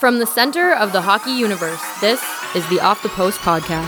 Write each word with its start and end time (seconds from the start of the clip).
From 0.00 0.18
the 0.18 0.26
center 0.26 0.72
of 0.72 0.94
the 0.94 1.02
hockey 1.02 1.30
universe, 1.30 1.82
this 2.00 2.24
is 2.56 2.66
the 2.70 2.80
Off 2.80 3.02
the 3.02 3.10
Post 3.10 3.38
podcast. 3.40 3.84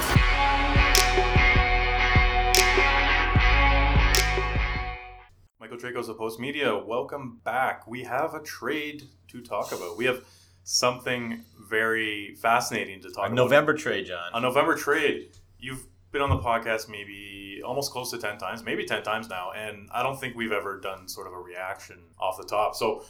Michael 5.59 5.79
Traikos 5.79 6.11
of 6.11 6.19
Postmedia, 6.19 6.85
welcome 6.85 7.41
back. 7.45 7.87
We 7.87 8.05
have 8.05 8.35
a 8.35 8.43
trade 8.43 9.05
to 9.29 9.41
talk 9.41 9.73
about. 9.73 9.97
We 9.97 10.05
have 10.05 10.23
something 10.65 11.47
very 11.67 12.35
fascinating 12.35 13.01
to 13.01 13.09
talk 13.09 13.15
about. 13.17 13.31
A 13.31 13.33
about. 13.33 13.45
November 13.45 13.73
trade, 13.73 14.05
John. 14.05 14.33
A 14.35 14.41
November 14.43 14.77
trade. 14.77 15.31
You've 15.59 15.87
been 16.11 16.21
on 16.21 16.29
the 16.29 16.41
podcast 16.41 16.91
maybe 16.91 17.63
almost 17.65 17.91
close 17.91 18.11
to 18.11 18.19
10 18.19 18.37
times, 18.37 18.63
maybe 18.63 18.85
10 18.85 19.03
times 19.03 19.31
now, 19.31 19.53
and 19.53 19.89
I 19.91 20.03
don't 20.03 20.21
think 20.21 20.37
we've 20.37 20.53
ever 20.53 20.79
done 20.79 21.09
sort 21.09 21.27
of 21.27 21.33
a 21.33 21.39
reaction 21.39 22.01
off 22.21 22.37
the 22.37 22.45
top. 22.45 22.75
So, 22.75 23.03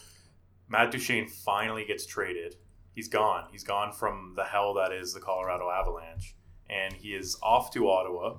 Matt 0.68 0.92
Duchene 0.92 1.26
finally 1.26 1.84
gets 1.84 2.06
traded. 2.06 2.54
He's 2.94 3.08
gone. 3.08 3.46
He's 3.50 3.64
gone 3.64 3.92
from 3.92 4.34
the 4.36 4.44
hell 4.44 4.74
that 4.74 4.92
is 4.92 5.14
the 5.14 5.20
Colorado 5.20 5.70
Avalanche, 5.70 6.34
and 6.68 6.92
he 6.94 7.14
is 7.14 7.36
off 7.42 7.72
to 7.72 7.88
Ottawa. 7.88 8.36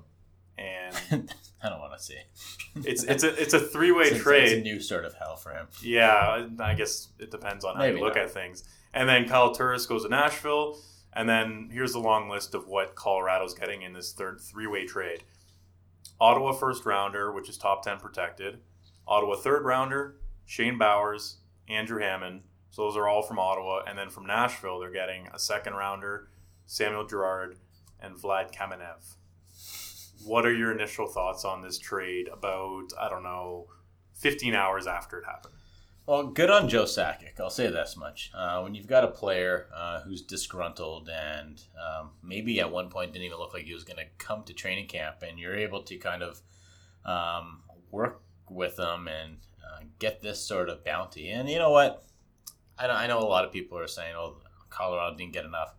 And 0.58 0.96
I 1.64 1.70
don't 1.70 1.80
want 1.80 1.98
to 1.98 2.04
see. 2.04 2.18
it's 2.76 3.04
it's 3.04 3.24
a 3.24 3.42
it's 3.42 3.54
a 3.56 3.60
three 3.60 3.92
way 3.92 4.12
trade. 4.12 4.44
it's 4.52 4.54
a 4.54 4.62
new 4.62 4.80
sort 4.80 5.06
of 5.06 5.16
hell 5.16 5.36
for 5.36 5.52
him. 5.52 5.68
Yeah, 5.82 6.48
I 6.60 6.74
guess 6.76 7.10
it 7.20 7.32
depends 7.32 7.66
on 7.66 7.76
how 7.76 7.82
Maybe 7.82 7.98
you 7.98 8.04
look 8.04 8.16
not. 8.16 8.26
at 8.26 8.32
things. 8.32 8.64
And 8.94 9.10
then 9.10 9.28
Kyle 9.28 9.54
Turris 9.54 9.88
goes 9.88 10.04
to 10.04 10.10
Nashville. 10.10 10.78
And 11.16 11.30
then 11.30 11.70
here's 11.72 11.94
the 11.94 12.00
long 12.00 12.28
list 12.30 12.56
of 12.56 12.68
what 12.68 12.96
Colorado's 12.96 13.54
getting 13.54 13.82
in 13.84 13.94
this 13.94 14.14
third 14.14 14.40
three 14.42 14.68
way 14.68 14.86
trade 14.86 15.24
Ottawa 16.20 16.52
first 16.54 16.86
rounder, 16.86 17.32
which 17.32 17.50
is 17.50 17.58
top 17.58 17.84
10 17.84 17.98
protected. 18.00 18.60
Ottawa 19.08 19.36
third 19.36 19.64
rounder, 19.66 20.16
Shane 20.46 20.78
Bowers, 20.78 21.38
Andrew 21.68 22.00
Hammond. 22.00 22.42
So 22.74 22.82
those 22.82 22.98
are 22.98 23.08
all 23.08 23.22
from 23.22 23.38
Ottawa. 23.38 23.84
And 23.88 23.96
then 23.96 24.10
from 24.10 24.26
Nashville, 24.26 24.80
they're 24.80 24.90
getting 24.90 25.28
a 25.32 25.38
second 25.38 25.74
rounder, 25.74 26.30
Samuel 26.66 27.06
Girard, 27.06 27.58
and 28.00 28.16
Vlad 28.16 28.52
Kamenev. 28.52 29.14
What 30.26 30.44
are 30.44 30.54
your 30.54 30.72
initial 30.72 31.06
thoughts 31.06 31.46
on 31.46 31.62
this 31.62 31.78
trade 31.78 32.28
about, 32.34 32.88
I 33.00 33.10
don't 33.10 33.22
know, 33.22 33.68
15 34.16 34.56
hours 34.56 34.88
after 34.88 35.20
it 35.20 35.26
happened? 35.26 35.54
Well, 36.08 36.26
good 36.30 36.50
on 36.50 36.68
Joe 36.68 36.86
Sakic. 36.86 37.40
I'll 37.40 37.52
say 37.52 37.70
this 37.70 37.96
much. 37.96 38.32
Uh, 38.34 38.62
when 38.62 38.74
you've 38.74 38.88
got 38.88 39.04
a 39.04 39.10
player 39.10 39.68
uh, 39.72 40.02
who's 40.02 40.24
disgruntled 40.24 41.10
and 41.10 41.62
um, 41.80 42.10
maybe 42.24 42.60
at 42.60 42.72
one 42.72 42.90
point 42.90 43.14
didn't 43.14 43.26
even 43.26 43.38
look 43.38 43.54
like 43.54 43.66
he 43.66 43.74
was 43.76 43.84
going 43.84 43.98
to 43.98 44.12
come 44.18 44.44
to 44.46 44.54
training 44.54 44.88
camp, 44.88 45.18
and 45.22 45.38
you're 45.38 45.56
able 45.56 45.84
to 45.84 45.98
kind 45.98 46.24
of 46.24 46.42
um, 47.06 47.62
work 47.92 48.24
with 48.50 48.78
them 48.78 49.08
and 49.08 49.38
uh, 49.64 49.84
get 50.00 50.24
this 50.24 50.42
sort 50.42 50.70
of 50.70 50.84
bounty. 50.84 51.30
And 51.30 51.48
you 51.48 51.60
know 51.60 51.70
what? 51.70 52.04
I 52.78 52.88
I 52.88 53.08
know 53.08 53.20
a 53.20 53.26
lot 53.26 53.46
of 53.46 53.52
people 53.52 53.78
are 53.78 53.88
saying, 53.88 54.16
oh, 54.16 54.38
Colorado 54.70 55.16
didn't 55.16 55.34
get 55.34 55.46
enough. 55.46 55.76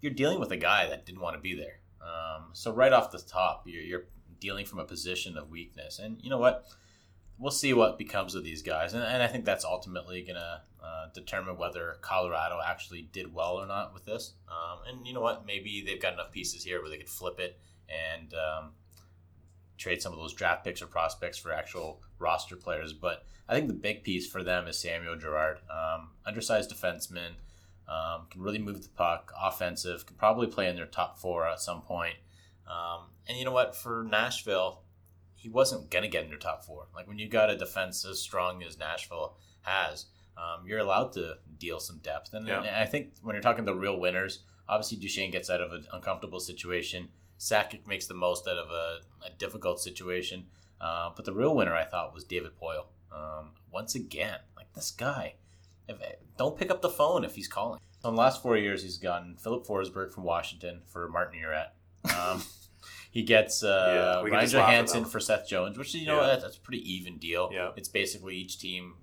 You're 0.00 0.12
dealing 0.12 0.38
with 0.38 0.52
a 0.52 0.56
guy 0.56 0.88
that 0.88 1.06
didn't 1.06 1.20
want 1.20 1.36
to 1.36 1.40
be 1.40 1.54
there. 1.54 1.80
Um, 2.00 2.50
so 2.52 2.72
right 2.72 2.92
off 2.92 3.10
the 3.10 3.18
top, 3.18 3.64
you're, 3.66 3.82
you're 3.82 4.04
dealing 4.40 4.64
from 4.64 4.78
a 4.78 4.84
position 4.84 5.36
of 5.36 5.50
weakness. 5.50 5.98
And 5.98 6.18
you 6.22 6.30
know 6.30 6.38
what? 6.38 6.66
We'll 7.38 7.50
see 7.50 7.72
what 7.72 7.98
becomes 7.98 8.34
of 8.34 8.44
these 8.44 8.62
guys. 8.62 8.94
And, 8.94 9.02
and 9.02 9.22
I 9.22 9.26
think 9.26 9.44
that's 9.44 9.64
ultimately 9.64 10.22
going 10.22 10.36
to 10.36 10.60
uh, 10.82 11.06
determine 11.14 11.56
whether 11.56 11.96
Colorado 12.00 12.58
actually 12.64 13.02
did 13.12 13.32
well 13.32 13.54
or 13.54 13.66
not 13.66 13.94
with 13.94 14.04
this. 14.04 14.34
Um, 14.48 14.78
and 14.88 15.06
you 15.06 15.12
know 15.12 15.20
what? 15.20 15.46
Maybe 15.46 15.82
they've 15.84 16.00
got 16.00 16.14
enough 16.14 16.32
pieces 16.32 16.64
here 16.64 16.80
where 16.80 16.90
they 16.90 16.98
could 16.98 17.08
flip 17.08 17.38
it 17.38 17.60
and 17.88 18.34
um, 18.34 18.72
trade 19.78 20.02
some 20.02 20.12
of 20.12 20.18
those 20.18 20.34
draft 20.34 20.64
picks 20.64 20.82
or 20.82 20.86
prospects 20.86 21.38
for 21.38 21.52
actual 21.52 22.02
roster 22.18 22.56
players. 22.56 22.92
But 22.92 23.24
I 23.48 23.54
think 23.54 23.68
the 23.68 23.74
big 23.74 24.04
piece 24.04 24.26
for 24.26 24.42
them 24.42 24.66
is 24.66 24.78
Samuel 24.78 25.16
Girard, 25.16 25.58
um, 25.70 26.10
undersized 26.26 26.70
defenseman, 26.70 27.30
um, 27.88 28.26
can 28.30 28.42
really 28.42 28.58
move 28.58 28.82
the 28.82 28.88
puck, 28.90 29.32
offensive, 29.40 30.04
can 30.04 30.16
probably 30.16 30.46
play 30.46 30.68
in 30.68 30.76
their 30.76 30.84
top 30.86 31.18
four 31.18 31.46
at 31.48 31.60
some 31.60 31.80
point. 31.80 32.16
Um, 32.66 33.04
and 33.26 33.38
you 33.38 33.44
know 33.44 33.52
what? 33.52 33.74
For 33.74 34.04
Nashville, 34.08 34.82
he 35.34 35.48
wasn't 35.48 35.90
going 35.90 36.02
to 36.02 36.08
get 36.10 36.24
in 36.24 36.28
their 36.30 36.38
top 36.38 36.64
four. 36.64 36.88
Like 36.94 37.08
when 37.08 37.18
you 37.18 37.28
got 37.28 37.48
a 37.48 37.56
defense 37.56 38.04
as 38.04 38.20
strong 38.20 38.62
as 38.62 38.78
Nashville 38.78 39.36
has, 39.62 40.06
um, 40.36 40.66
you're 40.66 40.80
allowed 40.80 41.12
to 41.14 41.36
deal 41.58 41.80
some 41.80 41.98
depth. 41.98 42.34
And, 42.34 42.46
Yeah. 42.46 42.58
and 42.62 42.76
I 42.76 42.84
think 42.84 43.14
when 43.22 43.34
you're 43.34 43.42
talking 43.42 43.64
the 43.64 43.74
real 43.74 43.98
winners, 43.98 44.40
obviously 44.68 44.98
Duchene 44.98 45.30
gets 45.30 45.48
out 45.48 45.60
of 45.62 45.72
an 45.72 45.86
uncomfortable 45.92 46.40
situation. 46.40 47.08
Sakic 47.38 47.86
makes 47.86 48.06
the 48.06 48.14
most 48.14 48.46
out 48.48 48.58
of 48.58 48.70
a, 48.70 48.98
a 49.26 49.30
difficult 49.38 49.80
situation. 49.80 50.46
Uh, 50.80 51.10
but 51.14 51.24
the 51.24 51.32
real 51.32 51.54
winner, 51.54 51.74
I 51.74 51.84
thought, 51.84 52.14
was 52.14 52.24
David 52.24 52.52
Poile. 52.60 52.86
Um, 53.12 53.50
once 53.72 53.94
again, 53.94 54.38
like 54.56 54.72
this 54.74 54.90
guy, 54.90 55.34
if, 55.88 55.96
don't 56.36 56.56
pick 56.56 56.70
up 56.70 56.82
the 56.82 56.88
phone 56.90 57.24
if 57.24 57.34
he's 57.34 57.48
calling. 57.48 57.80
So 58.00 58.08
in 58.10 58.14
the 58.14 58.20
last 58.20 58.42
four 58.42 58.56
years, 58.56 58.82
he's 58.82 58.98
gotten 58.98 59.36
Filip 59.36 59.66
Forsberg 59.66 60.12
from 60.12 60.24
Washington 60.24 60.82
for 60.86 61.08
Martin 61.08 61.40
Erat. 61.40 61.74
Um, 62.16 62.42
he 63.10 63.22
gets 63.22 63.62
Yeah, 63.62 63.70
uh, 63.70 64.22
can 64.22 64.32
Ryan 64.32 64.44
just 64.44 64.54
laugh 64.54 64.68
at 64.68 64.72
Johansen 64.72 65.04
for 65.04 65.18
Seth 65.18 65.48
Jones, 65.48 65.76
which 65.78 65.94
you 65.94 66.06
know 66.06 66.20
Yeah. 66.20 66.26
that's, 66.28 66.42
that's 66.42 66.56
a 66.58 66.60
pretty 66.60 66.92
even 66.92 67.18
deal. 67.18 67.50
Yeah. 67.52 67.70
It's 67.76 67.88
basically 67.88 68.36
each 68.36 68.58
team 68.58 68.94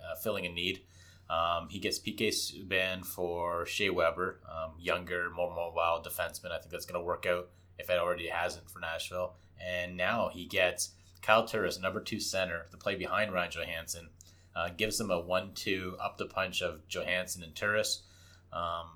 uh, 0.00 0.16
filling 0.16 0.46
a 0.46 0.48
need. 0.48 0.80
Um, 1.28 1.68
he 1.68 1.78
gets 1.78 2.00
PK 2.00 2.28
Subban 2.30 3.04
for 3.04 3.64
Shea 3.66 3.88
Weber, 3.90 4.40
um, 4.50 4.72
younger, 4.80 5.30
more 5.30 5.54
mobile 5.54 6.02
defenseman. 6.04 6.50
I 6.50 6.58
think 6.58 6.72
that's 6.72 6.86
going 6.86 7.00
to 7.00 7.04
work 7.04 7.24
out 7.24 7.50
if 7.80 7.90
it 7.90 7.98
already 7.98 8.28
hasn't 8.28 8.70
for 8.70 8.78
Nashville. 8.78 9.34
And 9.58 9.96
now 9.96 10.30
he 10.32 10.46
gets 10.46 10.92
Kyle 11.22 11.46
Turris, 11.46 11.80
number 11.80 12.00
two 12.00 12.20
center, 12.20 12.66
to 12.70 12.76
play 12.76 12.94
behind 12.94 13.32
Ryan 13.32 13.50
Johansen. 13.50 14.08
Uh, 14.54 14.68
gives 14.76 14.98
them 14.98 15.10
a 15.10 15.20
one-two 15.20 15.96
up 16.02 16.18
the 16.18 16.26
punch 16.26 16.60
of 16.60 16.86
Johansen 16.88 17.42
and 17.42 17.54
Turris. 17.54 18.02
Um, 18.52 18.86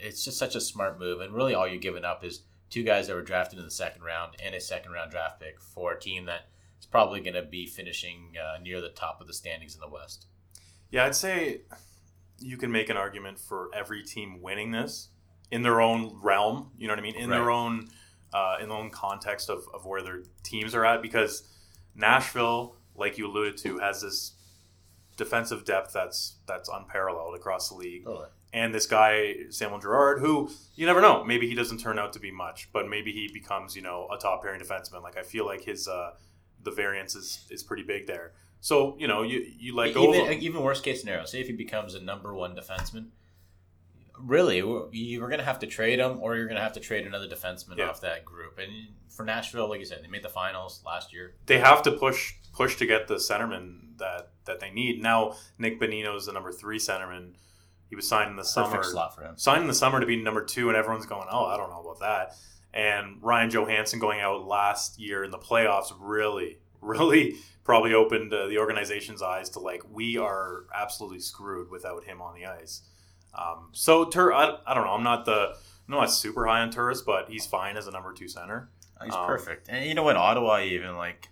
it's 0.00 0.24
just 0.24 0.38
such 0.38 0.54
a 0.54 0.60
smart 0.60 0.98
move, 0.98 1.20
and 1.20 1.32
really 1.32 1.54
all 1.54 1.68
you're 1.68 1.78
giving 1.78 2.04
up 2.04 2.24
is 2.24 2.42
two 2.70 2.82
guys 2.82 3.06
that 3.06 3.14
were 3.14 3.22
drafted 3.22 3.58
in 3.58 3.64
the 3.64 3.70
second 3.70 4.02
round 4.02 4.34
and 4.42 4.54
a 4.54 4.60
second-round 4.60 5.10
draft 5.10 5.40
pick 5.40 5.60
for 5.60 5.92
a 5.92 6.00
team 6.00 6.24
that 6.26 6.48
is 6.80 6.86
probably 6.86 7.20
going 7.20 7.34
to 7.34 7.42
be 7.42 7.66
finishing 7.66 8.32
uh, 8.42 8.58
near 8.60 8.80
the 8.80 8.88
top 8.88 9.20
of 9.20 9.26
the 9.26 9.32
standings 9.32 9.74
in 9.74 9.80
the 9.80 9.88
West. 9.88 10.26
Yeah, 10.90 11.04
I'd 11.04 11.14
say 11.14 11.60
you 12.40 12.56
can 12.56 12.72
make 12.72 12.88
an 12.88 12.96
argument 12.96 13.38
for 13.38 13.70
every 13.72 14.02
team 14.02 14.42
winning 14.42 14.72
this 14.72 15.08
in 15.50 15.62
their 15.62 15.80
own 15.80 16.18
realm. 16.22 16.70
You 16.78 16.88
know 16.88 16.92
what 16.92 16.98
I 16.98 17.02
mean? 17.02 17.16
In 17.16 17.30
their 17.30 17.50
own 17.50 17.88
uh, 18.32 18.56
in 18.60 18.68
their 18.68 18.78
own 18.78 18.90
context 18.90 19.48
of, 19.48 19.64
of 19.72 19.86
where 19.86 20.02
their 20.02 20.22
teams 20.42 20.74
are 20.74 20.84
at. 20.84 21.02
Because 21.02 21.48
Nashville, 21.94 22.76
like 22.96 23.16
you 23.18 23.26
alluded 23.26 23.56
to, 23.58 23.78
has 23.78 24.02
this 24.02 24.32
defensive 25.16 25.64
depth 25.64 25.92
that's 25.92 26.36
that's 26.46 26.68
unparalleled 26.68 27.34
across 27.34 27.68
the 27.68 27.76
league. 27.76 28.04
Totally. 28.04 28.28
And 28.52 28.72
this 28.72 28.86
guy 28.86 29.34
Samuel 29.50 29.80
Girard, 29.80 30.20
who 30.20 30.50
you 30.74 30.86
never 30.86 31.00
know, 31.00 31.24
maybe 31.24 31.48
he 31.48 31.54
doesn't 31.54 31.78
turn 31.78 31.98
out 31.98 32.12
to 32.12 32.20
be 32.20 32.30
much, 32.30 32.68
but 32.72 32.88
maybe 32.88 33.12
he 33.12 33.28
becomes 33.32 33.74
you 33.74 33.82
know 33.82 34.08
a 34.12 34.18
top 34.18 34.42
pairing 34.42 34.60
defenseman. 34.60 35.02
Like 35.02 35.16
I 35.16 35.22
feel 35.22 35.44
like 35.44 35.64
his 35.64 35.88
uh, 35.88 36.12
the 36.62 36.70
variance 36.70 37.14
is 37.14 37.46
is 37.50 37.62
pretty 37.62 37.82
big 37.82 38.06
there. 38.06 38.32
So 38.60 38.96
you 38.98 39.06
know 39.06 39.22
you 39.22 39.44
you 39.58 39.74
let 39.74 39.94
go 39.94 40.08
of 40.08 40.14
even, 40.14 40.32
him. 40.32 40.38
even 40.42 40.62
worst 40.62 40.82
case 40.84 41.00
scenario, 41.00 41.24
say 41.24 41.40
if 41.40 41.46
he 41.46 41.52
becomes 41.52 41.94
a 41.94 42.00
number 42.00 42.34
one 42.34 42.56
defenseman, 42.56 43.08
really, 44.18 44.58
you 44.92 45.20
were 45.20 45.28
going 45.28 45.38
to 45.40 45.44
have 45.44 45.58
to 45.60 45.66
trade 45.66 45.98
him, 45.98 46.18
or 46.20 46.36
you're 46.36 46.46
going 46.46 46.56
to 46.56 46.62
have 46.62 46.72
to 46.74 46.80
trade 46.80 47.06
another 47.06 47.28
defenseman 47.28 47.76
Yeah. 47.78 47.88
off 47.88 48.00
that 48.02 48.24
group. 48.24 48.58
And 48.58 48.70
for 49.08 49.24
Nashville, 49.24 49.68
like 49.68 49.80
you 49.80 49.86
said, 49.86 50.02
they 50.02 50.08
made 50.08 50.22
the 50.22 50.28
finals 50.28 50.82
last 50.86 51.12
year. 51.12 51.34
they 51.46 51.58
have 51.58 51.82
to 51.82 51.92
push 51.92 52.34
push 52.52 52.76
to 52.76 52.86
get 52.86 53.08
the 53.08 53.16
centerman 53.16 53.98
that 53.98 54.30
that 54.44 54.60
they 54.60 54.70
need. 54.70 55.02
Now 55.02 55.34
Nick 55.58 55.80
Bonino 55.80 56.16
is 56.16 56.26
the 56.26 56.32
number 56.32 56.52
three 56.52 56.78
centerman. 56.78 57.32
He 57.90 57.96
was 57.96 58.08
signed 58.08 58.30
in 58.30 58.36
the 58.36 58.44
summer. 58.44 58.68
Perfect 58.76 58.86
slot 58.92 59.14
for 59.14 59.22
him. 59.22 59.36
Signed 59.36 59.62
in 59.62 59.68
the 59.68 59.74
summer 59.74 60.00
to 60.00 60.06
be 60.06 60.16
number 60.16 60.44
two, 60.44 60.68
and 60.68 60.76
everyone's 60.76 61.06
going, 61.06 61.26
"Oh, 61.30 61.44
I 61.46 61.56
don't 61.56 61.70
know 61.70 61.80
about 61.82 62.00
that." 62.00 62.34
And 62.72 63.18
Ryan 63.22 63.50
Johansen 63.50 64.00
going 64.00 64.20
out 64.20 64.46
last 64.46 64.98
year 64.98 65.22
in 65.22 65.30
the 65.30 65.38
playoffs 65.38 65.92
really, 65.98 66.58
really 66.80 67.36
probably 67.64 67.94
opened 67.94 68.32
uh, 68.34 68.46
the 68.48 68.58
organization's 68.58 69.22
eyes 69.22 69.48
to 69.50 69.60
like 69.60 69.82
we 69.92 70.16
are 70.18 70.64
absolutely 70.74 71.20
screwed 71.20 71.70
without 71.70 72.04
him 72.04 72.20
on 72.20 72.34
the 72.34 72.46
ice. 72.46 72.82
Um, 73.34 73.70
so 73.72 74.04
Tur, 74.04 74.32
I, 74.32 74.58
I 74.66 74.74
don't 74.74 74.84
know. 74.84 74.92
I'm 74.92 75.02
not 75.02 75.24
the 75.24 75.56
I'm 75.88 75.94
not 75.94 76.10
super 76.10 76.46
high 76.46 76.60
on 76.60 76.70
Turris, 76.70 77.02
but 77.02 77.28
he's 77.28 77.46
fine 77.46 77.76
as 77.76 77.86
a 77.86 77.90
number 77.90 78.12
two 78.12 78.28
center. 78.28 78.70
He's 79.02 79.14
Um, 79.14 79.26
perfect. 79.26 79.68
And 79.68 79.86
you 79.86 79.94
know 79.94 80.02
what? 80.02 80.16
Ottawa, 80.16 80.60
even 80.60 80.96
like, 80.96 81.28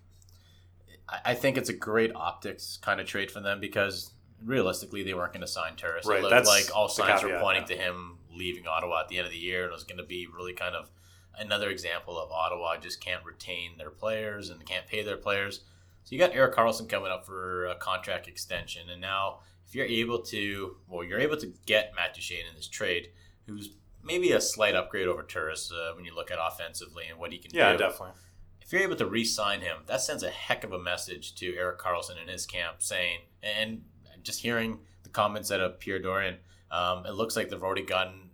I, 1.09 1.21
I 1.27 1.35
think 1.35 1.57
it's 1.57 1.69
a 1.69 1.75
great 1.75 2.15
optics 2.15 2.79
kind 2.83 3.01
of 3.01 3.07
trade 3.07 3.31
for 3.31 3.41
them 3.41 3.61
because 3.61 4.13
realistically, 4.45 5.03
they 5.03 5.15
weren't 5.15 5.33
going 5.33 5.43
to 5.43 5.47
sign 5.47 5.77
Turris. 5.77 6.07
Right, 6.07 6.19
It 6.19 6.23
looked 6.23 6.35
that's 6.35 6.49
like 6.49 6.75
all 6.77 6.89
signs 6.89 7.23
were 7.23 7.39
pointing 7.39 7.63
yeah. 7.63 7.77
to 7.77 7.83
him 7.83 8.19
leaving 8.31 8.67
Ottawa 8.67 9.01
at 9.01 9.09
the 9.09 9.19
end 9.19 9.27
of 9.27 9.33
the 9.33 9.39
year, 9.39 9.65
and 9.65 9.71
it 9.71 9.75
was 9.75 9.85
going 9.85 9.99
to 9.99 10.05
be 10.05 10.27
really 10.27 10.53
kind 10.53 10.75
of 10.75 10.91
another 11.39 11.71
example 11.71 12.19
of 12.19 12.31
Ottawa 12.31 12.77
just 12.77 13.01
can't 13.01 13.25
retain 13.25 13.79
their 13.79 13.91
players 13.91 14.51
and 14.51 14.65
can't 14.67 14.87
pay 14.87 15.03
their 15.03 15.17
players. 15.17 15.61
So 16.05 16.15
you 16.15 16.19
got 16.19 16.35
Erik 16.35 16.55
Karlsson 16.55 16.89
coming 16.89 17.13
up 17.13 17.25
for 17.25 17.67
a 17.67 17.75
contract 17.77 18.27
extension, 18.27 18.91
and 18.91 19.01
now 19.01 19.41
if 19.73 19.77
you're 19.77 19.87
able 19.87 20.21
to, 20.21 20.77
well, 20.87 21.03
you're 21.03 21.19
able 21.19 21.39
to 21.39 21.51
get 21.65 21.95
Matt 21.97 22.13
Duchene 22.15 22.45
in 22.47 22.55
this 22.55 22.69
trade, 22.69 23.09
who's 23.47 23.71
maybe 24.05 24.33
a 24.33 24.41
slight 24.41 24.75
upgrade 24.75 25.09
over 25.09 25.23
Turris 25.23 25.73
uh, 25.73 25.93
when 25.97 26.05
you 26.05 26.15
look 26.15 26.31
at 26.31 26.37
offensively 26.39 27.05
and 27.09 27.19
what 27.19 27.33
he 27.33 27.39
can 27.39 27.51
Yeah, 27.55 27.73
do. 27.73 27.83
Yeah, 27.83 27.89
definitely. 27.89 28.15
If 28.61 28.71
you're 28.71 28.83
able 28.83 28.97
to 28.97 29.07
re-sign 29.07 29.63
him, 29.63 29.79
that 29.87 30.03
sends 30.03 30.23
a 30.23 30.29
heck 30.29 30.63
of 30.63 30.73
a 30.73 30.79
message 30.79 31.35
to 31.37 31.57
Erik 31.57 31.79
Karlsson 31.79 32.21
and 32.21 32.29
his 32.29 32.45
camp, 32.45 32.83
saying, 32.83 33.21
and 33.43 33.81
just 34.23 34.43
hearing 34.43 34.81
the 35.05 35.09
comments 35.09 35.49
that 35.49 35.61
of 35.61 35.81
Pierre 35.81 36.03
Dorion, 36.03 36.37
Um, 36.71 37.07
it 37.07 37.13
looks 37.13 37.35
like 37.35 37.49
they've 37.49 37.63
already 37.63 37.87
gotten 37.87 38.29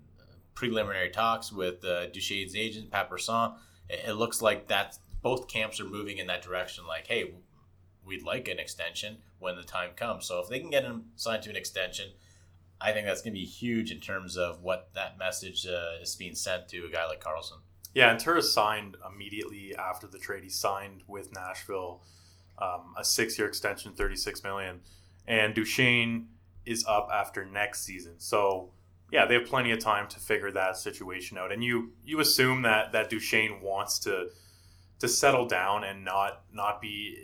preliminary 0.55 1.11
talks 1.11 1.52
with 1.52 1.85
uh, 1.85 2.08
Duchene's 2.08 2.56
agent, 2.56 2.90
Pat 2.90 3.08
Brisson. 3.08 3.52
It, 3.88 4.06
it 4.08 4.14
looks 4.14 4.43
like 4.43 4.67
that 4.69 4.99
both 5.23 5.46
camps 5.46 5.79
are 5.79 5.85
moving 5.85 6.19
in 6.19 6.26
that 6.26 6.43
direction. 6.43 6.85
Like, 6.85 7.06
hey, 7.06 7.35
we'd 8.08 8.25
like 8.25 8.49
an 8.49 8.58
extension 8.58 9.19
when 9.38 9.55
the 9.56 9.62
time 9.62 9.90
comes. 9.94 10.26
So 10.26 10.40
if 10.40 10.49
they 10.49 10.58
can 10.58 10.70
get 10.70 10.82
him 10.82 11.05
signed 11.14 11.43
to 11.44 11.50
an 11.50 11.56
extension, 11.56 12.10
I 12.81 12.93
think 12.93 13.06
that's 13.06 13.22
going 13.22 13.34
to 13.34 13.40
be 13.40 13.44
huge 13.44 13.93
in 13.93 14.00
terms 14.00 14.37
of 14.37 14.62
what 14.62 14.88
that 14.94 15.19
message 15.19 15.66
uh, 15.66 16.02
is 16.02 16.16
being 16.16 16.34
sent 16.34 16.69
to 16.69 16.87
a 16.87 16.90
guy 16.90 17.06
like 17.06 17.22
Karlsson. 17.22 17.60
Yeah, 17.94 18.10
and 18.10 18.20
Turris 18.20 18.52
signed 18.52 18.96
immediately 19.08 19.75
after 19.76 20.06
the 20.06 20.19
trade. 20.19 20.44
He 20.44 20.50
signed 20.50 21.02
with 21.06 21.32
Nashville 21.34 22.02
um, 22.58 22.94
a 22.96 23.05
six-year 23.05 23.49
extension, 23.49 23.93
thirty-six 23.93 24.43
million, 24.43 24.81
and 25.26 25.54
Duchene 25.54 26.28
is 26.66 26.84
up 26.87 27.08
after 27.12 27.44
next 27.44 27.84
season. 27.84 28.14
So 28.19 28.70
yeah, 29.11 29.26
they 29.26 29.34
have 29.34 29.46
plenty 29.46 29.72
of 29.72 29.78
time 29.78 30.06
to 30.08 30.20
figure 30.20 30.52
that 30.52 30.76
situation 30.76 31.38
out. 31.38 31.50
And 31.50 31.64
you 31.64 31.93
you 32.04 32.20
assume 32.20 32.62
that 32.62 32.93
that 32.93 33.11
Duchene 33.11 33.61
wants 33.62 33.99
to 34.00 34.28
to 34.99 35.08
settle 35.08 35.46
down 35.46 35.82
and 35.82 36.04
not 36.04 36.43
not 36.52 36.81
be 36.81 37.16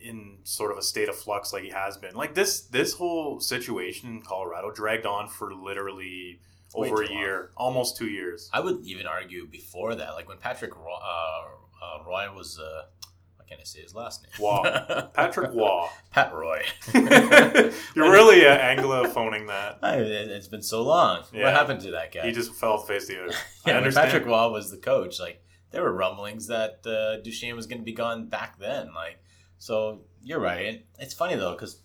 in 0.00 0.38
sort 0.44 0.72
of 0.72 0.78
a 0.78 0.82
state 0.82 1.08
of 1.08 1.16
flux 1.16 1.52
like 1.52 1.62
he 1.62 1.70
has 1.70 1.96
been. 1.96 2.14
Like 2.14 2.34
this 2.34 2.62
this 2.62 2.94
whole 2.94 3.40
situation 3.40 4.10
in 4.10 4.22
Colorado 4.22 4.70
dragged 4.70 5.06
on 5.06 5.28
for 5.28 5.54
literally 5.54 6.40
over 6.74 7.02
a 7.02 7.10
year, 7.10 7.50
long. 7.56 7.68
almost 7.68 7.96
two 7.96 8.08
years. 8.08 8.48
I 8.52 8.60
would 8.60 8.84
even 8.84 9.06
argue 9.06 9.46
before 9.46 9.94
that, 9.94 10.10
like 10.10 10.28
when 10.28 10.38
Patrick 10.38 10.76
Roy, 10.76 10.92
uh, 10.92 11.84
uh, 11.84 12.04
Roy 12.06 12.32
was. 12.34 12.58
Uh, 12.58 12.84
what 13.36 13.48
can 13.48 13.58
I 13.60 13.64
say 13.64 13.80
his 13.82 13.94
last 13.94 14.22
name? 14.22 14.32
Waugh. 14.38 15.08
Patrick 15.14 15.52
Waugh. 15.52 15.88
Pat 16.12 16.32
Roy. 16.32 16.62
You're 16.94 18.12
really 18.12 18.46
uh, 18.46 18.56
Anglophoning 18.56 19.48
that. 19.48 19.78
I, 19.82 19.96
it's 19.96 20.46
been 20.46 20.62
so 20.62 20.82
long. 20.82 21.24
Yeah. 21.32 21.44
What 21.44 21.54
happened 21.54 21.80
to 21.80 21.90
that 21.92 22.12
guy? 22.12 22.26
He 22.26 22.32
just 22.32 22.54
fell 22.54 22.78
face 22.78 23.08
the 23.08 23.16
earth. 23.16 23.36
yeah, 23.66 23.74
I 23.74 23.76
understand. 23.78 24.10
Patrick 24.10 24.26
Waugh 24.28 24.50
was 24.50 24.70
the 24.70 24.76
coach. 24.76 25.18
Like 25.18 25.42
there 25.72 25.82
were 25.82 25.92
rumblings 25.92 26.46
that 26.46 26.86
uh, 26.86 27.20
Duchene 27.22 27.56
was 27.56 27.66
going 27.66 27.80
to 27.80 27.84
be 27.84 27.92
gone 27.92 28.28
back 28.28 28.58
then. 28.58 28.92
Like 28.94 29.18
so, 29.60 30.00
you're 30.22 30.40
right. 30.40 30.84
It's 30.98 31.14
funny 31.14 31.36
though 31.36 31.52
because 31.52 31.80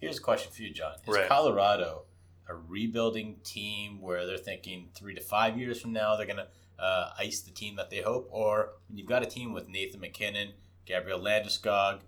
here's 0.00 0.18
a 0.18 0.22
question 0.22 0.50
for 0.50 0.62
you, 0.62 0.72
John: 0.72 0.94
Is 1.06 1.14
right. 1.14 1.28
Colorado 1.28 2.02
a 2.48 2.54
rebuilding 2.54 3.36
team 3.44 4.00
where 4.00 4.26
they're 4.26 4.36
thinking 4.36 4.88
three 4.94 5.14
to 5.14 5.20
five 5.20 5.56
years 5.58 5.80
from 5.80 5.92
now 5.92 6.16
they're 6.16 6.26
going 6.26 6.38
to 6.38 6.48
uh, 6.82 7.10
ice 7.18 7.40
the 7.40 7.52
team 7.52 7.76
that 7.76 7.90
they 7.90 8.00
hope, 8.00 8.28
or 8.32 8.70
when 8.88 8.98
you've 8.98 9.06
got 9.06 9.22
a 9.22 9.26
team 9.26 9.52
with 9.52 9.68
Nathan 9.68 10.00
MacKinnon, 10.00 10.54
Gabriel 10.84 11.20
Landeskog, 11.20 12.00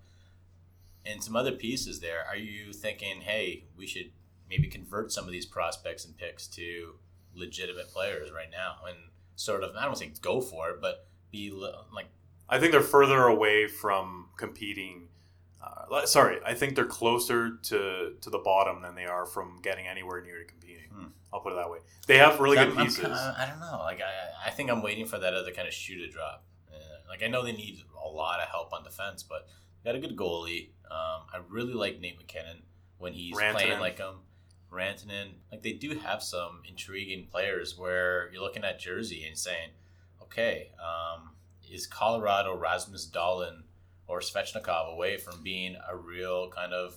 and 1.06 1.22
some 1.22 1.36
other 1.36 1.52
pieces 1.52 2.00
there. 2.00 2.24
Are 2.26 2.36
you 2.36 2.72
thinking, 2.72 3.20
hey, 3.20 3.66
we 3.76 3.86
should 3.86 4.10
maybe 4.48 4.66
convert 4.66 5.12
some 5.12 5.26
of 5.26 5.30
these 5.30 5.46
prospects 5.46 6.04
and 6.04 6.16
picks 6.16 6.48
to 6.48 6.94
legitimate 7.34 7.88
players 7.88 8.32
right 8.32 8.50
now 8.50 8.76
and 8.88 8.96
sort 9.36 9.62
of 9.62 9.76
I 9.76 9.84
don't 9.84 9.98
say 9.98 10.12
go 10.20 10.40
for 10.40 10.70
it, 10.70 10.80
but 10.80 11.06
be 11.30 11.50
like. 11.50 12.06
I 12.48 12.58
think 12.58 12.72
they're 12.72 12.80
further 12.80 13.26
away 13.26 13.66
from 13.66 14.28
competing 14.36 15.08
uh, 15.90 16.06
sorry, 16.06 16.38
I 16.44 16.54
think 16.54 16.74
they're 16.74 16.84
closer 16.84 17.56
to 17.56 18.14
to 18.20 18.30
the 18.30 18.38
bottom 18.38 18.82
than 18.82 18.94
they 18.94 19.06
are 19.06 19.26
from 19.26 19.60
getting 19.62 19.86
anywhere 19.86 20.22
near 20.22 20.38
to 20.38 20.44
competing. 20.44 20.88
Hmm. 20.92 21.06
I'll 21.32 21.40
put 21.40 21.52
it 21.52 21.56
that 21.56 21.70
way. 21.70 21.78
They 22.06 22.18
have 22.18 22.38
really 22.40 22.56
good 22.56 22.76
pieces. 22.76 23.00
Kinda, 23.00 23.36
I 23.38 23.46
don't 23.46 23.60
know. 23.60 23.78
Like 23.80 24.00
I, 24.00 24.48
I 24.48 24.50
think 24.50 24.70
I'm 24.70 24.82
waiting 24.82 25.06
for 25.06 25.18
that 25.18 25.34
other 25.34 25.52
kind 25.52 25.66
of 25.66 25.74
shoe 25.74 25.98
to 25.98 26.08
drop. 26.08 26.44
Uh, 26.72 26.76
like 27.08 27.22
I 27.22 27.28
know 27.28 27.44
they 27.44 27.52
need 27.52 27.78
a 28.02 28.08
lot 28.08 28.40
of 28.40 28.48
help 28.48 28.72
on 28.72 28.84
defense, 28.84 29.22
but 29.22 29.46
got 29.84 29.94
a 29.94 29.98
good 29.98 30.16
goalie. 30.16 30.70
Um, 30.90 31.26
I 31.32 31.40
really 31.48 31.74
like 31.74 32.00
Nate 32.00 32.18
MacKinnon 32.18 32.62
when 32.98 33.12
he's 33.12 33.36
Rantanen. 33.36 33.52
playing 33.52 33.80
like 33.80 33.98
him. 33.98 34.14
Rantanen, 34.72 35.34
like 35.52 35.62
they 35.62 35.72
do 35.72 35.96
have 35.98 36.22
some 36.22 36.62
intriguing 36.68 37.28
players 37.30 37.78
where 37.78 38.28
you're 38.32 38.42
looking 38.42 38.64
at 38.64 38.80
Jersey 38.80 39.24
and 39.24 39.38
saying, 39.38 39.70
okay, 40.20 40.72
um, 40.80 41.30
is 41.74 41.86
Colorado 41.86 42.56
Rasmus 42.56 43.10
Dahlin 43.10 43.62
or 44.06 44.20
Svechnikov 44.20 44.92
away 44.92 45.16
from 45.16 45.42
being 45.42 45.76
a 45.88 45.96
real 45.96 46.48
kind 46.50 46.72
of 46.72 46.94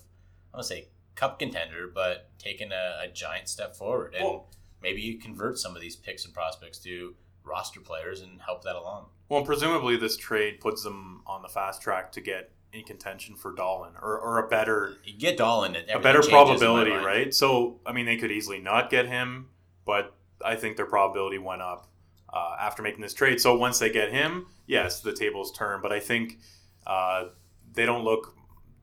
I 0.54 0.58
don't 0.58 0.64
say 0.64 0.88
cup 1.16 1.40
contender, 1.40 1.90
but 1.94 2.30
taking 2.38 2.72
a, 2.72 3.06
a 3.06 3.08
giant 3.12 3.50
step 3.50 3.76
forward 3.76 4.14
and 4.14 4.24
well, 4.24 4.48
maybe 4.82 5.02
you 5.02 5.18
convert 5.18 5.58
some 5.58 5.76
of 5.76 5.82
these 5.82 5.96
picks 5.96 6.26
and 6.26 6.34
prospects 6.34 6.78
to 6.80 7.16
roster 7.44 7.80
players 7.80 8.22
and 8.22 8.42
help 8.42 8.64
that 8.64 8.76
along. 8.76 9.08
Well, 9.30 9.44
presumably 9.44 9.98
this 9.98 10.16
trade 10.16 10.60
puts 10.62 10.84
them 10.84 11.22
on 11.26 11.42
the 11.42 11.50
fast 11.50 11.82
track 11.82 12.12
to 12.14 12.22
get 12.22 12.52
in 12.74 12.84
contention 12.84 13.36
for 13.36 13.54
Dahlin 13.54 13.96
or, 14.02 14.20
or 14.20 14.46
a 14.46 14.48
better 14.48 14.98
you 15.04 15.18
get 15.18 15.38
Dahlin 15.38 15.76
a 15.94 16.00
better 16.00 16.22
probability, 16.22 16.92
right? 16.92 17.34
So 17.34 17.80
I 17.86 17.94
mean 17.94 18.06
they 18.06 18.18
could 18.18 18.32
easily 18.32 18.60
not 18.60 18.90
get 18.90 19.08
him, 19.08 19.48
but 19.86 20.14
I 20.44 20.56
think 20.56 20.78
their 20.78 20.86
probability 20.86 21.40
went 21.40 21.62
up 21.62 21.88
uh, 22.32 22.56
after 22.60 22.84
making 22.84 23.02
this 23.02 23.14
trade. 23.14 23.42
So 23.42 23.58
once 23.58 23.80
they 23.80 23.90
get 23.90 24.12
him, 24.12 24.48
yes, 24.68 25.02
the 25.02 25.14
tables 25.14 25.52
turn. 25.52 25.82
But 25.82 25.92
I 25.92 26.00
think 26.00 26.38
uh, 26.86 27.30
they 27.74 27.86
don't 27.86 28.04
look 28.04 28.36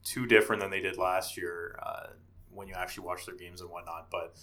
too 0.02 0.26
different 0.26 0.60
than 0.60 0.70
they 0.70 0.80
did 0.80 0.98
last 0.98 1.36
year 1.36 1.78
uh, 1.82 2.08
when 2.50 2.68
you 2.68 2.74
actually 2.74 3.06
watch 3.06 3.26
their 3.26 3.36
games 3.36 3.60
and 3.60 3.70
whatnot. 3.70 4.08
But 4.10 4.36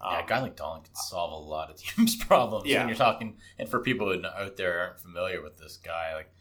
um, 0.00 0.12
yeah, 0.12 0.24
a 0.24 0.26
guy 0.26 0.40
like 0.40 0.56
Dahlin 0.56 0.84
can 0.84 0.94
solve 0.94 1.32
a 1.32 1.48
lot 1.48 1.70
of 1.70 1.76
teams' 1.82 2.16
problems. 2.16 2.66
Yeah. 2.66 2.80
when 2.80 2.88
you're 2.88 2.96
talking, 2.96 3.36
and 3.58 3.68
for 3.68 3.80
people 3.80 4.14
out 4.36 4.56
there 4.56 4.80
aren't 4.80 5.00
familiar 5.00 5.42
with 5.42 5.56
this 5.58 5.76
guy, 5.76 6.14
like 6.14 6.32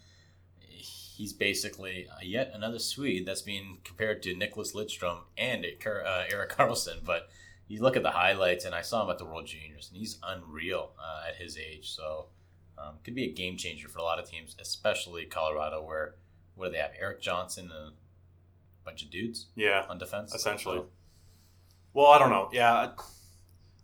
he's 1.19 1.33
basically 1.33 2.07
yet 2.21 2.51
another 2.53 2.79
Swede 2.79 3.25
that's 3.25 3.41
being 3.41 3.79
compared 3.83 4.23
to 4.23 4.33
Nicklas 4.33 4.73
Lidstrom 4.73 5.19
and 5.37 5.65
uh, 5.65 6.23
Erik 6.31 6.51
Karlsson. 6.51 7.03
But 7.03 7.27
you 7.67 7.81
look 7.81 7.97
at 7.97 8.03
the 8.03 8.11
highlights, 8.11 8.63
and 8.63 8.73
I 8.73 8.81
saw 8.81 9.03
him 9.03 9.09
at 9.09 9.17
the 9.17 9.25
World 9.25 9.45
Juniors, 9.45 9.89
and 9.89 9.97
he's 9.99 10.17
unreal 10.23 10.93
uh, 10.97 11.27
at 11.27 11.35
his 11.35 11.57
age. 11.57 11.91
So 11.91 12.27
um, 12.81 12.95
could 13.03 13.15
be 13.15 13.25
a 13.25 13.31
game 13.31 13.57
changer 13.57 13.87
for 13.89 13.99
a 13.99 14.03
lot 14.03 14.19
of 14.19 14.29
teams, 14.29 14.55
especially 14.59 15.25
Colorado, 15.25 15.83
where 15.83 16.15
what 16.55 16.67
do 16.67 16.71
they 16.73 16.77
have? 16.79 16.91
Erik 16.99 17.21
Johnson 17.21 17.65
and 17.65 17.89
a 17.89 18.85
bunch 18.85 19.03
of 19.03 19.09
dudes. 19.09 19.47
Yeah, 19.55 19.85
on 19.89 19.97
defense 19.97 20.33
essentially. 20.33 20.79
So. 20.79 20.87
Well, 21.93 22.07
I 22.07 22.19
don't 22.19 22.29
know. 22.29 22.49
Yeah, 22.51 22.91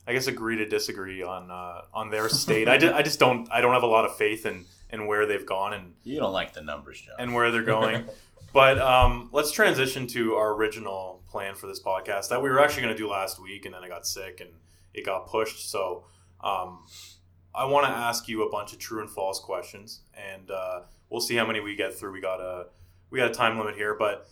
I 0.08 0.14
guess 0.14 0.28
agree 0.28 0.58
to 0.58 0.68
disagree 0.68 1.24
on 1.24 1.50
uh, 1.50 1.82
on 1.94 2.10
their 2.10 2.30
state. 2.30 2.68
I, 2.68 2.78
just, 2.78 2.94
I 2.94 3.02
just 3.02 3.20
don't 3.20 3.52
I 3.52 3.62
don't 3.62 3.74
have 3.74 3.84
a 3.84 3.88
lot 3.88 4.06
of 4.06 4.16
faith 4.18 4.46
in 4.46 4.66
in 4.92 5.08
where 5.08 5.26
they've 5.26 5.46
gone 5.46 5.74
and 5.74 5.94
you 6.04 6.20
don't 6.20 6.34
like 6.34 6.54
the 6.54 6.62
numbers, 6.62 7.02
Joe, 7.02 7.14
and 7.18 7.34
where 7.34 7.52
they're 7.52 7.64
going. 7.64 8.06
but 8.54 8.80
um, 8.80 9.30
let's 9.32 9.52
transition 9.52 10.08
to 10.08 10.36
our 10.36 10.54
original 10.54 11.24
plan 11.30 11.56
for 11.56 11.68
this 11.68 11.82
podcast 11.82 12.30
that 12.30 12.42
we 12.42 12.50
were 12.50 12.60
actually 12.60 12.84
going 12.84 12.96
to 12.96 12.98
do 12.98 13.10
last 13.10 13.42
week, 13.42 13.66
and 13.66 13.74
then 13.74 13.84
I 13.84 13.88
got 13.88 14.06
sick 14.06 14.40
and 14.42 14.52
it 14.94 15.06
got 15.06 15.28
pushed. 15.28 15.70
So 15.70 16.06
um, 16.42 16.86
I 17.56 17.66
want 17.66 17.86
to 17.86 17.92
ask 17.92 18.28
you 18.28 18.44
a 18.44 18.50
bunch 18.50 18.74
of 18.74 18.80
true 18.80 19.02
and 19.02 19.10
false 19.10 19.40
questions, 19.40 20.02
and 20.14 20.52
uh, 20.52 20.82
we'll 21.10 21.22
see 21.22 21.36
how 21.36 21.46
many 21.46 21.60
we 21.60 21.76
get 21.76 21.94
through. 21.94 22.12
We 22.12 22.22
got 22.22 22.42
a 22.42 22.68
we 23.10 23.20
got 23.20 23.32
a 23.32 23.34
time 23.34 23.58
limit 23.58 23.76
here, 23.76 23.96
but 23.98 24.28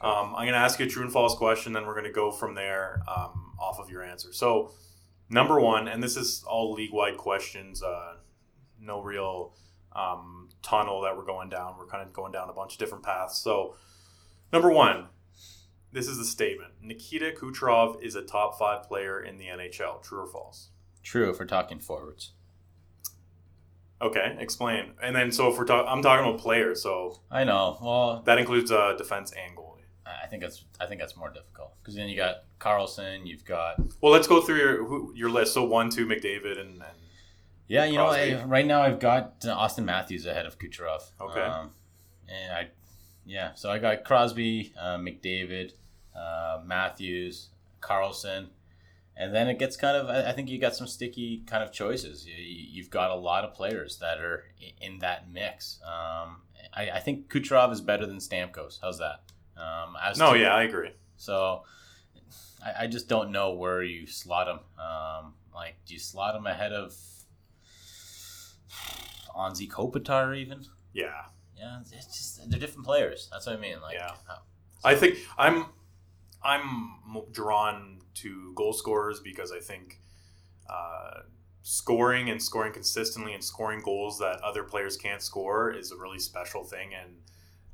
um, 0.00 0.34
I'm 0.34 0.44
going 0.44 0.52
to 0.52 0.58
ask 0.58 0.78
you 0.78 0.86
a 0.86 0.88
true 0.88 1.02
and 1.02 1.12
false 1.12 1.34
question. 1.34 1.72
Then 1.72 1.86
we're 1.86 1.94
going 1.94 2.06
to 2.06 2.12
go 2.12 2.30
from 2.30 2.54
there 2.54 3.02
um, 3.06 3.54
off 3.60 3.78
of 3.78 3.90
your 3.90 4.02
answer. 4.02 4.32
So 4.32 4.72
number 5.28 5.60
one, 5.60 5.88
and 5.88 6.02
this 6.02 6.16
is 6.16 6.44
all 6.46 6.72
league 6.72 6.92
wide 6.92 7.16
questions. 7.16 7.82
Uh, 7.82 8.14
no 8.80 9.02
real 9.02 9.54
um, 9.94 10.48
tunnel 10.62 11.02
that 11.02 11.16
we're 11.16 11.24
going 11.24 11.50
down. 11.50 11.74
We're 11.78 11.86
kind 11.86 12.06
of 12.06 12.12
going 12.12 12.32
down 12.32 12.48
a 12.48 12.52
bunch 12.52 12.74
of 12.74 12.78
different 12.78 13.04
paths. 13.04 13.38
So 13.38 13.76
number 14.52 14.70
one. 14.70 15.06
This 15.94 16.08
is 16.08 16.16
the 16.16 16.24
statement. 16.24 16.72
Nikita 16.80 17.32
Kucherov 17.32 18.02
is 18.02 18.14
a 18.14 18.22
top 18.22 18.58
five 18.58 18.84
player 18.84 19.22
in 19.22 19.36
the 19.36 19.44
NHL. 19.44 20.02
True 20.02 20.20
or 20.20 20.26
false? 20.26 20.70
True 21.02 21.28
if 21.28 21.38
we're 21.38 21.44
talking 21.44 21.80
forwards. 21.80 22.32
Okay, 24.02 24.36
explain. 24.40 24.92
And 25.00 25.14
then, 25.14 25.30
so 25.30 25.50
if 25.50 25.56
we're 25.56 25.64
talking, 25.64 25.88
I'm 25.88 26.02
talking 26.02 26.28
about 26.28 26.40
players, 26.40 26.82
so 26.82 27.20
I 27.30 27.44
know. 27.44 27.78
Well, 27.80 28.22
that 28.26 28.38
includes 28.38 28.72
uh, 28.72 28.94
defense 28.98 29.32
and 29.32 29.56
goalie. 29.56 29.68
I 30.04 30.26
think 30.26 30.42
that's 30.42 30.64
I 30.80 30.86
think 30.86 31.00
that's 31.00 31.16
more 31.16 31.30
difficult 31.30 31.74
because 31.80 31.94
then 31.94 32.08
you 32.08 32.16
got 32.16 32.44
Karlsson, 32.58 33.26
you've 33.26 33.44
got. 33.44 33.76
Well, 34.00 34.12
let's 34.12 34.26
go 34.26 34.40
through 34.40 34.56
your 34.56 35.14
your 35.16 35.30
list. 35.30 35.54
So 35.54 35.64
one, 35.64 35.90
two, 35.90 36.06
McDavid, 36.06 36.60
and. 36.60 36.70
and 36.82 36.98
yeah, 37.68 37.84
you 37.84 37.96
Crosby. 37.96 38.32
know, 38.32 38.40
I, 38.40 38.44
right 38.44 38.66
now 38.66 38.82
I've 38.82 38.98
got 38.98 39.46
Austin 39.46 39.84
Matthews 39.84 40.26
ahead 40.26 40.44
of 40.44 40.58
Kucherov. 40.58 41.10
Okay. 41.20 41.40
Um, 41.40 41.70
and 42.28 42.52
I, 42.52 42.68
yeah, 43.24 43.54
so 43.54 43.70
I 43.70 43.78
got 43.78 44.04
Crosby, 44.04 44.74
uh, 44.78 44.98
McDavid, 44.98 45.72
uh, 46.14 46.60
Matthews, 46.66 47.48
Karlsson. 47.80 48.48
And 49.16 49.34
then 49.34 49.48
it 49.48 49.58
gets 49.58 49.76
kind 49.76 49.96
of, 49.96 50.08
I 50.08 50.32
think 50.32 50.48
you 50.48 50.58
got 50.58 50.74
some 50.74 50.86
sticky 50.86 51.42
kind 51.46 51.62
of 51.62 51.70
choices. 51.70 52.26
You've 52.26 52.90
got 52.90 53.10
a 53.10 53.14
lot 53.14 53.44
of 53.44 53.54
players 53.54 53.98
that 53.98 54.18
are 54.18 54.44
in 54.80 54.98
that 55.00 55.30
mix. 55.30 55.80
Um, 55.84 56.42
I, 56.72 56.90
I, 56.94 57.00
think 57.00 57.28
Kucherov 57.28 57.72
is 57.72 57.82
better 57.82 58.06
than 58.06 58.16
Stamkos. 58.16 58.78
How's 58.80 58.98
that? 58.98 59.22
Um, 59.56 59.96
no, 60.16 60.32
to, 60.32 60.38
yeah, 60.38 60.54
I 60.54 60.62
agree. 60.62 60.92
So 61.16 61.64
I, 62.64 62.84
I, 62.84 62.86
just 62.86 63.06
don't 63.08 63.30
know 63.30 63.52
where 63.52 63.82
you 63.82 64.06
slot 64.06 64.48
him. 64.48 64.60
Um, 64.80 65.34
like, 65.54 65.76
do 65.86 65.92
you 65.92 66.00
slot 66.00 66.34
him 66.34 66.46
ahead 66.46 66.72
of 66.72 66.96
Anze 69.36 69.68
Kopitar 69.68 70.36
even? 70.36 70.64
Yeah. 70.94 71.10
Yeah, 71.56 71.80
it's 71.80 71.90
just 71.90 72.50
they're 72.50 72.58
different 72.58 72.86
players. 72.86 73.28
That's 73.30 73.46
what 73.46 73.56
I 73.56 73.60
mean. 73.60 73.80
Like, 73.80 73.94
yeah. 73.94 74.14
I 74.82 74.94
think 74.94 75.18
I'm 75.38 75.66
I'm 76.44 76.90
drawn 77.30 78.00
to 78.14 78.52
goal 78.54 78.72
scorers 78.72 79.20
because 79.20 79.52
I 79.52 79.60
think 79.60 80.00
uh, 80.68 81.20
scoring 81.62 82.28
and 82.30 82.42
scoring 82.42 82.72
consistently 82.72 83.32
and 83.34 83.42
scoring 83.42 83.80
goals 83.82 84.18
that 84.18 84.40
other 84.42 84.64
players 84.64 84.96
can't 84.96 85.22
score 85.22 85.70
is 85.72 85.92
a 85.92 85.96
really 85.96 86.18
special 86.18 86.64
thing. 86.64 86.90
And 86.94 87.16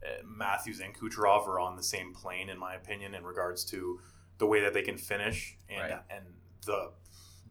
uh, 0.04 0.22
Matthews 0.24 0.80
and 0.80 0.94
Kucherov 0.94 1.46
are 1.48 1.58
on 1.60 1.76
the 1.76 1.82
same 1.82 2.12
plane, 2.14 2.48
in 2.48 2.58
my 2.58 2.74
opinion, 2.74 3.14
in 3.14 3.24
regards 3.24 3.64
to 3.66 4.00
the 4.38 4.46
way 4.46 4.60
that 4.60 4.72
they 4.74 4.82
can 4.82 4.98
finish 4.98 5.56
and 5.68 5.80
Right. 5.92 6.00
and 6.10 6.24
the 6.66 6.92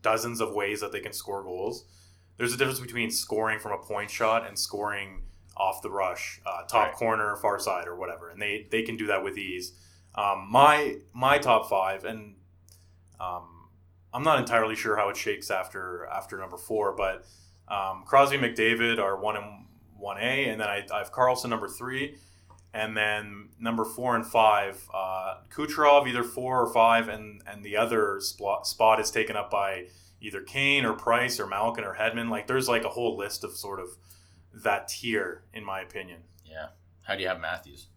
dozens 0.01 0.39
of 0.39 0.53
ways 0.53 0.79
that 0.81 0.91
they 0.91 1.00
can 1.01 1.12
score 1.13 1.43
goals. 1.43 1.86
There's 2.38 2.53
a 2.53 2.57
difference 2.57 2.79
between 2.79 3.09
scoring 3.09 3.59
from 3.59 3.71
a 3.71 3.79
point 3.83 4.12
shot 4.12 4.47
and 4.47 4.57
scoring 4.57 5.24
off 5.57 5.81
the 5.81 5.89
rush, 5.89 6.39
uh, 6.45 6.62
top 6.67 6.88
Right. 6.89 6.93
corner, 6.93 7.36
far 7.38 7.57
side, 7.59 7.88
or 7.88 7.95
whatever, 7.95 8.29
and 8.29 8.39
they 8.41 8.67
they 8.69 8.83
can 8.83 8.95
do 8.95 9.07
that 9.07 9.24
with 9.24 9.38
ease. 9.38 9.74
Um, 10.17 10.47
my 10.50 10.97
my 11.13 11.38
top 11.38 11.69
five, 11.69 12.03
and 12.03 12.36
um, 13.19 13.69
I'm 14.13 14.24
not 14.24 14.39
entirely 14.39 14.75
sure 14.75 14.97
how 14.97 15.09
it 15.09 15.17
shakes 15.17 15.51
after 15.51 16.07
after 16.07 16.38
number 16.38 16.57
four, 16.57 16.95
but 16.95 17.25
um, 17.67 18.03
Crosby, 18.05 18.38
McDavid 18.38 18.97
are 19.00 19.19
one 19.19 19.38
and 19.38 19.65
one 19.95 20.17
A, 20.17 20.50
and 20.50 20.59
then 20.59 20.67
I, 20.67 20.86
I 20.91 20.97
have 21.00 21.12
Karlsson 21.12 21.50
number 21.50 21.67
three, 21.67 22.17
and 22.74 22.97
then 22.97 23.50
number 23.59 23.86
four 23.86 24.15
and 24.15 24.25
five, 24.25 24.88
uh, 24.93 25.36
Kucherov 25.50 26.07
either 26.07 26.24
four 26.24 26.62
or 26.62 26.74
five, 26.74 27.09
and 27.09 27.43
and 27.45 27.63
the 27.63 27.77
other 27.77 28.19
spot 28.19 28.65
spot 28.65 29.00
is 29.00 29.12
taken 29.12 29.36
up 29.36 29.51
by 29.51 29.88
either 30.19 30.41
Kane 30.41 30.83
or 30.83 30.93
Price 30.93 31.39
or 31.39 31.45
Malkin 31.45 31.83
or 31.83 31.95
Hedman. 31.95 32.29
Like 32.29 32.47
there's 32.47 32.67
like 32.67 32.86
a 32.86 32.89
whole 32.89 33.17
list 33.17 33.43
of 33.43 33.55
sort 33.55 33.79
of 33.79 33.89
that 34.63 34.88
tier, 34.88 35.43
in 35.53 35.63
my 35.63 35.81
opinion. 35.81 36.21
Yeah. 36.43 36.69
How 37.03 37.15
do 37.15 37.21
you 37.21 37.27
have 37.27 37.39
Matthews? 37.39 37.88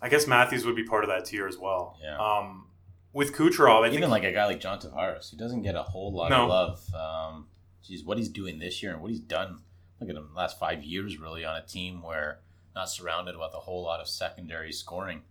I 0.00 0.08
guess 0.08 0.26
Matthews 0.26 0.64
would 0.66 0.76
be 0.76 0.84
part 0.84 1.04
of 1.04 1.08
that 1.10 1.24
tier 1.24 1.46
as 1.46 1.56
well. 1.58 1.98
Yeah. 2.02 2.18
Um, 2.18 2.68
with 3.12 3.32
Kucherov, 3.34 3.82
I 3.82 3.86
Even 3.88 4.00
think 4.00 4.10
like 4.10 4.24
a 4.24 4.32
guy 4.32 4.44
like 4.46 4.60
John 4.60 4.78
Tavares, 4.78 5.30
he 5.30 5.36
doesn't 5.36 5.62
get 5.62 5.74
a 5.74 5.82
whole 5.82 6.12
lot 6.14 6.30
No. 6.30 6.44
of 6.44 6.48
love. 6.50 6.94
Um, 6.94 7.46
geez, 7.82 8.04
what 8.04 8.18
he's 8.18 8.28
doing 8.28 8.58
this 8.58 8.82
year 8.82 8.92
and 8.92 9.00
what 9.00 9.10
he's 9.10 9.20
done. 9.20 9.60
Look 10.00 10.10
at 10.10 10.16
him, 10.16 10.28
the 10.34 10.38
last 10.38 10.58
five 10.58 10.84
years 10.84 11.18
really 11.18 11.44
on 11.44 11.56
a 11.56 11.64
team 11.64 12.02
where 12.02 12.40
not 12.74 12.90
surrounded 12.90 13.36
with 13.38 13.54
a 13.54 13.58
whole 13.60 13.82
lot 13.82 14.00
of 14.00 14.08
secondary 14.08 14.70
scoring 14.72 15.22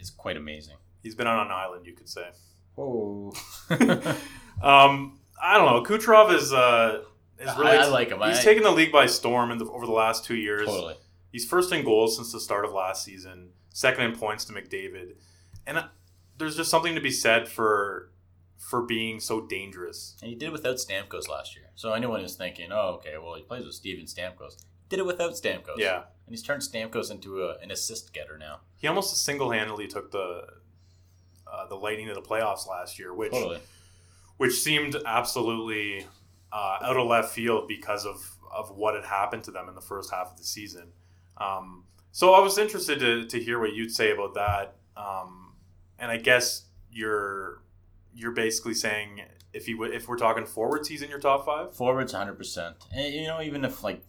is 0.00 0.10
quite 0.10 0.36
amazing. 0.38 0.76
he's 1.02 1.14
been 1.14 1.26
on 1.26 1.44
an 1.46 1.52
island, 1.52 1.84
you 1.86 1.92
could 1.92 2.08
say. 2.08 2.30
Whoa. 2.74 3.32
Um, 4.62 5.18
I 5.40 5.58
don't 5.58 5.66
know. 5.66 5.82
Kucherov 5.82 6.34
is 6.34 6.52
uh, 6.52 7.02
is 7.38 7.48
I- 7.48 7.58
really 7.58 7.76
I 7.76 7.86
like 7.88 8.08
him. 8.08 8.20
He's 8.22 8.38
I- 8.38 8.42
taken 8.42 8.62
the 8.62 8.70
league 8.70 8.90
by 8.90 9.04
storm 9.06 9.50
in 9.50 9.58
the, 9.58 9.66
over 9.66 9.84
the 9.84 9.92
last 9.92 10.24
two 10.24 10.34
years. 10.36 10.66
totally. 10.66 10.94
He's 11.36 11.44
first 11.44 11.70
in 11.70 11.84
goals 11.84 12.16
since 12.16 12.32
the 12.32 12.40
start 12.40 12.64
of 12.64 12.72
last 12.72 13.04
season. 13.04 13.50
Second 13.68 14.04
in 14.04 14.16
points 14.16 14.46
to 14.46 14.54
McDavid, 14.54 15.16
and 15.66 15.76
uh, 15.76 15.88
there's 16.38 16.56
just 16.56 16.70
something 16.70 16.94
to 16.94 17.00
be 17.02 17.10
said 17.10 17.46
for 17.46 18.10
for 18.56 18.80
being 18.80 19.20
so 19.20 19.42
dangerous. 19.42 20.16
And 20.22 20.30
he 20.30 20.34
did 20.34 20.46
it 20.46 20.52
without 20.52 20.76
Stamkos 20.76 21.28
last 21.28 21.54
year. 21.54 21.66
So 21.74 21.92
anyone 21.92 22.22
who's 22.22 22.36
thinking, 22.36 22.72
oh, 22.72 22.94
okay, 23.00 23.18
well, 23.22 23.34
he 23.34 23.42
plays 23.42 23.66
with 23.66 23.74
Steven 23.74 24.06
Stamkos, 24.06 24.64
did 24.88 24.98
it 24.98 25.04
without 25.04 25.32
Stamkos. 25.32 25.76
Yeah, 25.76 26.04
And 26.24 26.30
he's 26.30 26.42
turned 26.42 26.62
Stamkos 26.62 27.10
into 27.10 27.42
a, 27.42 27.58
an 27.58 27.70
assist 27.70 28.14
getter 28.14 28.38
now. 28.38 28.60
he 28.78 28.88
almost 28.88 29.14
single 29.22 29.50
handedly 29.50 29.88
took 29.88 30.12
the 30.12 30.46
uh, 31.46 31.66
the 31.68 31.76
Lightning 31.76 32.06
to 32.06 32.14
the 32.14 32.22
playoffs 32.22 32.66
last 32.66 32.98
year, 32.98 33.12
which 33.12 33.32
Totally. 33.32 33.58
which 34.38 34.54
seemed 34.54 34.96
absolutely 35.04 36.06
uh, 36.50 36.78
out 36.80 36.96
of 36.96 37.06
left 37.06 37.34
field 37.34 37.68
because 37.68 38.06
of, 38.06 38.38
of 38.50 38.74
what 38.74 38.94
had 38.94 39.04
happened 39.04 39.44
to 39.44 39.50
them 39.50 39.68
in 39.68 39.74
the 39.74 39.82
first 39.82 40.10
half 40.10 40.30
of 40.30 40.38
the 40.38 40.44
season. 40.44 40.92
Um, 41.38 41.84
so 42.12 42.34
I 42.34 42.40
was 42.40 42.58
interested 42.58 42.98
to, 43.00 43.26
to 43.26 43.40
hear 43.40 43.58
what 43.58 43.74
you'd 43.74 43.92
say 43.92 44.10
about 44.10 44.34
that. 44.34 44.76
Um, 44.96 45.54
and 45.98 46.10
I 46.10 46.16
guess 46.16 46.66
you're 46.90 47.62
you're 48.14 48.32
basically 48.32 48.72
saying 48.72 49.20
if 49.52 49.66
he 49.66 49.72
w- 49.72 49.92
if 49.92 50.08
we're 50.08 50.16
talking 50.16 50.46
forwards, 50.46 50.88
he's 50.88 51.02
in 51.02 51.10
your 51.10 51.18
top 51.18 51.44
five. 51.44 51.74
Forwards, 51.74 52.12
100%. 52.12 52.74
You 52.94 53.26
know, 53.26 53.40
even 53.40 53.64
if, 53.64 53.82
like, 53.82 54.02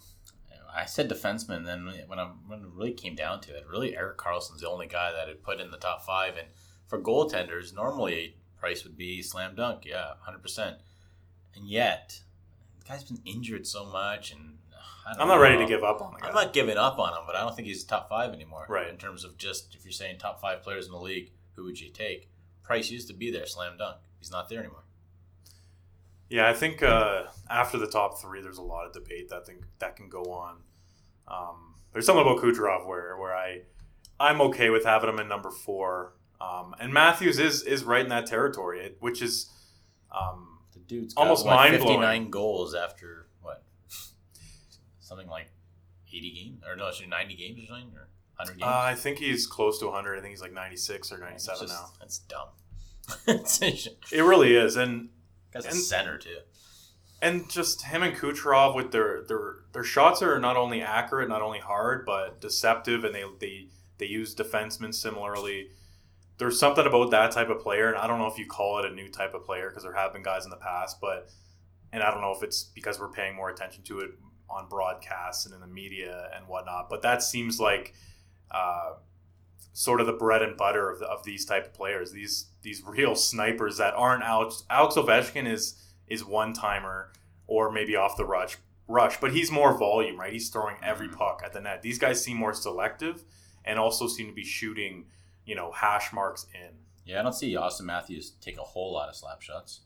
I 0.73 0.85
said 0.85 1.09
defenseman, 1.09 1.65
then 1.65 1.85
when, 2.07 2.19
I, 2.19 2.31
when 2.47 2.59
it 2.59 2.67
really 2.73 2.93
came 2.93 3.15
down 3.15 3.41
to 3.41 3.55
it, 3.55 3.65
really 3.67 3.95
Erik 3.95 4.17
Karlsson's 4.17 4.61
the 4.61 4.69
only 4.69 4.87
guy 4.87 5.11
that 5.11 5.27
I'd 5.27 5.43
put 5.43 5.59
in 5.59 5.71
the 5.71 5.77
top 5.77 6.05
five. 6.05 6.37
And 6.37 6.47
for 6.85 6.99
goaltenders, 6.99 7.73
normally 7.73 8.37
Price 8.57 8.83
would 8.83 8.97
be 8.97 9.21
slam 9.21 9.55
dunk, 9.55 9.85
yeah, 9.85 10.13
100%. 10.27 10.77
And 11.55 11.67
yet, 11.67 12.21
the 12.79 12.85
guy's 12.85 13.03
been 13.03 13.21
injured 13.25 13.65
so 13.65 13.85
much, 13.85 14.31
and 14.31 14.56
I'm 15.19 15.27
not 15.27 15.39
ready 15.39 15.57
to 15.57 15.65
give 15.65 15.83
up 15.83 16.01
on 16.01 16.13
the 16.13 16.19
guy. 16.19 16.27
I'm 16.27 16.33
not 16.33 16.53
giving 16.53 16.77
up 16.77 16.99
on 16.99 17.13
him, 17.13 17.23
but 17.25 17.35
I 17.35 17.41
don't 17.41 17.55
think 17.55 17.67
he's 17.67 17.83
top 17.83 18.09
five 18.09 18.33
anymore. 18.33 18.65
Right. 18.67 18.87
In 18.89 18.97
terms 18.97 19.23
of 19.23 19.37
just 19.37 19.75
if 19.75 19.85
you're 19.85 19.91
saying 19.91 20.17
top 20.19 20.41
five 20.41 20.63
players 20.63 20.85
in 20.85 20.91
the 20.91 20.99
league, 20.99 21.31
who 21.55 21.63
would 21.63 21.79
you 21.79 21.89
take? 21.89 22.29
Price 22.63 22.89
used 22.91 23.07
to 23.07 23.13
be 23.13 23.31
there, 23.31 23.45
slam 23.45 23.77
dunk. 23.77 23.97
He's 24.19 24.31
not 24.31 24.49
there 24.49 24.59
anymore. 24.59 24.83
Yeah, 26.29 26.49
I 26.49 26.53
think 26.53 26.83
uh, 26.83 27.23
after 27.49 27.77
the 27.77 27.87
top 27.87 28.19
three, 28.19 28.41
there's 28.41 28.57
a 28.57 28.63
lot 28.63 28.85
of 28.85 28.91
debate 28.93 29.29
that 29.29 29.45
think 29.45 29.61
that 29.79 29.95
can 29.95 30.09
go 30.09 30.23
on. 30.23 30.57
Um, 31.27 31.75
there's 31.93 32.05
something 32.05 32.21
about 32.21 32.43
Kucherov 32.43 32.85
where 32.85 33.15
where 33.17 33.33
I 33.33 33.61
I'm 34.19 34.41
okay 34.41 34.69
with 34.69 34.83
having 34.85 35.09
him 35.09 35.19
in 35.19 35.27
number 35.29 35.51
four, 35.51 36.13
um, 36.41 36.75
and 36.79 36.93
Matthews 36.93 37.39
is 37.39 37.61
is 37.63 37.83
right 37.83 38.01
in 38.01 38.09
that 38.09 38.25
territory, 38.25 38.95
which 38.99 39.21
is 39.21 39.49
um, 40.11 40.59
The 40.73 40.79
dude's 40.79 41.13
got, 41.13 41.21
Almost 41.21 41.45
mind-blowing. 41.45 41.99
59 42.01 42.29
goals 42.29 42.75
after 42.75 43.07
what? 43.17 43.26
Something 45.07 45.27
like 45.27 45.49
80 46.13 46.31
games, 46.33 46.63
or 46.67 46.75
no, 46.75 46.87
actually 46.87 47.07
90 47.07 47.35
games 47.35 47.63
or 47.63 47.67
something, 47.67 47.91
or 47.95 48.09
100 48.37 48.51
games. 48.59 48.63
uh, 48.63 48.67
I 48.67 48.95
think 48.95 49.19
he's 49.19 49.47
close 49.47 49.79
to 49.79 49.85
100. 49.85 50.17
I 50.17 50.21
think 50.21 50.31
he's 50.31 50.41
like 50.41 50.53
96 50.53 51.11
or 51.11 51.15
It's 51.15 51.47
97 51.47 51.67
just- 51.67 51.73
now. 51.73 51.89
That's 51.99 52.19
dumb. 52.19 52.49
It 54.11 54.21
really 54.21 54.55
is, 54.55 54.75
and 54.75 55.09
Guy's 55.53 55.65
a 55.65 55.71
center 55.71 56.17
too. 56.17 56.39
and 57.21 57.49
just 57.49 57.83
him 57.83 58.03
and 58.03 58.13
Kucherov 58.15 58.75
with 58.75 58.91
their 58.91 59.23
their 59.23 59.55
their 59.73 59.83
shots 59.85 60.21
are 60.21 60.39
not 60.39 60.57
only 60.57 60.81
accurate, 60.81 61.29
not 61.29 61.41
only 61.41 61.59
hard, 61.59 62.05
but 62.05 62.41
deceptive, 62.41 63.05
and 63.05 63.15
they 63.15 63.23
they 63.39 63.67
they 63.97 64.05
use 64.07 64.35
defensemen 64.35 64.93
similarly. 64.93 65.69
There's 66.37 66.59
something 66.59 66.85
about 66.85 67.09
that 67.11 67.31
type 67.31 67.49
of 67.49 67.59
player, 67.61 67.87
and 67.87 67.97
I 67.97 68.07
don't 68.07 68.19
know 68.19 68.27
if 68.27 68.37
you 68.37 68.45
call 68.45 68.77
it 68.79 68.85
a 68.85 68.93
new 68.93 69.09
type 69.09 69.33
of 69.33 69.45
player 69.45 69.69
because 69.69 69.83
there 69.83 69.93
have 69.93 70.11
been 70.13 70.21
guys 70.21 70.43
in 70.43 70.49
the 70.51 70.57
past, 70.57 70.97
but 71.01 71.29
and 71.93 72.03
I 72.03 72.11
don't 72.11 72.19
know 72.21 72.33
if 72.35 72.43
it's 72.43 72.63
because 72.75 72.99
we're 72.99 73.07
paying 73.09 73.35
more 73.37 73.49
attention 73.49 73.83
to 73.85 73.99
it 74.01 74.11
on 74.49 74.67
broadcasts 74.69 75.45
and 75.45 75.53
in 75.53 75.61
the 75.61 75.67
media 75.67 76.29
and 76.35 76.47
whatnot, 76.47 76.89
but 76.89 77.01
that 77.01 77.21
seems 77.23 77.59
like 77.59 77.93
uh, 78.51 78.93
sort 79.73 79.99
of 80.01 80.07
the 80.07 80.13
bread 80.13 80.41
and 80.41 80.55
butter 80.57 80.89
of, 80.89 80.99
the, 80.99 81.05
of 81.05 81.23
these 81.23 81.45
type 81.45 81.65
of 81.65 81.73
players. 81.73 82.11
These 82.11 82.47
these 82.61 82.81
real 82.85 83.15
snipers 83.15 83.77
that 83.77 83.93
aren't 83.93 84.23
Alex 84.23 84.63
Alex 84.69 84.95
Ovechkin 84.95 85.47
is 85.51 85.81
is 86.07 86.23
one 86.23 86.53
timer 86.53 87.11
or 87.47 87.71
maybe 87.71 87.95
off 87.95 88.17
the 88.17 88.25
rush 88.25 88.57
rush, 88.87 89.19
but 89.19 89.33
he's 89.33 89.51
more 89.51 89.77
volume, 89.77 90.17
right? 90.19 90.31
He's 90.31 90.49
throwing 90.49 90.77
every 90.81 91.09
Mhm. 91.09 91.17
puck 91.17 91.41
at 91.43 91.51
the 91.51 91.59
net. 91.59 91.81
These 91.81 91.99
guys 91.99 92.23
seem 92.23 92.37
more 92.37 92.53
selective 92.53 93.25
and 93.65 93.77
also 93.77 94.07
seem 94.07 94.27
to 94.27 94.33
be 94.33 94.45
shooting, 94.45 95.07
you 95.45 95.55
know, 95.55 95.71
hash 95.73 96.13
marks 96.13 96.47
in. 96.53 96.77
Yeah, 97.05 97.19
I 97.19 97.23
don't 97.23 97.33
see 97.33 97.53
Austin 97.57 97.85
Matthews 97.85 98.31
take 98.39 98.57
a 98.57 98.63
whole 98.63 98.93
lot 98.93 99.09
of 99.09 99.15
slap 99.15 99.41
shots. 99.41 99.81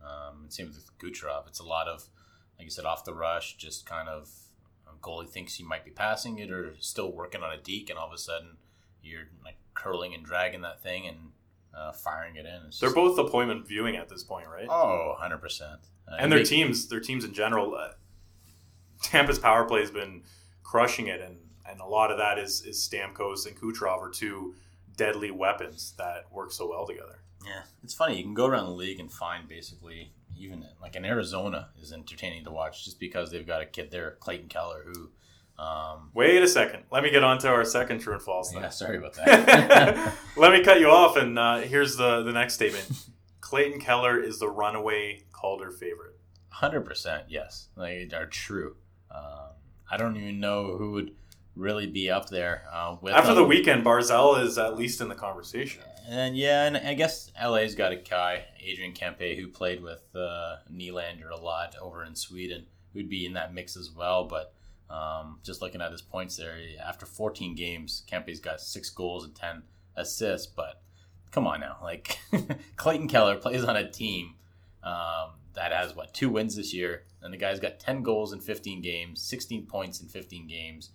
Um, 0.00 0.46
same 0.48 0.66
with 0.68 0.96
Kucherov. 0.98 1.48
It's 1.48 1.58
a 1.58 1.64
lot 1.64 1.88
of, 1.88 2.08
like 2.58 2.64
you 2.64 2.70
said, 2.70 2.84
off 2.84 3.04
the 3.04 3.14
rush, 3.14 3.56
just 3.56 3.86
kind 3.86 4.08
of 4.08 4.30
a 4.86 4.96
goalie 5.04 5.28
thinks 5.28 5.54
he 5.54 5.64
might 5.64 5.84
be 5.84 5.90
passing 5.90 6.38
it 6.38 6.50
or 6.50 6.74
still 6.80 7.12
working 7.12 7.42
on 7.42 7.52
a 7.52 7.60
deke, 7.60 7.90
and 7.90 7.98
all 7.98 8.06
of 8.08 8.12
a 8.12 8.18
sudden 8.18 8.56
you're 9.02 9.24
like 9.44 9.56
curling 9.74 10.14
and 10.14 10.24
dragging 10.24 10.62
that 10.62 10.82
thing 10.82 11.06
and 11.06 11.16
uh, 11.76 11.92
firing 11.92 12.36
it 12.36 12.46
in. 12.46 12.62
It's 12.68 12.80
They're 12.80 12.92
both 12.94 13.18
appointment 13.18 13.68
viewing 13.68 13.96
at 13.96 14.08
this 14.08 14.24
point, 14.24 14.46
right? 14.48 14.66
oh, 14.68 15.14
100%. 15.20 15.60
Uh, 15.62 15.76
and 16.18 16.32
their 16.32 16.38
they- 16.40 16.44
teams, 16.44 16.88
their 16.88 17.00
teams 17.00 17.24
in 17.24 17.34
general, 17.34 17.74
uh, 17.74 17.90
Tampa's 19.02 19.38
power 19.38 19.64
play 19.64 19.80
has 19.80 19.90
been 19.90 20.22
crushing 20.62 21.06
it, 21.08 21.20
and 21.20 21.36
and 21.68 21.80
a 21.80 21.84
lot 21.86 22.10
of 22.10 22.18
that 22.18 22.38
is 22.38 22.62
is 22.64 22.76
Stamkos 22.78 23.46
and 23.46 23.56
Kucherov 23.60 24.00
are 24.00 24.10
two 24.10 24.54
deadly 24.96 25.30
weapons 25.30 25.92
that 25.98 26.32
work 26.32 26.50
so 26.52 26.68
well 26.70 26.86
together. 26.86 27.18
Yeah, 27.44 27.62
it's 27.84 27.92
funny. 27.94 28.16
You 28.16 28.22
can 28.24 28.34
go 28.34 28.46
around 28.46 28.66
the 28.66 28.72
league 28.72 28.98
and 28.98 29.12
find 29.12 29.46
basically 29.48 30.12
even 30.38 30.64
like 30.80 30.96
in 30.96 31.04
Arizona 31.04 31.68
is 31.80 31.92
entertaining 31.92 32.44
to 32.44 32.50
watch 32.50 32.84
just 32.84 32.98
because 33.00 33.30
they've 33.30 33.46
got 33.46 33.62
a 33.62 33.66
kid 33.66 33.90
there, 33.90 34.16
Clayton 34.20 34.48
Keller, 34.48 34.84
who. 34.86 35.10
Um, 35.58 36.10
Wait 36.12 36.42
a 36.42 36.46
second, 36.48 36.82
let 36.92 37.02
me 37.02 37.10
get 37.10 37.24
on 37.24 37.38
to 37.38 37.48
our 37.48 37.64
second 37.64 38.00
true 38.00 38.12
and 38.12 38.20
false. 38.20 38.50
then. 38.52 38.60
yeah, 38.62 38.68
sorry 38.68 38.98
about 38.98 39.14
that. 39.14 40.14
Let 40.36 40.52
me 40.52 40.62
cut 40.62 40.80
you 40.80 40.88
off, 40.90 41.16
and 41.16 41.38
uh, 41.38 41.60
here's 41.60 41.96
the, 41.96 42.22
the 42.22 42.32
next 42.32 42.52
statement. 42.54 42.86
Clayton 43.40 43.80
Keller 43.80 44.22
is 44.22 44.38
the 44.38 44.50
runaway 44.50 45.22
Calder 45.32 45.70
favorite. 45.70 46.18
Hundred 46.50 46.82
percent, 46.82 47.24
yes, 47.28 47.68
they 47.74 48.06
are 48.12 48.26
true. 48.26 48.76
Um, 49.10 49.52
I 49.90 49.96
don't 49.96 50.16
even 50.18 50.40
know 50.40 50.76
who 50.76 50.90
would 50.92 51.12
really 51.56 51.86
be 51.86 52.10
up 52.10 52.28
there 52.28 52.62
uh, 52.72 52.96
with 53.00 53.12
After 53.14 53.28
them. 53.28 53.36
the 53.42 53.44
weekend, 53.44 53.84
Barzal 53.84 54.42
is 54.42 54.58
at 54.58 54.76
least 54.76 55.00
in 55.00 55.08
the 55.08 55.14
conversation. 55.14 55.82
And 56.08 56.36
yeah, 56.36 56.66
and 56.66 56.76
I 56.76 56.94
guess 56.94 57.32
LA's 57.42 57.74
got 57.74 57.90
a 57.92 57.96
guy, 57.96 58.44
Adrian 58.60 58.92
Kempe, 58.92 59.36
who 59.36 59.48
played 59.48 59.82
with 59.82 60.04
uh, 60.14 60.56
Nylander 60.72 61.30
a 61.32 61.40
lot 61.40 61.74
over 61.80 62.04
in 62.04 62.14
Sweden, 62.14 62.66
who'd 62.92 63.08
be 63.08 63.26
in 63.26 63.32
that 63.32 63.52
mix 63.52 63.76
as 63.76 63.90
well. 63.90 64.24
But 64.24 64.52
um, 64.88 65.40
just 65.42 65.60
looking 65.62 65.80
at 65.80 65.90
his 65.90 66.02
points 66.02 66.36
there, 66.36 66.56
after 66.84 67.06
14 67.06 67.56
games, 67.56 68.04
Kempe's 68.08 68.38
got 68.38 68.60
six 68.60 68.88
goals 68.90 69.24
and 69.24 69.34
10 69.34 69.62
assists. 69.96 70.46
But 70.46 70.80
come 71.32 71.46
on 71.46 71.60
now. 71.60 71.78
Like 71.82 72.18
Clayton 72.76 73.08
Keller 73.08 73.36
plays 73.36 73.64
on 73.64 73.76
a 73.76 73.90
team 73.90 74.34
um, 74.84 75.30
that 75.54 75.72
has 75.72 75.96
what 75.96 76.14
two 76.14 76.28
wins 76.28 76.54
this 76.54 76.72
year, 76.72 77.02
and 77.20 77.32
the 77.32 77.38
guy's 77.38 77.58
got 77.58 77.80
ten 77.80 78.02
goals 78.02 78.32
in 78.32 78.40
fifteen 78.40 78.80
games, 78.80 79.20
sixteen 79.22 79.66
points 79.66 80.00
in 80.00 80.08
fifteen 80.08 80.46
games. 80.46 80.90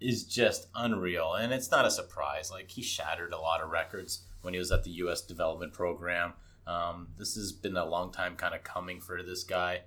Is 0.00 0.24
just 0.24 0.68
unreal, 0.76 1.34
and 1.34 1.52
it's 1.52 1.70
not 1.70 1.84
a 1.84 1.90
surprise. 1.90 2.50
Like 2.52 2.70
he 2.70 2.82
shattered 2.82 3.32
a 3.32 3.38
lot 3.38 3.60
of 3.60 3.70
records 3.70 4.20
when 4.42 4.54
he 4.54 4.58
was 4.58 4.70
at 4.70 4.84
the 4.84 4.90
U.S. 4.90 5.22
development 5.22 5.72
program. 5.72 6.34
Um, 6.68 7.08
this 7.18 7.34
has 7.34 7.50
been 7.50 7.76
a 7.76 7.84
long 7.84 8.12
time 8.12 8.36
kind 8.36 8.54
of 8.54 8.62
coming 8.62 9.00
for 9.00 9.22
this 9.22 9.42
guy. 9.42 9.80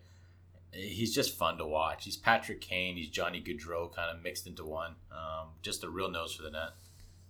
He's 0.73 1.13
just 1.13 1.37
fun 1.37 1.57
to 1.57 1.65
watch. 1.65 2.05
He's 2.05 2.17
Patrick 2.17 2.59
Kane. 2.59 2.97
He's 2.97 3.09
Johnny 3.09 3.41
Gaudreau 3.41 3.93
kind 3.93 4.15
of 4.15 4.23
mixed 4.23 4.47
into 4.47 4.65
one. 4.65 4.95
Um, 5.11 5.49
just 5.61 5.83
a 5.83 5.89
real 5.89 6.09
nose 6.09 6.33
for 6.33 6.43
the 6.43 6.51
net. 6.51 6.71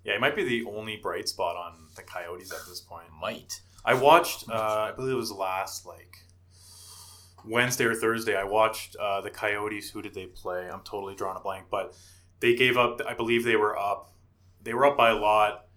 Yeah, 0.03 0.13
he 0.13 0.19
might 0.19 0.35
be 0.35 0.43
the 0.43 0.69
only 0.69 0.97
bright 0.97 1.27
spot 1.27 1.55
on 1.55 1.87
the 1.95 2.01
Coyotes 2.01 2.51
at 2.51 2.65
this 2.67 2.79
point. 2.79 3.07
Might. 3.19 3.61
I 3.83 3.93
watched. 3.93 4.49
Uh, 4.49 4.89
I 4.89 4.91
believe 4.95 5.13
it 5.13 5.17
was 5.17 5.31
last 5.31 5.85
like 5.85 6.17
Wednesday 7.45 7.85
or 7.85 7.95
Thursday. 7.95 8.35
I 8.35 8.43
watched 8.43 8.95
uh, 8.95 9.21
the 9.21 9.29
Coyotes. 9.29 9.89
Who 9.89 10.01
did 10.01 10.13
they 10.13 10.27
play? 10.27 10.69
I'm 10.71 10.81
totally 10.81 11.15
drawing 11.15 11.37
a 11.37 11.41
blank, 11.41 11.65
but 11.69 11.95
they 12.41 12.55
gave 12.55 12.77
up. 12.77 13.01
I 13.07 13.13
believe 13.13 13.45
they 13.45 13.55
were 13.55 13.77
up. 13.77 14.13
They 14.61 14.73
were 14.73 14.85
up 14.85 14.97
by 14.97 15.11
a 15.11 15.15
lot. 15.15 15.67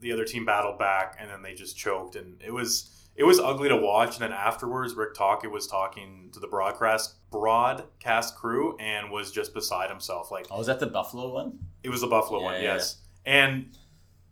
The 0.00 0.12
other 0.12 0.24
team 0.24 0.44
battled 0.44 0.78
back, 0.78 1.16
and 1.18 1.28
then 1.28 1.42
they 1.42 1.54
just 1.54 1.76
choked, 1.76 2.14
and 2.14 2.40
it 2.42 2.52
was 2.52 2.90
it 3.16 3.24
was 3.24 3.40
ugly 3.40 3.68
to 3.68 3.76
watch. 3.76 4.14
And 4.14 4.22
then 4.22 4.32
afterwards, 4.32 4.94
Rick 4.94 5.14
Tocchet 5.14 5.50
was 5.50 5.66
talking 5.66 6.30
to 6.32 6.38
the 6.38 6.46
broadcast 6.46 7.16
broadcast 7.30 8.36
crew 8.36 8.76
and 8.78 9.10
was 9.10 9.32
just 9.32 9.52
beside 9.52 9.90
himself. 9.90 10.30
Like, 10.30 10.46
oh, 10.50 10.58
was 10.58 10.68
that 10.68 10.78
the 10.78 10.86
Buffalo 10.86 11.32
one? 11.32 11.58
It 11.82 11.88
was 11.88 12.02
the 12.02 12.06
Buffalo 12.06 12.40
yeah, 12.40 12.44
one, 12.44 12.54
yeah. 12.54 12.74
yes. 12.74 12.98
And 13.26 13.76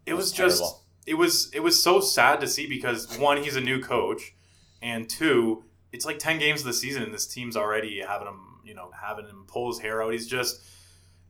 it 0.07 0.15
was, 0.15 0.27
was 0.27 0.33
just 0.33 0.59
terrible. 0.59 0.85
it 1.07 1.15
was 1.15 1.51
it 1.53 1.61
was 1.61 1.83
so 1.83 2.01
sad 2.01 2.41
to 2.41 2.47
see 2.47 2.69
because 2.69 3.19
one, 3.19 3.43
he's 3.43 3.57
a 3.57 3.61
new 3.61 3.83
coach, 3.83 4.35
and 4.81 5.09
two, 5.09 5.65
it's 5.91 6.05
like 6.05 6.19
ten 6.19 6.39
games 6.39 6.61
of 6.61 6.67
the 6.67 6.73
season, 6.75 7.03
and 7.03 7.13
this 7.13 7.27
team's 7.27 7.57
already 7.57 8.03
having 8.07 8.29
him, 8.29 8.61
you 8.65 8.75
know, 8.75 8.91
having 9.03 9.27
him 9.27 9.47
pull 9.49 9.69
his 9.69 9.81
hair 9.81 10.03
out. 10.03 10.13
He's 10.13 10.29
just 10.29 10.63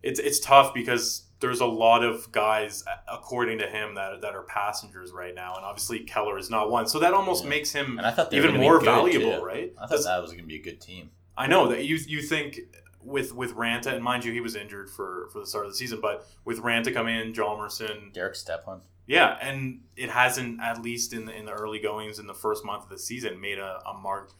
it's 0.06 0.20
it's 0.20 0.40
tough 0.40 0.72
because 0.74 1.22
there's 1.40 1.60
a 1.60 1.66
lot 1.66 2.02
of 2.02 2.32
guys, 2.32 2.82
according 3.12 3.58
to 3.58 3.66
him, 3.66 3.94
that 3.96 4.20
that 4.22 4.34
are 4.34 4.42
passengers 4.42 5.12
right 5.12 5.34
now, 5.34 5.54
and 5.56 5.64
obviously 5.64 6.00
Keller 6.00 6.38
is 6.38 6.48
not 6.50 6.70
one. 6.70 6.86
So 6.86 6.98
that 7.00 7.12
almost 7.14 7.44
Yeah. 7.44 7.50
makes 7.50 7.72
him 7.72 7.98
And 7.98 8.06
I 8.06 8.10
thought 8.10 8.30
they 8.30 8.40
were 8.40 8.48
even 8.48 8.60
more 8.60 8.80
valuable, 8.80 9.38
too. 9.40 9.44
right? 9.44 9.72
I 9.76 9.80
thought 9.80 9.90
That's- 9.90 10.06
that 10.06 10.22
was 10.22 10.30
going 10.30 10.44
to 10.44 10.48
be 10.48 10.56
a 10.56 10.62
good 10.62 10.80
team. 10.80 11.10
I 11.36 11.46
know 11.46 11.68
that 11.68 11.84
you 11.84 11.96
you 11.96 12.22
think 12.22 12.60
with 13.02 13.34
with 13.34 13.54
Raanta 13.54 13.92
and 13.94 14.02
mind 14.02 14.24
you 14.24 14.32
he 14.32 14.40
was 14.40 14.56
injured 14.56 14.88
for 14.90 15.28
for 15.32 15.40
the 15.40 15.46
start 15.46 15.66
of 15.66 15.72
the 15.72 15.76
season, 15.76 16.00
but 16.00 16.26
with 16.44 16.58
Raanta 16.60 16.92
coming 16.92 17.14
in, 17.20 17.32
Hjalmarsson, 17.34 18.12
Derek 18.14 18.34
Stepan. 18.34 18.80
yeah, 19.06 19.36
and 19.40 19.82
it 19.96 20.10
hasn't 20.10 20.60
at 20.60 20.80
least 20.82 21.12
in 21.12 21.26
the 21.26 21.34
in 21.36 21.44
the 21.44 21.52
early 21.52 21.78
goings 21.78 22.18
in 22.18 22.26
the 22.26 22.34
first 22.34 22.64
month 22.64 22.84
of 22.84 22.88
the 22.88 22.98
season 22.98 23.40
made 23.40 23.58
a, 23.58 23.80
a 23.86 23.94
mark 23.94 24.32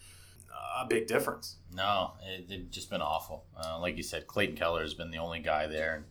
a 0.81 0.87
big 0.89 1.07
difference. 1.07 1.57
No, 1.75 2.13
it, 2.27 2.47
it's 2.49 2.75
just 2.75 2.91
been 2.91 3.01
awful. 3.01 3.45
Uh, 3.57 3.79
like 3.81 3.97
you 3.97 4.03
said, 4.03 4.27
Clayton 4.27 4.57
Keller 4.57 4.83
has 4.83 4.95
been 4.95 5.11
the 5.11 5.19
only 5.19 5.41
guy 5.41 5.67
there. 5.67 5.95
And 5.97 6.05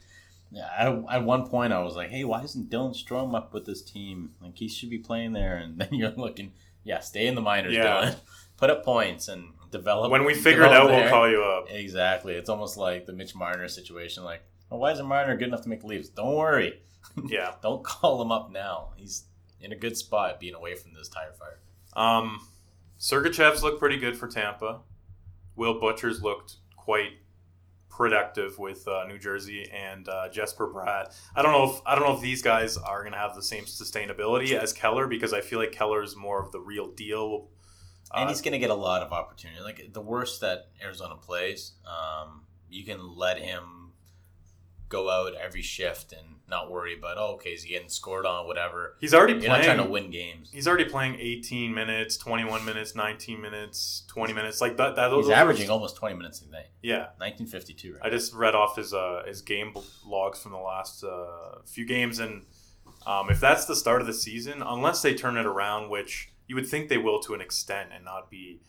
yeah, 0.52 0.68
I, 0.78 1.16
at 1.18 1.24
one 1.24 1.48
point 1.48 1.74
I 1.74 1.84
was 1.84 1.96
like, 1.96 2.10
hey, 2.10 2.24
why 2.24 2.42
isn't 2.44 2.70
Dylan 2.70 2.96
Strome 2.96 3.36
up 3.36 3.54
with 3.54 3.66
this 3.66 3.82
team? 3.82 4.32
Like 4.42 4.58
he 4.58 4.68
should 4.68 4.90
be 4.90 4.98
playing 4.98 5.34
there. 5.34 5.58
And 5.58 5.78
then 5.80 5.90
you're 5.92 6.12
looking, 6.12 6.54
yeah, 6.84 7.00
stay 7.00 7.28
in 7.28 7.36
the 7.36 7.42
minors, 7.42 7.74
Yeah. 7.74 7.86
Dylan. 7.86 8.16
Put 8.58 8.70
up 8.70 8.86
points 8.86 9.28
and 9.28 9.50
develop. 9.70 10.12
When 10.12 10.24
we 10.24 10.34
figure 10.34 10.64
it 10.64 10.72
out, 10.72 10.84
develop 10.84 11.02
we'll 11.04 11.10
call 11.10 11.30
you 11.30 11.44
up. 11.44 11.66
Exactly. 11.70 12.36
It's 12.36 12.50
almost 12.50 12.78
like 12.78 13.06
the 13.06 13.12
Mitch 13.12 13.36
Marner 13.36 13.68
situation. 13.68 14.24
Like, 14.24 14.44
well, 14.70 14.80
why 14.80 14.92
isn't 14.94 15.06
Marner 15.06 15.36
good 15.36 15.50
enough 15.50 15.62
to 15.64 15.70
make 15.70 15.82
the 15.82 15.88
leaves? 15.88 16.10
Don't 16.10 16.36
worry. 16.36 16.82
Yeah. 17.28 17.52
Don't 17.62 17.84
call 17.84 18.20
him 18.22 18.32
up 18.32 18.52
now. 18.52 18.90
He's 18.96 19.26
in 19.62 19.72
a 19.72 19.76
good 19.76 19.96
spot 19.96 20.40
being 20.40 20.56
away 20.56 20.74
from 20.76 20.94
this 20.94 21.08
tire 21.08 21.34
fire. 21.34 21.60
Um, 21.96 22.48
Sergachev's 23.00 23.64
looked 23.64 23.80
pretty 23.80 23.98
good 23.98 24.18
for 24.18 24.28
Tampa. 24.28 24.82
Will 25.56 25.80
Butcher's 25.80 26.22
looked 26.22 26.56
quite 26.76 27.14
productive 27.90 28.60
with 28.60 28.86
uh, 28.88 29.06
New 29.08 29.18
Jersey 29.18 29.70
and 29.72 30.08
uh, 30.10 30.28
Jesper 30.30 30.68
Bratt. 30.68 31.16
I 31.36 31.42
don't 31.42 31.54
know 31.54 31.72
if 31.72 31.82
I 31.86 31.96
don't 31.96 32.04
know 32.06 32.16
if 32.16 32.22
these 32.22 32.42
guys 32.42 32.78
are 32.78 33.02
going 33.02 33.14
to 33.14 33.18
have 33.20 33.36
the 33.36 33.42
same 33.42 33.64
sustainability 33.66 34.52
as 34.52 34.74
Keller 34.74 35.08
because 35.08 35.34
I 35.34 35.42
feel 35.42 35.60
like 35.60 35.72
Keller 35.72 36.04
is 36.04 36.16
more 36.16 36.42
of 36.44 36.52
the 36.52 36.60
real 36.60 36.92
deal. 36.92 37.48
and 38.14 38.26
Uh, 38.26 38.28
he's 38.30 38.42
going 38.42 38.52
to 38.52 38.60
get 38.60 38.70
a 38.70 38.76
lot 38.76 39.02
of 39.02 39.14
opportunity. 39.14 39.62
Like 39.62 39.94
the 39.94 40.02
worst 40.02 40.42
that 40.42 40.68
Arizona 40.84 41.16
plays, 41.16 41.74
um, 41.86 42.44
you 42.70 42.84
can 42.84 43.16
let 43.16 43.40
him 43.40 43.94
go 44.90 45.10
out 45.10 45.34
every 45.36 45.62
shift 45.62 46.12
and 46.12 46.35
not 46.48 46.70
worry 46.70 46.98
about 46.98 47.18
oh 47.18 47.34
okay 47.36 47.52
is 47.52 47.64
he 47.64 47.70
getting 47.70 47.90
scored 47.90 48.26
on 48.26 48.46
whatever. 48.48 48.96
he's 49.00 49.14
already 49.14 49.34
You're 49.34 49.44
not 49.44 49.62
playing. 49.62 49.66
trying 49.66 49.86
to 49.86 49.92
win 49.92 50.12
games. 50.12 50.50
He's 50.52 50.68
already 50.68 50.86
playing 50.86 51.18
18 51.20 51.74
minutes, 51.74 52.18
21 52.18 52.64
minutes, 52.66 52.96
19 52.96 53.42
minutes, 53.42 54.04
20 54.08 54.34
minutes. 54.34 54.62
Like 54.62 54.78
that. 54.78 54.96
that 54.96 55.12
He's 55.12 55.30
averaging 55.30 55.70
almost 55.70 55.96
20 55.96 56.16
minutes 56.16 56.42
a 56.42 56.52
night. 56.52 56.68
Yeah, 56.82 57.10
1952 57.18 57.94
right. 57.94 58.02
I 58.04 58.10
just 58.10 58.34
read 58.34 58.56
off 58.56 58.76
his 58.76 58.94
uh, 58.94 59.24
his 59.26 59.42
game 59.42 59.74
logs 60.06 60.42
from 60.42 60.52
the 60.52 60.58
last 60.60 61.04
uh, 61.04 61.60
few 61.66 61.86
games, 61.86 62.20
and 62.20 62.44
um, 63.06 63.30
if 63.30 63.40
that's 63.40 63.66
the 63.66 63.76
start 63.76 64.02
of 64.02 64.08
the 64.08 64.14
season, 64.14 64.62
unless 64.66 65.02
they 65.02 65.14
turn 65.14 65.38
it 65.38 65.46
around, 65.46 65.90
which 65.90 66.32
you 66.48 66.56
would 66.56 66.68
think 66.68 66.90
they 66.90 66.98
will 66.98 67.20
to 67.22 67.34
an 67.34 67.42
extent, 67.42 67.90
and 67.94 68.06
not 68.06 68.30
be 68.30 68.62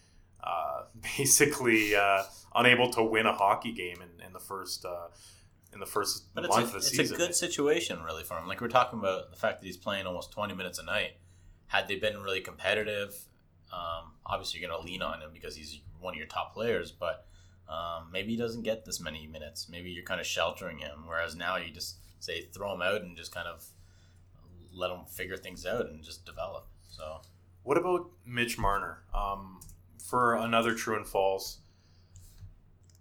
uh, 0.42 0.82
basically 1.18 1.94
uh, 1.94 2.22
unable 2.54 2.90
to 2.90 3.02
win 3.02 3.26
a 3.26 3.32
hockey 3.32 3.72
game 3.72 3.96
in, 4.00 4.24
in 4.26 4.32
the 4.32 4.40
first 4.40 4.84
uh, 4.84 5.08
in 5.76 5.80
the 5.80 5.86
first 5.86 6.34
But 6.34 6.44
it's, 6.44 6.56
month 6.56 6.64
a, 6.64 6.66
of 6.68 6.72
the 6.72 6.78
it's 6.78 6.88
season. 6.88 7.04
It's 7.04 7.12
a 7.12 7.16
good 7.16 7.34
situation, 7.34 8.02
really, 8.02 8.24
for 8.24 8.38
him. 8.38 8.48
Like 8.48 8.60
we're 8.60 8.68
talking 8.68 8.98
about 8.98 9.30
the 9.30 9.36
fact 9.36 9.60
that 9.60 9.66
he's 9.66 9.76
playing 9.76 10.06
almost 10.06 10.32
20 10.32 10.54
minutes 10.54 10.78
a 10.78 10.82
night. 10.82 11.12
Had 11.68 11.86
they 11.86 11.96
been 11.96 12.18
really 12.22 12.40
competitive, 12.40 13.14
um, 13.72 14.12
obviously 14.24 14.60
you're 14.60 14.70
going 14.70 14.80
to 14.80 14.86
lean 14.86 15.02
on 15.02 15.20
him 15.20 15.30
because 15.32 15.54
he's 15.54 15.80
one 16.00 16.14
of 16.14 16.18
your 16.18 16.26
top 16.26 16.54
players, 16.54 16.92
but 16.92 17.26
um, 17.68 18.08
maybe 18.12 18.30
he 18.30 18.36
doesn't 18.36 18.62
get 18.62 18.84
this 18.84 19.00
many 19.00 19.26
minutes. 19.26 19.68
Maybe 19.68 19.90
you're 19.90 20.04
kind 20.04 20.20
of 20.20 20.26
sheltering 20.26 20.78
him, 20.78 21.04
whereas 21.06 21.36
now 21.36 21.56
you 21.56 21.70
just 21.70 21.96
say 22.20 22.42
throw 22.54 22.72
him 22.74 22.82
out 22.82 23.02
and 23.02 23.16
just 23.16 23.34
kind 23.34 23.46
of 23.46 23.64
let 24.72 24.90
him 24.90 25.04
figure 25.06 25.36
things 25.36 25.66
out 25.66 25.86
and 25.86 26.02
just 26.02 26.24
develop. 26.24 26.68
So 26.88 27.20
What 27.64 27.76
about 27.76 28.10
Mitch 28.24 28.58
Marner? 28.58 29.02
Um, 29.14 29.60
for 30.02 30.36
another 30.36 30.74
true 30.74 30.96
and 30.96 31.06
false, 31.06 31.58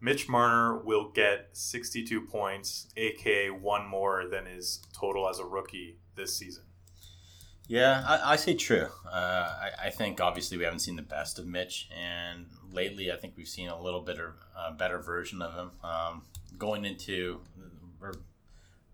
Mitch 0.06 0.30
Marner 0.30 0.78
will 0.78 1.10
get 1.10 1.50
62 1.54 2.22
points, 2.22 2.88
aka 2.96 3.50
one 3.50 3.88
more 3.88 4.28
than 4.30 4.46
his 4.46 4.84
total 4.94 5.28
as 5.28 5.40
a 5.40 5.44
rookie 5.44 5.98
this 6.16 6.38
season. 6.38 6.64
Yeah, 7.68 8.04
I, 8.08 8.34
I 8.34 8.36
say 8.36 8.54
true. 8.54 8.88
Uh, 9.12 9.16
I, 9.16 9.70
I 9.86 9.90
think 9.90 10.22
obviously 10.22 10.60
we 10.60 10.64
haven't 10.64 10.82
seen 10.82 10.96
the 10.96 11.02
best 11.02 11.40
of 11.40 11.48
Mitch, 11.48 11.90
and 11.92 12.46
lately 12.72 13.12
I 13.12 13.16
think 13.16 13.34
we've 13.36 13.48
seen 13.48 13.68
a 13.68 13.82
little 13.82 14.02
bit 14.02 14.20
of 14.20 14.34
a 14.56 14.74
better 14.74 15.00
version 15.00 15.42
of 15.42 15.56
him. 15.56 15.72
Um, 15.84 16.22
going 16.56 16.86
into 16.86 17.42
we're 18.00 18.14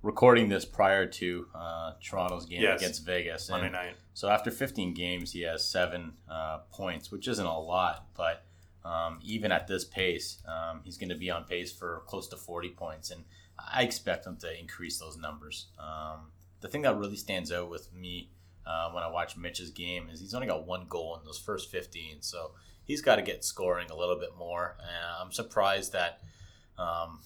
recording 0.02 0.48
this 0.48 0.64
prior 0.64 1.06
to 1.06 1.48
uh, 1.54 1.92
Toronto's 2.02 2.46
game 2.46 2.62
Yes. 2.62 2.80
against 2.82 3.06
Vegas, 3.06 3.50
Monday 3.50 3.70
night. 3.70 3.96
so 4.14 4.30
after 4.30 4.50
15 4.50 4.94
games, 4.94 5.34
he 5.34 5.42
has 5.42 5.68
seven 5.68 6.14
uh, 6.32 6.60
points, 6.72 7.12
which 7.12 7.28
isn't 7.28 7.46
a 7.46 7.60
lot, 7.60 8.06
but 8.16 8.46
um, 8.84 9.20
even 9.24 9.52
at 9.52 9.68
this 9.68 9.84
pace, 9.84 10.42
um, 10.48 10.82
he's 10.84 10.98
going 10.98 11.10
to 11.10 11.16
be 11.16 11.30
on 11.30 11.44
pace 11.44 11.72
for 11.72 12.04
close 12.08 12.28
to 12.30 12.38
40 12.38 12.70
points, 12.70 13.12
and 13.12 13.24
I 13.58 13.84
expect 13.84 14.26
him 14.26 14.38
to 14.38 14.60
increase 14.60 14.98
those 14.98 15.18
numbers. 15.18 15.68
Um, 15.80 16.32
the 16.62 16.68
thing 16.68 16.82
that 16.84 16.98
really 16.98 17.16
stands 17.16 17.52
out 17.52 17.70
with 17.70 17.94
me 17.94 18.30
uh, 18.66 18.90
when 18.92 19.04
I 19.04 19.08
watch 19.08 19.38
Mitch's 19.38 19.72
game 19.72 20.10
is 20.12 20.20
he's 20.20 20.34
only 20.34 20.48
got 20.48 20.66
one 20.66 20.86
goal 20.88 21.18
in 21.20 21.26
those 21.26 21.40
first 21.40 21.72
15, 21.72 22.22
so 22.22 22.52
he's 22.84 23.02
got 23.02 23.18
to 23.18 23.22
get 23.22 23.44
scoring 23.44 23.90
a 23.92 23.96
little 23.96 24.20
bit 24.20 24.36
more. 24.38 24.78
Uh, 24.80 25.24
I'm 25.24 25.32
surprised 25.32 25.94
that 25.94 26.22
um, 26.78 27.20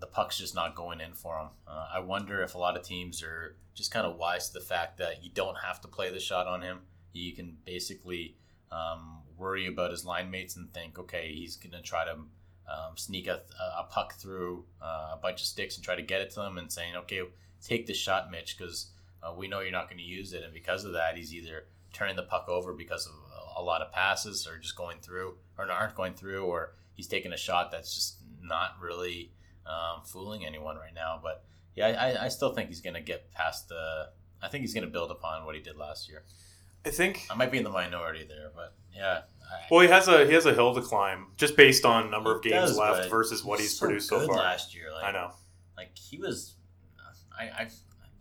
the 0.00 0.06
puck's 0.06 0.38
just 0.38 0.54
not 0.54 0.74
going 0.74 1.00
in 1.00 1.14
for 1.14 1.38
him. 1.38 1.48
Uh, 1.66 1.88
I 1.94 2.00
wonder 2.00 2.42
if 2.42 2.54
a 2.54 2.58
lot 2.58 2.76
of 2.76 2.82
teams 2.82 3.22
are 3.22 3.56
just 3.74 3.90
kind 3.90 4.06
of 4.06 4.16
wise 4.16 4.48
to 4.48 4.54
the 4.54 4.64
fact 4.64 4.98
that 4.98 5.22
you 5.22 5.30
don't 5.30 5.56
have 5.58 5.80
to 5.82 5.88
play 5.88 6.10
the 6.10 6.20
shot 6.20 6.46
on 6.46 6.62
him. 6.62 6.80
You 7.12 7.32
can 7.32 7.56
basically 7.64 8.36
um, 8.70 9.22
worry 9.38 9.66
about 9.66 9.90
his 9.90 10.04
line 10.04 10.30
mates 10.30 10.56
and 10.56 10.72
think, 10.72 10.98
okay, 10.98 11.32
he's 11.32 11.56
going 11.56 11.72
to 11.72 11.82
try 11.82 12.04
to 12.04 12.12
um, 12.12 12.96
sneak 12.96 13.26
a, 13.26 13.42
a 13.78 13.84
puck 13.84 14.14
through 14.14 14.64
uh, 14.82 15.10
a 15.14 15.18
bunch 15.20 15.40
of 15.40 15.46
sticks 15.46 15.76
and 15.76 15.84
try 15.84 15.94
to 15.94 16.02
get 16.02 16.20
it 16.20 16.30
to 16.30 16.40
them 16.40 16.58
and 16.58 16.70
saying, 16.70 16.96
okay, 16.96 17.22
take 17.62 17.86
the 17.86 17.94
shot, 17.94 18.30
Mitch, 18.30 18.56
because 18.56 18.90
uh, 19.22 19.32
we 19.32 19.48
know 19.48 19.60
you're 19.60 19.72
not 19.72 19.88
going 19.88 19.98
to 19.98 20.04
use 20.04 20.32
it. 20.32 20.42
And 20.42 20.52
because 20.52 20.84
of 20.84 20.92
that, 20.92 21.16
he's 21.16 21.34
either 21.34 21.64
turning 21.92 22.16
the 22.16 22.22
puck 22.22 22.48
over 22.48 22.72
because 22.72 23.06
of 23.06 23.12
a, 23.56 23.62
lot 23.62 23.80
of 23.80 23.90
passes 23.90 24.46
or 24.46 24.58
just 24.58 24.76
going 24.76 24.98
through 25.00 25.34
or 25.56 25.70
aren't 25.70 25.94
going 25.94 26.14
through, 26.14 26.44
or 26.44 26.74
he's 26.92 27.08
taking 27.08 27.32
a 27.32 27.36
shot 27.36 27.70
that's 27.70 27.94
just 27.94 28.16
not 28.42 28.72
really 28.80 29.32
um, 29.66 30.02
fooling 30.04 30.44
anyone 30.44 30.76
right 30.76 30.94
now. 30.94 31.18
But 31.22 31.44
yeah, 31.74 31.86
I, 31.86 32.26
I 32.26 32.28
still 32.28 32.52
think 32.52 32.68
he's 32.68 32.82
going 32.82 32.94
to 32.94 33.00
get 33.00 33.32
past 33.32 33.68
the. 33.68 34.10
I 34.42 34.48
think 34.48 34.60
he's 34.60 34.74
going 34.74 34.84
to 34.84 34.90
build 34.90 35.10
upon 35.10 35.46
what 35.46 35.54
he 35.54 35.62
did 35.62 35.76
last 35.76 36.08
year. 36.08 36.24
I 36.86 36.90
think. 36.90 37.26
I 37.30 37.34
might 37.34 37.50
be 37.50 37.58
in 37.58 37.64
the 37.64 37.70
minority 37.70 38.24
there, 38.28 38.50
but 38.54 38.74
yeah. 38.94 39.22
I, 39.42 39.66
Well, 39.70 39.80
he 39.80 39.88
has 39.88 40.08
a 40.08 40.26
he 40.26 40.32
has 40.34 40.46
a 40.46 40.54
hill 40.54 40.74
to 40.74 40.80
climb 40.80 41.26
just 41.36 41.56
based 41.56 41.84
on 41.84 42.10
number 42.10 42.34
of 42.34 42.42
games 42.42 42.70
does, 42.70 42.78
left 42.78 43.10
versus 43.10 43.44
what 43.44 43.60
he's 43.60 43.76
so 43.78 43.86
produced 43.86 44.08
so 44.08 44.26
far. 44.26 44.36
last 44.36 44.74
year. 44.74 44.92
Like, 44.92 45.04
I 45.04 45.12
know. 45.12 45.30
Like 45.76 45.96
he 45.96 46.16
was, 46.18 46.54
I, 47.38 47.44
I 47.44 47.68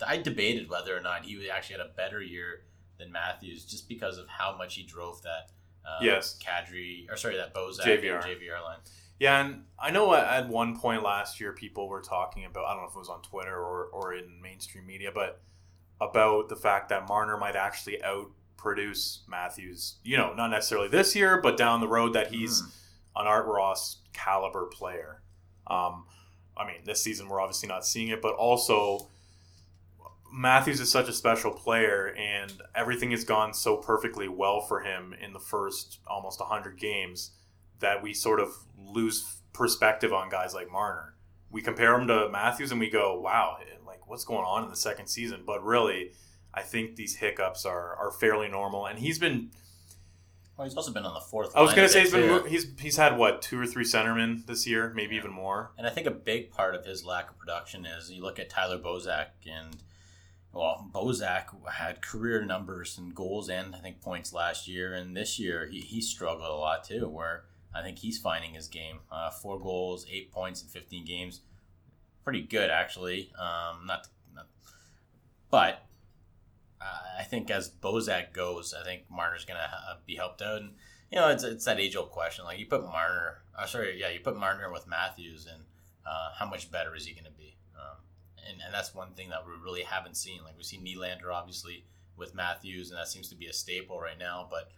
I 0.06 0.18
debated 0.18 0.70
whether 0.70 0.96
or 0.96 1.00
not 1.02 1.24
he 1.26 1.50
actually 1.50 1.78
had 1.78 1.86
a 1.86 1.90
better 1.96 2.22
year 2.22 2.64
than 3.00 3.12
Matthews, 3.12 3.66
just 3.66 3.88
because 3.88 4.18
of 4.18 4.28
how 4.28 4.56
much 4.58 4.76
he 4.76 4.84
drove 4.84 5.22
that. 5.24 5.52
Uh, 5.86 6.00
Yes. 6.02 6.40
Kadri 6.44 7.10
or 7.12 7.16
sorry, 7.18 7.38
that 7.38 7.54
Bozak 7.54 7.82
JVR. 7.86 8.16
and 8.16 8.24
JVR 8.26 8.62
line. 8.64 8.80
Yeah, 9.20 9.46
and 9.46 9.64
I 9.80 9.92
know 9.92 10.14
at- 10.14 10.50
one 10.50 10.78
point 10.80 11.04
last 11.04 11.40
year 11.40 11.54
people 11.54 11.88
were 11.88 12.02
talking 12.02 12.44
about 12.46 12.66
I 12.66 12.74
don't 12.74 12.84
know 12.84 12.90
if 12.90 12.96
it 12.96 13.00
was 13.00 13.10
on 13.10 13.22
Twitter 13.22 13.56
or, 13.56 13.86
or 13.94 14.14
in 14.14 14.42
mainstream 14.42 14.86
media, 14.86 15.12
but 15.14 15.42
about 16.02 16.50
the 16.50 16.56
fact 16.56 16.90
that 16.90 17.08
Marner 17.08 17.38
might 17.38 17.56
actually 17.56 18.02
outproduce 18.66 19.20
Matthews. 19.28 19.96
You 20.04 20.18
know, 20.18 20.34
not 20.34 20.50
necessarily 20.50 20.88
this 20.88 21.16
year, 21.16 21.40
but 21.42 21.58
down 21.58 21.80
the 21.82 21.88
road 21.88 22.14
that 22.14 22.32
he's 22.32 22.62
Hmm. 22.62 22.68
an 23.22 23.28
Art 23.28 23.46
Ross 23.48 24.02
caliber 24.14 24.66
player. 24.66 25.22
Um, 25.68 26.06
I 26.58 26.66
mean, 26.66 26.84
this 26.86 27.02
season 27.04 27.28
we're 27.30 27.42
obviously 27.42 27.68
not 27.70 27.86
seeing 27.86 28.10
it, 28.10 28.22
but 28.22 28.36
also 28.36 29.10
Matthews 30.32 30.80
is 30.82 30.92
such 30.92 31.08
a 31.08 31.14
special 31.14 31.52
player, 31.52 32.14
and 32.18 32.62
everything 32.74 33.12
has 33.12 33.24
gone 33.24 33.54
so 33.54 33.78
perfectly 33.78 34.28
well 34.28 34.60
for 34.60 34.82
him 34.82 35.14
in 35.14 35.32
the 35.34 35.40
first 35.40 36.00
almost 36.08 36.40
100 36.42 36.78
games 36.78 37.32
that 37.80 38.02
we 38.04 38.14
sort 38.14 38.40
of 38.40 38.50
lose 38.78 39.38
perspective 39.54 40.12
on 40.12 40.30
guys 40.30 40.54
like 40.54 40.70
Marner. 40.70 41.16
We 41.50 41.62
compare 41.62 41.96
him 41.96 42.08
to 42.08 42.28
Matthews 42.30 42.72
and 42.72 42.80
we 42.82 42.90
go, 42.90 43.18
wow, 43.20 43.58
like 43.86 44.08
what's 44.10 44.26
going 44.26 44.44
on 44.46 44.64
in 44.66 44.70
the 44.70 44.76
second 44.76 45.08
season? 45.08 45.44
But 45.46 45.64
really, 45.64 46.12
I 46.56 46.62
think 46.62 46.96
these 46.96 47.16
hiccups 47.18 47.66
are, 47.66 47.96
are 47.98 48.12
fairly 48.12 48.48
normal. 48.48 48.86
And 48.88 48.98
he's 48.98 49.20
been, 49.20 49.52
Well, 50.58 50.66
he's 50.66 50.76
also 50.78 50.92
been 50.94 51.06
on 51.06 51.14
the 51.14 51.20
fourth. 51.20 51.56
I 51.56 51.62
was 51.62 51.74
going 51.74 51.86
to 51.88 51.92
say, 51.94 52.00
he's 52.02 52.12
been, 52.12 52.44
too. 52.44 52.48
he's, 52.48 52.68
he's 52.80 52.96
had 52.98 53.18
what, 53.18 53.42
two 53.42 53.60
or 53.60 53.68
three 53.68 53.84
centermen 53.84 54.46
this 54.46 54.66
year, 54.66 54.92
maybe 54.96 55.16
Yeah. 55.16 55.22
even 55.22 55.32
more. 55.34 55.72
And 55.78 55.86
I 55.86 55.90
think 55.90 56.08
a 56.08 56.12
big 56.12 56.52
part 56.52 56.74
of 56.74 56.86
his 56.86 57.04
lack 57.04 57.30
of 57.30 57.38
production 57.38 57.86
is 57.86 58.10
you 58.10 58.24
look 58.24 58.40
at 58.40 58.50
Tyler 58.50 58.80
Bozak 58.80 59.28
and 59.46 59.76
well, 60.54 60.90
Bozak 60.94 61.48
had 61.74 62.02
career 62.02 62.42
numbers 62.46 62.98
and 62.98 63.14
goals 63.14 63.50
and 63.50 63.76
I 63.76 63.80
think 63.80 64.00
points 64.02 64.32
last 64.32 64.70
year, 64.70 64.94
and 64.94 65.16
this 65.16 65.38
year 65.38 65.68
he, 65.70 65.82
he 65.82 66.00
struggled 66.00 66.50
a 66.50 66.54
lot 66.56 66.86
too. 66.86 67.10
Where 67.10 67.44
I 67.76 67.82
think 67.82 68.00
he's 68.00 68.18
finding 68.18 68.54
his 68.54 68.70
game: 68.70 69.00
uh, 69.12 69.32
four 69.32 69.60
goals, 69.60 70.06
eight 70.10 70.32
points 70.32 70.62
in 70.64 70.70
fifteen 70.70 71.04
games, 71.04 71.42
pretty 72.24 72.42
good 72.42 72.70
actually. 72.70 73.34
Um, 73.38 73.86
not, 73.86 74.08
not, 74.34 74.48
but 75.52 75.86
I 77.20 77.24
think 77.24 77.50
as 77.50 77.70
Bozak 77.70 78.34
goes, 78.34 78.74
I 78.74 78.84
think 78.84 79.04
Marner's 79.10 79.46
gonna 79.46 79.60
uh, 79.60 79.96
be 80.06 80.16
helped 80.16 80.42
out, 80.42 80.62
and 80.62 80.74
you 81.12 81.18
know 81.18 81.30
it's 81.30 81.44
it's 81.44 81.66
that 81.66 81.80
age 81.80 81.96
old 81.96 82.12
question. 82.12 82.46
Like 82.46 82.60
you 82.60 82.66
put 82.66 82.84
Marner, 82.84 83.44
uh, 83.58 83.66
sorry, 83.66 84.00
yeah, 84.00 84.10
you 84.10 84.20
put 84.20 84.38
Marner 84.38 84.72
with 84.72 84.88
Matthews, 84.88 85.48
and 85.52 85.64
uh, 86.06 86.30
how 86.38 86.48
much 86.48 86.72
better 86.72 86.96
is 86.96 87.06
he 87.06 87.14
going 87.14 87.26
to 87.26 87.32
be? 87.32 87.58
Um, 87.76 87.98
and, 88.48 88.62
and 88.64 88.74
that's 88.74 88.94
one 88.94 89.14
thing 89.14 89.30
that 89.30 89.46
we 89.46 89.54
really 89.64 89.84
haven't 89.84 90.18
seen. 90.18 90.44
Like 90.44 90.58
we 90.58 90.64
see 90.64 90.78
Nylander 90.78 91.34
obviously 91.34 91.86
with 92.18 92.36
Matthews, 92.36 92.92
and 92.92 93.00
that 93.00 93.08
seems 93.08 93.30
to 93.30 93.36
be 93.36 93.48
a 93.48 93.54
staple 93.54 94.00
right 94.00 94.18
now. 94.18 94.48
But 94.50 94.72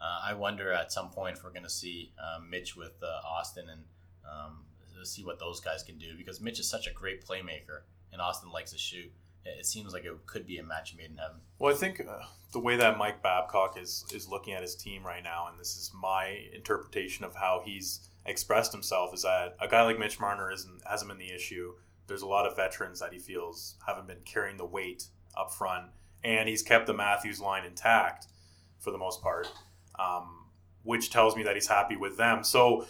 uh, 0.00 0.20
I 0.24 0.34
wonder 0.34 0.72
at 0.72 0.92
some 0.92 1.10
point 1.10 1.36
if 1.36 1.44
we're 1.44 1.50
going 1.50 1.64
to 1.64 1.70
see 1.70 2.12
uh, 2.18 2.40
Mitch 2.40 2.76
with 2.76 3.02
uh, 3.02 3.26
Austin 3.26 3.68
and 3.68 3.82
um, 4.30 4.64
see 5.04 5.24
what 5.24 5.38
those 5.38 5.60
guys 5.60 5.82
can 5.82 5.98
do 5.98 6.16
because 6.16 6.40
Mitch 6.40 6.58
is 6.58 6.68
such 6.68 6.86
a 6.86 6.92
great 6.92 7.24
playmaker, 7.24 7.82
and 8.12 8.20
Austin 8.20 8.50
likes 8.50 8.72
to 8.72 8.78
shoot. 8.78 9.12
It 9.44 9.66
seems 9.66 9.92
like 9.92 10.04
it 10.04 10.26
could 10.26 10.46
be 10.46 10.58
a 10.58 10.62
match 10.62 10.94
made 10.96 11.10
in 11.10 11.16
heaven. 11.18 11.36
Well, 11.58 11.72
I 11.72 11.76
think 11.76 12.00
uh, 12.00 12.20
the 12.52 12.60
way 12.60 12.76
that 12.76 12.96
Mike 12.98 13.22
Babcock 13.22 13.78
is 13.78 14.04
is 14.14 14.28
looking 14.28 14.54
at 14.54 14.62
his 14.62 14.74
team 14.74 15.04
right 15.04 15.22
now, 15.22 15.48
and 15.50 15.60
this 15.60 15.76
is 15.76 15.92
my 15.94 16.38
interpretation 16.54 17.24
of 17.24 17.34
how 17.34 17.62
he's 17.64 18.08
expressed 18.26 18.72
himself, 18.72 19.12
is 19.12 19.22
that 19.22 19.56
a 19.60 19.68
guy 19.68 19.82
like 19.82 19.98
Mitch 19.98 20.18
Marner 20.18 20.50
isn't 20.50 20.80
hasn't 20.88 21.10
been 21.10 21.18
the 21.18 21.34
issue. 21.34 21.74
There's 22.06 22.22
a 22.22 22.26
lot 22.26 22.46
of 22.46 22.56
veterans 22.56 23.00
that 23.00 23.12
he 23.12 23.18
feels 23.18 23.76
haven't 23.86 24.06
been 24.06 24.22
carrying 24.24 24.56
the 24.56 24.66
weight 24.66 25.04
up 25.36 25.52
front, 25.52 25.86
and 26.22 26.48
he's 26.48 26.62
kept 26.62 26.86
the 26.86 26.94
Matthews 26.94 27.40
line 27.40 27.64
intact 27.64 28.26
for 28.78 28.90
the 28.90 28.98
most 28.98 29.22
part, 29.22 29.48
um, 29.98 30.46
which 30.82 31.10
tells 31.10 31.36
me 31.36 31.42
that 31.42 31.54
he's 31.54 31.68
happy 31.68 31.96
with 31.96 32.16
them. 32.16 32.44
So. 32.44 32.86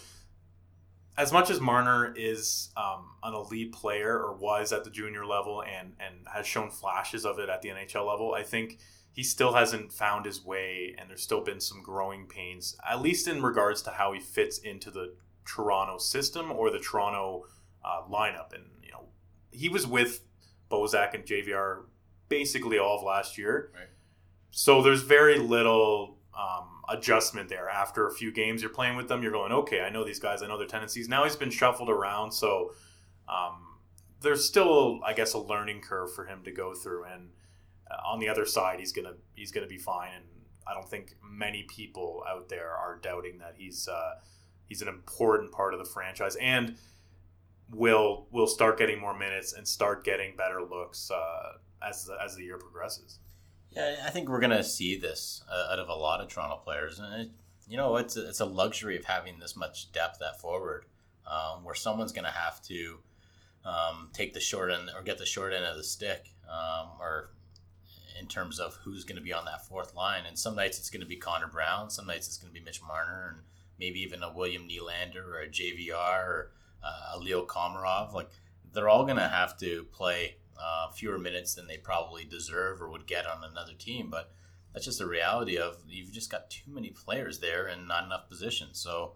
As 1.17 1.33
much 1.33 1.49
as 1.49 1.61
Marner 1.61 2.13
is 2.17 2.71
um, 2.77 3.11
an 3.23 3.35
elite 3.35 3.73
player 3.73 4.19
or 4.19 4.35
was 4.35 4.73
at 4.73 4.83
the 4.85 4.91
junior 4.91 5.25
level 5.25 5.63
and, 5.63 5.93
and 6.01 6.27
has 6.33 6.47
shown 6.47 6.71
flashes 6.71 7.25
of 7.25 7.39
it 7.39 7.49
at 7.49 7.63
the 7.63 7.69
NHL 7.69 8.07
level, 8.07 8.35
I 8.35 8.43
think 8.43 8.79
he 9.13 9.23
still 9.23 9.53
hasn't 9.55 9.93
found 9.93 10.27
his 10.27 10.45
way, 10.45 10.97
and 10.99 11.09
there's 11.09 11.23
still 11.23 11.41
been 11.41 11.61
some 11.61 11.83
growing 11.85 12.27
pains, 12.27 12.77
at 12.89 13.01
least 13.01 13.29
in 13.29 13.43
regards 13.43 13.81
to 13.83 13.91
how 13.91 14.13
he 14.13 14.19
fits 14.19 14.59
into 14.59 14.91
the 14.91 15.15
Toronto 15.47 15.99
system 15.99 16.51
or 16.51 16.71
the 16.71 16.81
Toronto 16.81 17.45
uh, 17.85 18.03
lineup. 18.11 18.53
And 18.53 18.65
you 18.83 18.91
know, 18.91 19.05
he 19.53 19.69
was 19.69 19.87
with 19.87 20.21
Bozak 20.69 21.15
and 21.15 21.25
JVR 21.25 21.83
basically 22.29 22.77
all 22.79 22.97
of 22.99 23.05
last 23.05 23.39
year, 23.39 23.71
Right. 23.73 23.87
so 24.51 24.83
there's 24.83 25.03
very 25.03 25.39
little 25.39 26.19
um, 26.37 26.74
adjustment 26.89 27.49
there. 27.49 27.69
After 27.69 28.07
a 28.07 28.13
few 28.13 28.33
games, 28.33 28.63
you're 28.63 28.71
playing 28.71 28.97
with 28.97 29.09
them, 29.09 29.23
you're 29.23 29.33
going, 29.33 29.53
okay, 29.53 29.81
I 29.81 29.91
know 29.91 30.05
these 30.05 30.19
guys, 30.19 30.43
I 30.43 30.47
know 30.47 30.59
their 30.59 30.67
tendencies. 30.67 31.09
Now 31.09 31.25
he's 31.25 31.37
been 31.37 31.51
shuffled 31.51 31.91
around, 31.91 32.33
so 32.33 32.73
um, 33.29 33.79
there's 34.21 34.45
still, 34.45 35.01
I 35.05 35.13
guess, 35.13 35.35
a 35.35 35.39
learning 35.39 35.81
curve 35.81 36.13
for 36.15 36.27
him 36.27 36.43
to 36.45 36.51
go 36.51 36.75
through. 36.75 37.05
And 37.05 37.31
uh, 37.91 37.97
on 38.07 38.19
the 38.19 38.29
other 38.29 38.47
side, 38.47 38.81
he's 38.81 38.93
gonna 38.93 39.15
he's 39.35 39.53
gonna 39.53 39.67
be 39.67 39.79
fine. 39.79 40.11
And 40.15 40.25
I 40.67 40.75
don't 40.75 40.89
think 40.89 41.15
many 41.23 41.65
people 41.65 42.25
out 42.29 42.49
there 42.49 42.71
are 42.71 42.99
doubting 43.03 43.39
that 43.39 43.55
he's 43.57 43.89
uh, 43.89 44.15
he's 44.67 44.83
an 44.83 44.89
important 44.89 45.53
part 45.53 45.75
of 45.75 45.79
the 45.79 45.87
franchise 45.87 46.37
and 46.37 46.77
will 47.71 48.27
will 48.31 48.47
start 48.47 48.79
getting 48.79 49.01
more 49.01 49.17
minutes 49.17 49.53
and 49.53 49.67
start 49.67 50.05
getting 50.05 50.37
better 50.37 50.63
looks 50.63 51.11
uh, 51.11 51.53
as 51.87 52.11
as 52.23 52.37
the 52.37 52.45
year 52.45 52.59
progresses. 52.59 53.19
Yeah, 53.75 53.97
I 54.07 54.11
think 54.11 54.29
we're 54.29 54.41
gonna 54.41 54.65
see 54.65 54.97
this 54.97 55.43
uh, 55.51 55.73
out 55.73 55.79
of 55.79 55.89
a 55.89 55.95
lot 55.95 56.21
of 56.21 56.29
Toronto 56.29 56.57
players, 56.57 56.99
and 56.99 57.23
it, 57.23 57.31
you 57.67 57.77
know, 57.77 57.97
it's 57.97 58.17
a, 58.17 58.29
it's 58.29 58.41
a 58.41 58.45
luxury 58.45 58.97
of 58.97 59.05
having 59.05 59.39
this 59.39 59.57
much 59.57 59.91
depth 59.93 60.23
at 60.23 60.41
forward, 60.41 60.85
um, 61.27 61.65
where 61.65 61.75
someone's 61.75 62.13
gonna 62.13 62.31
have 62.31 62.63
to 62.63 62.99
um, 63.65 64.11
take 64.13 64.35
the 64.35 64.41
short 64.41 64.71
end 64.71 64.91
or 64.95 65.03
get 65.03 65.19
the 65.19 65.27
short 65.27 65.53
end 65.53 65.65
of 65.65 65.77
the 65.77 65.85
stick, 65.85 66.35
um, 66.49 66.89
or 67.01 67.31
in 68.19 68.27
terms 68.27 68.61
of 68.61 68.75
who's 68.85 69.05
going 69.05 69.17
to 69.17 69.23
be 69.23 69.33
on 69.33 69.45
that 69.45 69.67
fourth 69.67 69.95
line. 69.95 70.25
And 70.27 70.39
some 70.39 70.55
nights 70.55 70.79
it's 70.79 70.91
going 70.91 71.01
to 71.01 71.07
be 71.07 71.17
Connor 71.17 71.49
Brown, 71.49 71.91
some 71.91 72.07
nights 72.07 72.27
it's 72.27 72.37
going 72.37 72.53
to 72.53 72.59
be 72.59 72.65
Mitch 72.65 72.81
Marner, 72.83 73.35
and 73.35 73.43
maybe 73.79 74.01
even 74.01 74.23
a 74.23 74.33
William 74.33 74.69
Nylander 74.69 75.27
or 75.27 75.41
a 75.41 75.49
JVR 75.49 76.27
or 76.27 76.53
uh, 76.83 77.17
a 77.17 77.19
Leo 77.19 77.45
Komarov. 77.45 78.13
Like 78.13 78.31
they're 78.73 78.89
all 78.89 79.05
going 79.05 79.17
to 79.17 79.29
have 79.29 79.59
to 79.59 79.85
play 79.93 80.37
uh, 80.61 80.91
fewer 80.91 81.19
minutes 81.19 81.55
than 81.55 81.67
they 81.67 81.77
probably 81.77 82.25
deserve 82.25 82.81
or 82.81 82.91
would 82.91 83.07
get 83.07 83.27
on 83.27 83.45
another 83.45 83.75
team. 83.75 84.09
But 84.11 84.33
that's 84.73 84.85
just 84.85 84.99
the 84.99 85.07
reality 85.07 85.57
of 85.57 85.79
you've 85.89 86.13
just 86.13 86.31
got 86.31 86.51
too 86.51 86.71
many 86.71 86.91
players 86.91 87.39
there 87.39 87.67
and 87.67 87.87
not 87.87 88.05
enough 88.05 88.29
positions. 88.29 88.79
So 88.79 89.13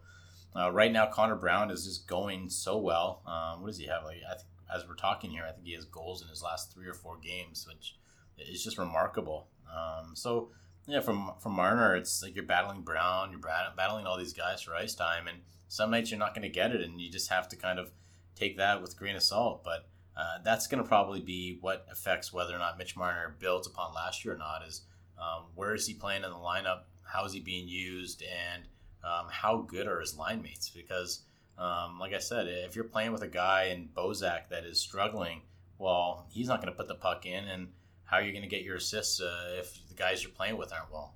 uh, 0.57 0.71
right 0.73 0.93
now, 0.93 1.07
Connor 1.07 1.37
Brown 1.37 1.71
is 1.71 1.85
just 1.85 2.07
going 2.07 2.49
so 2.49 2.79
well. 2.79 3.23
Um, 3.27 3.61
what 3.61 3.69
does 3.69 3.79
he 3.79 3.87
have? 3.87 4.05
Like 4.05 4.19
I 4.29 4.35
think 4.35 4.49
as 4.75 4.87
we're 4.87 4.95
talking 4.95 5.31
here, 5.31 5.45
I 5.49 5.53
think 5.53 5.67
he 5.67 5.75
has 5.75 5.85
goals 5.85 6.23
in 6.23 6.29
his 6.29 6.43
last 6.43 6.73
three 6.73 6.87
or 6.87 6.95
four 6.95 7.19
games, 7.19 7.67
which 7.69 7.97
is 8.39 8.63
just 8.63 8.79
remarkable. 8.79 9.49
Um, 9.69 10.15
so 10.15 10.51
yeah, 10.87 11.01
from 11.01 11.33
from 11.39 11.53
Marner, 11.53 11.97
it's 11.97 12.23
like 12.23 12.35
you're 12.35 12.45
battling 12.45 12.83
Brown, 12.83 13.31
you're 13.31 13.41
bat- 13.41 13.77
battling 13.77 14.07
all 14.07 14.19
these 14.19 14.33
guys 14.33 14.63
for 14.63 14.75
ice 14.75 14.95
time, 14.95 15.27
and 15.27 15.39
some 15.69 15.91
nights 15.91 16.11
you're 16.11 16.19
not 16.19 16.35
going 16.35 16.43
to 16.43 16.49
get 16.49 16.73
it, 16.73 16.81
and 16.81 17.01
you 17.01 17.11
just 17.11 17.31
have 17.31 17.49
to 17.49 17.57
kind 17.57 17.79
of 17.79 17.91
take 18.35 18.57
that 18.57 18.81
with 18.81 18.93
a 18.95 18.97
grain 18.97 19.17
of 19.17 19.23
salt. 19.23 19.63
But 19.65 19.87
uh, 20.19 20.39
that's 20.45 20.67
going 20.67 20.83
to 20.83 20.89
probably 20.89 21.21
be 21.21 21.59
what 21.61 21.87
affects 21.91 22.33
whether 22.33 22.55
or 22.55 22.59
not 22.59 22.77
Mitch 22.77 22.97
Marner 22.97 23.37
builds 23.39 23.69
upon 23.69 23.95
last 23.95 24.25
year 24.25 24.35
or 24.35 24.39
not. 24.39 24.67
Is 24.67 24.83
um, 25.17 25.45
where 25.55 25.75
is 25.75 25.87
he 25.87 25.95
playing 25.95 26.25
in 26.25 26.31
the 26.31 26.37
lineup? 26.37 26.81
How 27.05 27.25
is 27.25 27.33
he 27.33 27.41
being 27.41 27.69
used? 27.69 28.23
And 28.23 28.65
um, 29.05 29.27
how 29.31 29.59
good 29.59 29.87
are 29.87 30.01
his 30.01 30.17
line 30.17 30.43
mates? 30.43 30.69
Because, 30.69 31.23
um, 31.57 31.99
like 32.01 32.13
I 32.13 32.19
said, 32.19 32.49
if 32.49 32.75
you're 32.75 32.85
playing 32.85 33.13
with 33.13 33.23
a 33.23 33.29
guy 33.29 33.67
in 33.67 33.89
Bozak 33.97 34.49
that 34.51 34.65
is 34.65 34.81
struggling, 34.81 35.43
well, 35.79 36.27
he's 36.31 36.49
not 36.49 36.61
going 36.61 36.73
to 36.73 36.77
put 36.77 36.89
the 36.89 36.97
puck 36.97 37.25
in. 37.25 37.45
And 37.45 37.69
how 38.05 38.17
are 38.17 38.23
you 38.23 38.33
going 38.33 38.43
to 38.43 38.49
get 38.49 38.65
your 38.65 38.77
assists 38.77 39.21
uh, 39.21 39.57
if 39.61 39.79
the 39.89 39.95
guys 39.95 40.23
you're 40.23 40.33
playing 40.33 40.57
with 40.57 40.73
aren't 40.73 40.93
well? 40.93 41.15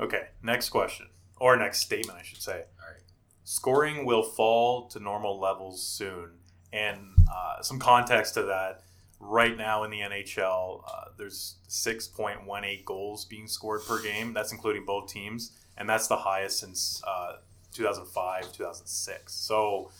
Okay, 0.00 0.28
next 0.42 0.70
question 0.70 1.08
or 1.38 1.56
next 1.56 1.80
statement, 1.80 2.18
I 2.18 2.22
should 2.22 2.40
say. 2.40 2.52
All 2.80 2.90
right. 2.90 3.02
Scoring 3.44 4.06
will 4.06 4.22
fall 4.22 4.88
to 4.88 5.00
normal 5.00 5.38
levels 5.38 5.86
soon, 5.86 6.38
and 6.72 6.98
uh, 7.32 7.62
some 7.62 7.78
context 7.78 8.34
to 8.34 8.42
that. 8.44 8.82
Right 9.20 9.56
now 9.56 9.84
in 9.84 9.90
the 9.90 10.00
NHL, 10.00 10.82
uh, 10.86 11.04
there's 11.16 11.56
6.18 11.68 12.84
goals 12.84 13.24
being 13.24 13.46
scored 13.46 13.82
per 13.86 14.02
game. 14.02 14.32
That's 14.32 14.50
including 14.50 14.84
both 14.84 15.12
teams, 15.12 15.52
and 15.76 15.88
that's 15.88 16.08
the 16.08 16.16
highest 16.16 16.58
since 16.58 17.00
uh, 17.06 17.34
2005, 17.72 18.52
2006. 18.52 19.32
So 19.32 19.90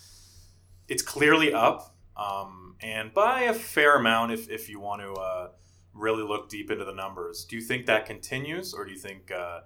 it's 0.88 1.02
clearly 1.02 1.52
up, 1.52 1.94
um, 2.16 2.74
and 2.80 3.14
by 3.14 3.42
a 3.42 3.54
fair 3.54 3.96
amount 3.96 4.32
if, 4.32 4.50
if 4.50 4.68
you 4.68 4.80
want 4.80 5.02
to 5.02 5.12
uh, 5.12 5.48
really 5.94 6.22
look 6.22 6.48
deep 6.48 6.70
into 6.70 6.84
the 6.84 6.92
numbers. 6.92 7.44
Do 7.44 7.56
you 7.56 7.62
think 7.62 7.86
that 7.86 8.06
continues, 8.06 8.74
or 8.74 8.84
do 8.84 8.90
you 8.90 8.98
think 8.98 9.30
uh, 9.30 9.60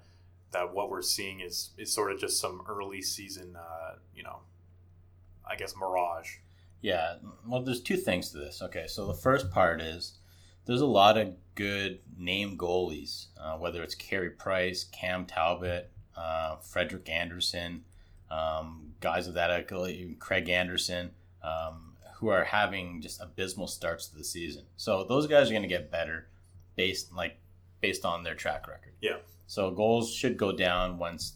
that 0.53 0.73
what 0.75 0.91
we're 0.91 1.03
seeing 1.03 1.41
is 1.41 1.71
is 1.79 1.93
sort 1.93 2.13
of 2.13 2.19
just 2.19 2.41
some 2.41 2.63
early 2.69 3.03
season, 3.03 3.57
uh, 3.57 3.95
you 4.15 4.23
know, 4.23 4.41
I 5.49 5.57
guess 5.57 5.75
mirage? 5.77 6.37
Yeah, 6.87 7.15
well, 7.45 7.63
there's 7.63 7.81
two 7.81 7.97
things 7.97 8.31
to 8.31 8.39
this. 8.39 8.63
Okay, 8.63 8.87
so 8.87 9.09
the 9.09 9.13
first 9.13 9.51
part 9.51 9.81
is 9.81 10.19
there's 10.67 10.83
a 10.83 10.87
lot 10.87 11.19
of 11.19 11.35
good 11.57 11.99
name 12.17 12.57
goalies, 12.57 13.27
uh, 13.41 13.57
whether 13.57 13.83
it's 13.83 13.97
Carey 13.97 14.31
Price, 14.31 14.85
Cam 14.85 15.27
Talbot, 15.27 15.91
uh, 16.17 16.55
Frederik 16.59 17.09
Andersen, 17.09 17.83
um, 18.31 18.93
guys 19.01 19.27
of 19.27 19.35
that 19.35 19.51
ilk, 19.51 20.21
Craig 20.21 20.49
Anderson, 20.49 21.11
um, 21.43 21.95
who 22.19 22.29
are 22.29 22.45
having 22.45 23.01
just 23.01 23.21
abysmal 23.21 23.67
starts 23.67 24.07
to 24.07 24.17
the 24.17 24.23
season. 24.23 24.63
So 24.77 25.03
those 25.03 25.27
guys 25.27 25.49
are 25.49 25.55
going 25.55 25.63
to 25.63 25.69
get 25.69 25.91
better 25.91 26.29
based 26.77 27.13
like 27.13 27.41
based 27.81 28.05
on 28.05 28.23
their 28.23 28.37
track 28.37 28.69
record. 28.69 28.93
Yeah. 29.01 29.17
So 29.49 29.73
goals 29.73 30.15
should 30.15 30.37
go 30.37 30.53
down 30.53 30.99
once 30.99 31.33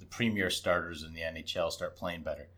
the 0.00 0.06
premier 0.06 0.50
starters 0.50 1.04
in 1.04 1.14
the 1.14 1.20
NHL 1.20 1.70
start 1.70 1.94
playing 1.94 2.22
better. 2.22 2.48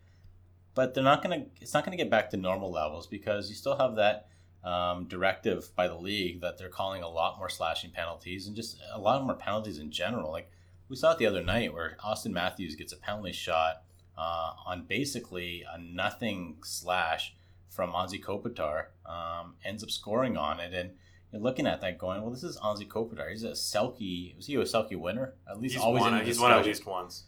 But 0.78 0.94
they're 0.94 1.02
not 1.02 1.24
going 1.24 1.40
to. 1.40 1.46
It's 1.60 1.74
not 1.74 1.84
going 1.84 1.98
to 1.98 2.00
get 2.00 2.08
back 2.08 2.30
to 2.30 2.36
normal 2.36 2.70
levels 2.70 3.08
because 3.08 3.48
you 3.48 3.56
still 3.56 3.76
have 3.78 3.96
that 3.96 4.28
um, 4.62 5.06
directive 5.08 5.74
by 5.74 5.88
the 5.88 5.96
league 5.96 6.40
that 6.42 6.56
they're 6.56 6.68
calling 6.68 7.02
a 7.02 7.08
lot 7.08 7.36
more 7.36 7.48
slashing 7.48 7.90
penalties 7.90 8.46
and 8.46 8.54
just 8.54 8.78
a 8.92 9.00
lot 9.00 9.24
more 9.24 9.34
penalties 9.34 9.80
in 9.80 9.90
general. 9.90 10.30
Like 10.30 10.52
we 10.88 10.94
saw 10.94 11.10
it 11.10 11.18
the 11.18 11.26
other 11.26 11.42
night 11.42 11.74
where 11.74 11.96
Austin 12.04 12.32
Matthews 12.32 12.76
gets 12.76 12.92
a 12.92 12.96
penalty 12.96 13.32
shot 13.32 13.82
uh, 14.16 14.52
on 14.66 14.84
basically 14.84 15.64
a 15.68 15.80
nothing 15.80 16.58
slash 16.62 17.34
from 17.68 17.90
Anze 17.90 18.22
Kopitar, 18.22 18.84
um, 19.04 19.56
ends 19.64 19.82
up 19.82 19.90
scoring 19.90 20.36
on 20.36 20.60
it, 20.60 20.72
and 20.72 20.92
you're 21.32 21.42
looking 21.42 21.66
at 21.66 21.80
that 21.80 21.98
going, 21.98 22.22
well, 22.22 22.30
this 22.30 22.44
is 22.44 22.56
Anze 22.56 22.86
Kopitar. 22.86 23.28
He's 23.30 23.42
a 23.42 23.50
Selke. 23.50 24.36
Was 24.36 24.46
he 24.46 24.54
a 24.54 24.58
Selke 24.60 24.96
winner? 24.96 25.34
At 25.50 25.60
least 25.60 25.74
He's 25.74 25.82
always 25.82 26.02
won. 26.02 26.24
He's 26.24 26.38
won 26.38 26.52
at 26.52 26.64
least 26.64 26.86
once. 26.86 27.24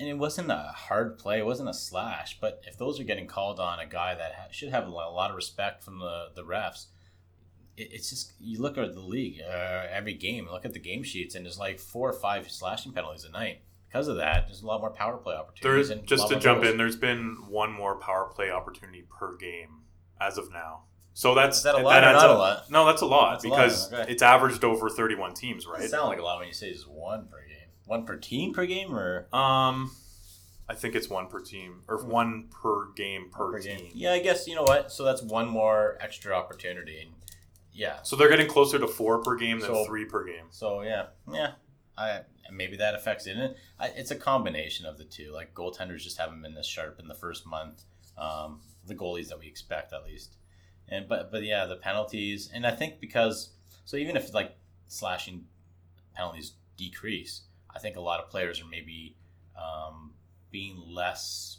And 0.00 0.08
it 0.08 0.16
wasn't 0.18 0.50
a 0.50 0.72
hard 0.74 1.18
play. 1.18 1.38
It 1.40 1.46
wasn't 1.46 1.68
a 1.68 1.74
slash. 1.74 2.38
But 2.40 2.62
if 2.66 2.78
those 2.78 3.00
are 3.00 3.04
getting 3.04 3.26
called 3.26 3.58
on 3.58 3.80
a 3.80 3.86
guy 3.86 4.14
that 4.14 4.32
ha- 4.34 4.46
should 4.50 4.70
have 4.70 4.86
a 4.86 4.90
lot 4.90 5.30
of 5.30 5.36
respect 5.36 5.82
from 5.82 5.98
the, 5.98 6.28
the 6.36 6.42
refs, 6.44 6.86
it, 7.76 7.88
it's 7.92 8.10
just 8.10 8.32
you 8.40 8.60
look 8.60 8.78
at 8.78 8.94
the 8.94 9.00
league 9.00 9.40
uh, 9.42 9.86
every 9.90 10.14
game, 10.14 10.46
look 10.50 10.64
at 10.64 10.72
the 10.72 10.78
game 10.78 11.02
sheets, 11.02 11.34
and 11.34 11.44
there's 11.44 11.58
like 11.58 11.80
four 11.80 12.08
or 12.08 12.12
five 12.12 12.50
slashing 12.50 12.92
penalties 12.92 13.24
a 13.24 13.30
night. 13.30 13.62
Because 13.88 14.06
of 14.06 14.16
that, 14.16 14.46
there's 14.46 14.60
a 14.62 14.66
lot 14.66 14.80
more 14.82 14.90
power 14.90 15.16
play 15.16 15.34
opportunities. 15.34 15.88
There's 15.88 15.98
and 15.98 16.06
just 16.06 16.28
to 16.28 16.38
jump 16.38 16.60
goals. 16.60 16.72
in. 16.72 16.78
There's 16.78 16.96
been 16.96 17.36
one 17.48 17.72
more 17.72 17.96
power 17.96 18.30
play 18.34 18.50
opportunity 18.50 19.02
per 19.08 19.34
game 19.36 19.80
as 20.20 20.36
of 20.36 20.52
now. 20.52 20.82
So 21.14 21.34
that's 21.34 21.56
Is 21.58 21.62
that 21.64 21.74
a 21.74 21.78
lot 21.78 22.02
not 22.02 22.14
a 22.14 22.18
up- 22.18 22.38
lot? 22.38 22.70
No, 22.70 22.86
that's 22.86 23.02
a 23.02 23.06
lot 23.06 23.32
That's 23.32 23.44
a 23.44 23.48
lot, 23.48 23.56
because 23.56 23.92
okay. 23.92 24.12
it's 24.12 24.22
averaged 24.22 24.62
over 24.62 24.88
31 24.88 25.34
teams, 25.34 25.66
right? 25.66 25.82
It 25.82 25.90
sounds 25.90 26.06
like 26.08 26.20
a 26.20 26.22
lot 26.22 26.38
when 26.38 26.46
you 26.46 26.54
say 26.54 26.70
just 26.72 26.88
one 26.88 27.26
per 27.28 27.38
game. 27.40 27.47
One 27.88 28.04
per 28.06 28.16
team 28.16 28.52
per 28.54 28.66
game, 28.66 28.94
or 28.94 29.26
Um, 29.34 29.90
I 30.68 30.74
think 30.74 30.94
it's 30.94 31.08
one 31.08 31.26
per 31.28 31.40
team 31.40 31.82
or 31.88 32.04
one 32.04 32.48
per 32.48 32.92
game 32.92 33.30
per, 33.30 33.50
per 33.52 33.60
team. 33.60 33.78
game? 33.78 33.90
Yeah, 33.94 34.12
I 34.12 34.20
guess 34.20 34.46
you 34.46 34.54
know 34.54 34.62
what. 34.62 34.92
So 34.92 35.02
that's 35.04 35.22
one 35.22 35.48
more 35.48 35.96
extra 36.00 36.34
opportunity. 36.34 37.00
And 37.00 37.10
yeah, 37.72 38.02
So 38.02 38.14
they're 38.16 38.28
getting 38.28 38.46
closer 38.48 38.78
to 38.78 38.86
four 38.86 39.22
per 39.22 39.36
game 39.36 39.60
than 39.60 39.70
So- 39.74 39.84
three 39.86 40.04
per 40.04 40.24
game. 40.24 40.46
So 40.50 40.82
yeah, 40.82 41.06
yeah, 41.32 41.52
I 41.96 42.20
maybe 42.52 42.76
that 42.76 42.94
affects 42.94 43.26
it. 43.26 43.36
And 43.36 43.54
I, 43.80 43.88
it's 43.88 44.10
a 44.10 44.16
combination 44.16 44.84
of 44.86 44.98
the 44.98 45.04
two. 45.04 45.32
Like 45.32 45.54
goaltenders 45.54 46.00
just 46.00 46.18
haven't 46.18 46.42
been 46.42 46.54
this 46.54 46.66
sharp 46.66 46.98
in 47.00 47.08
the 47.08 47.14
first 47.14 47.46
month. 47.46 47.84
Um, 48.18 48.60
the 48.86 48.94
goalies 48.94 49.28
that 49.28 49.38
we 49.38 49.46
expect 49.46 49.92
at 49.94 50.04
least, 50.04 50.36
and 50.88 51.08
but 51.08 51.30
but 51.32 51.42
yeah, 51.42 51.64
the 51.66 51.76
penalties, 51.76 52.50
and 52.52 52.66
I 52.66 52.72
think 52.72 53.00
because 53.00 53.50
so 53.86 53.96
even 53.96 54.16
if 54.16 54.34
like 54.34 54.56
slashing 54.88 55.44
penalties 56.14 56.52
decrease, 56.76 57.42
I 57.78 57.80
think 57.80 57.96
a 57.96 58.00
lot 58.00 58.18
of 58.18 58.28
players 58.28 58.60
are 58.60 58.66
maybe 58.66 59.14
um, 59.56 60.10
being 60.50 60.82
less 60.84 61.58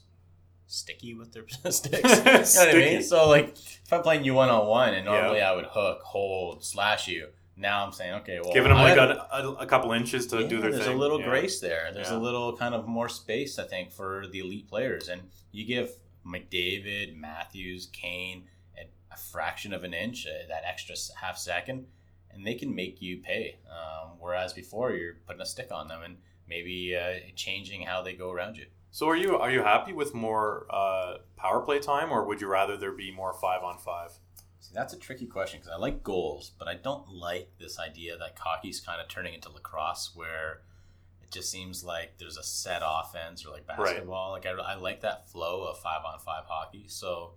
sticky 0.68 1.14
with 1.14 1.32
their 1.32 1.48
sticks. 1.72 1.94
you 1.94 2.24
know 2.26 2.42
what 2.42 2.76
I 2.76 2.78
mean? 2.78 3.04
So 3.04 3.30
like 3.30 3.56
if 3.58 3.94
I'm 3.94 4.02
playing 4.04 4.26
you 4.26 4.34
one 4.34 4.50
on 4.50 4.68
one, 4.68 4.94
and 4.94 5.06
Yeah. 5.06 5.14
normally 5.14 5.42
I 5.42 5.56
would 5.56 5.66
hook, 5.66 6.02
hold, 6.04 6.64
slash 6.66 7.08
you. 7.08 7.30
Now 7.56 7.86
I'm 7.86 7.94
saying, 7.94 8.14
okay, 8.16 8.40
well, 8.44 8.52
Giving 8.54 8.70
them 8.70 8.78
I- 8.80 8.94
like 8.94 8.98
a, 8.98 9.48
a, 9.62 9.66
couple 9.66 9.92
inches 9.94 10.28
to 10.28 10.42
yeah, 10.42 10.48
do 10.48 10.62
their 10.62 10.72
thing. 10.72 10.80
there's 10.80 10.86
thing. 10.88 10.96
a 10.98 11.00
little 11.00 11.20
Yeah. 11.22 11.30
grace 11.30 11.60
there. 11.62 11.92
There's 11.94 12.10
Yeah. 12.12 12.18
a 12.18 12.20
little 12.28 12.56
kind 12.58 12.74
of 12.76 12.86
more 12.88 13.08
space, 13.10 13.58
I 13.60 13.66
think, 13.66 13.92
for 13.92 14.26
the 14.32 14.40
elite 14.40 14.68
players. 14.70 15.08
And 15.10 15.22
you 15.52 15.66
give 15.66 15.92
McDavid, 16.26 17.16
Matthews, 17.16 17.88
Kane 17.92 18.44
a, 18.78 18.84
a 19.14 19.18
fraction 19.18 19.74
of 19.74 19.84
an 19.84 19.94
inch, 19.94 20.26
uh, 20.28 20.48
that 20.50 20.64
extra 20.66 20.96
half 21.22 21.38
second, 21.38 21.88
and 22.32 22.46
they 22.46 22.54
can 22.56 22.74
make 22.76 23.02
you 23.02 23.18
pay. 23.18 23.58
Um, 23.70 23.88
whereas 24.20 24.54
before, 24.54 24.92
you're 24.92 25.16
putting 25.26 25.42
a 25.42 25.46
stick 25.46 25.70
on 25.72 25.88
them 25.88 26.02
and 26.04 26.18
maybe 26.48 26.96
uh, 26.96 27.32
changing 27.36 27.84
how 27.84 28.02
they 28.02 28.14
go 28.14 28.32
around 28.32 28.58
you. 28.58 28.66
So 28.92 29.08
are 29.08 29.16
you 29.16 29.38
are 29.38 29.52
you 29.52 29.62
happy 29.62 29.94
with 29.94 30.16
more 30.16 30.66
uh, 30.70 31.18
power 31.36 31.62
play 31.62 31.80
time, 31.80 32.12
or 32.12 32.26
would 32.26 32.42
you 32.42 32.48
rather 32.48 32.76
there 32.76 32.92
be 32.92 33.12
more 33.12 33.34
five 33.34 33.64
on 33.64 33.78
five? 33.78 34.12
See, 34.60 34.72
that's 34.74 34.94
a 34.94 34.98
tricky 34.98 35.28
question 35.28 35.60
because 35.60 35.72
I 35.72 35.78
like 35.78 36.04
goals, 36.04 36.52
but 36.58 36.68
I 36.68 36.74
don't 36.76 37.08
like 37.08 37.52
this 37.60 37.80
idea 37.80 38.18
that 38.18 38.38
hockey's 38.38 38.80
kind 38.80 39.00
of 39.00 39.08
turning 39.08 39.34
into 39.34 39.50
lacrosse 39.50 40.12
where 40.16 40.62
it 41.22 41.32
just 41.32 41.52
seems 41.52 41.84
like 41.84 42.18
there's 42.18 42.36
a 42.38 42.44
set 42.44 42.82
offense 42.84 43.46
or 43.46 43.52
like 43.52 43.68
basketball. 43.68 44.32
Like 44.32 44.46
I, 44.46 44.52
I 44.52 44.76
like 44.76 45.02
that 45.02 45.30
flow 45.30 45.64
of 45.64 45.80
five 45.80 46.02
on 46.04 46.20
five 46.20 46.46
hockey. 46.48 46.86
So 46.88 47.34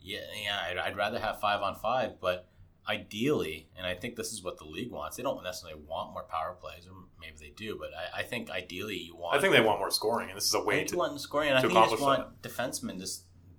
yeah, 0.00 0.20
yeah, 0.42 0.58
I'd, 0.70 0.78
I'd 0.78 0.96
rather 0.96 1.18
have 1.18 1.40
five 1.40 1.60
on 1.60 1.74
five, 1.74 2.20
but 2.20 2.48
ideally, 2.88 3.68
and 3.76 3.86
I 3.86 3.94
think 3.94 4.16
this 4.16 4.32
is 4.32 4.42
what 4.42 4.58
the 4.58 4.64
league 4.64 4.90
wants. 4.90 5.16
They 5.16 5.22
don't 5.22 5.42
necessarily 5.44 5.80
want 5.86 6.12
more 6.12 6.24
power 6.24 6.56
plays, 6.60 6.86
or 6.86 6.94
maybe 7.20 7.36
they 7.38 7.50
do, 7.56 7.76
but 7.78 7.90
I, 7.94 8.20
I 8.20 8.22
think 8.24 8.50
ideally 8.50 8.96
you 8.96 9.16
want. 9.16 9.36
I 9.36 9.40
think 9.40 9.52
they 9.52 9.60
want 9.60 9.78
more 9.78 9.90
scoring, 9.90 10.28
and 10.28 10.36
this 10.36 10.46
is 10.46 10.54
a 10.54 10.62
way 10.62 10.84
to. 10.84 10.96
want 10.96 11.20
scoring, 11.20 11.48
and 11.50 11.58
I 11.58 11.60
think 11.60 11.72
you 11.74 11.80
just 11.90 12.02
want 12.02 12.42
defensemen 12.42 12.98
to 12.98 13.08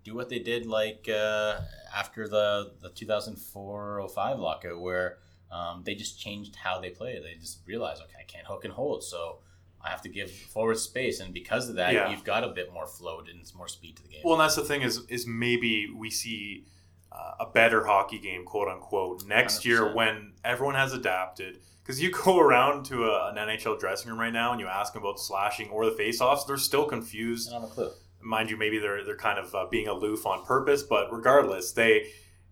do 0.04 0.16
what 0.16 0.30
they 0.30 0.40
did 0.40 0.66
like 0.66 1.08
uh, 1.14 1.60
after 1.96 2.28
the 2.28 2.74
the 2.82 2.90
2004-05 2.90 4.40
lockout, 4.40 4.80
where 4.82 5.18
um, 5.52 5.84
they 5.86 5.96
just 5.96 6.20
changed 6.20 6.56
how 6.56 6.80
they 6.80 6.90
play. 6.90 7.20
They 7.20 7.36
just 7.40 7.60
realized, 7.66 8.02
okay, 8.04 8.16
I 8.20 8.24
can't 8.24 8.46
hook 8.48 8.66
and 8.66 8.74
hold, 8.74 9.04
so 9.04 9.40
I 9.84 9.90
have 9.90 10.02
to 10.04 10.10
give 10.10 10.32
forward 10.32 10.78
space, 10.78 11.20
and 11.20 11.34
because 11.34 11.70
of 11.70 11.76
that, 11.76 11.94
Yeah. 11.94 12.10
you've 12.12 12.24
got 12.24 12.44
a 12.44 12.50
bit 12.50 12.72
more 12.74 12.88
float 12.88 13.28
and 13.30 13.40
it's 13.40 13.54
more 13.56 13.68
speed 13.68 13.98
to 13.98 14.04
the 14.04 14.10
game. 14.10 14.22
Well, 14.24 14.36
and 14.36 14.42
that's 14.42 14.56
the 14.56 14.64
thing 14.64 14.82
is 14.82 15.02
is 15.10 15.26
maybe 15.28 15.88
we 15.96 16.10
see 16.10 16.66
uh, 17.12 17.34
a 17.42 17.46
better 17.46 17.86
hockey 17.86 18.20
game, 18.20 18.46
quote 18.46 18.68
unquote, 18.68 19.26
next 19.26 19.66
year 19.66 19.82
100%. 19.82 19.96
when 19.96 20.34
everyone 20.44 20.76
has 20.76 20.94
adapted. 20.94 21.60
Because 21.84 22.02
you 22.02 22.12
go 22.12 22.40
around 22.40 22.86
to 22.86 23.06
a, 23.06 23.30
an 23.30 23.36
NHL 23.36 23.80
dressing 23.80 24.10
room 24.10 24.20
right 24.20 24.32
now 24.32 24.52
and 24.52 24.62
you 24.62 24.68
ask 24.68 24.94
them 24.94 25.02
about 25.02 25.20
slashing 25.20 25.70
or 25.70 25.86
the 25.86 25.92
face-offs, 25.92 26.46
they're 26.46 26.58
still 26.58 26.86
confused. 26.86 27.50
I 27.50 27.60
don't 27.60 27.66
a 27.66 27.68
clue. 27.68 27.92
mind 28.22 28.50
you, 28.50 28.58
maybe 28.58 28.78
they're 28.78 29.04
they're 29.04 29.18
kind 29.18 29.40
of 29.40 29.54
uh, 29.54 29.66
being 29.70 29.88
aloof 29.88 30.26
on 30.26 30.46
purpose, 30.46 30.84
but 30.84 31.12
regardless, 31.12 31.74
they 31.74 32.08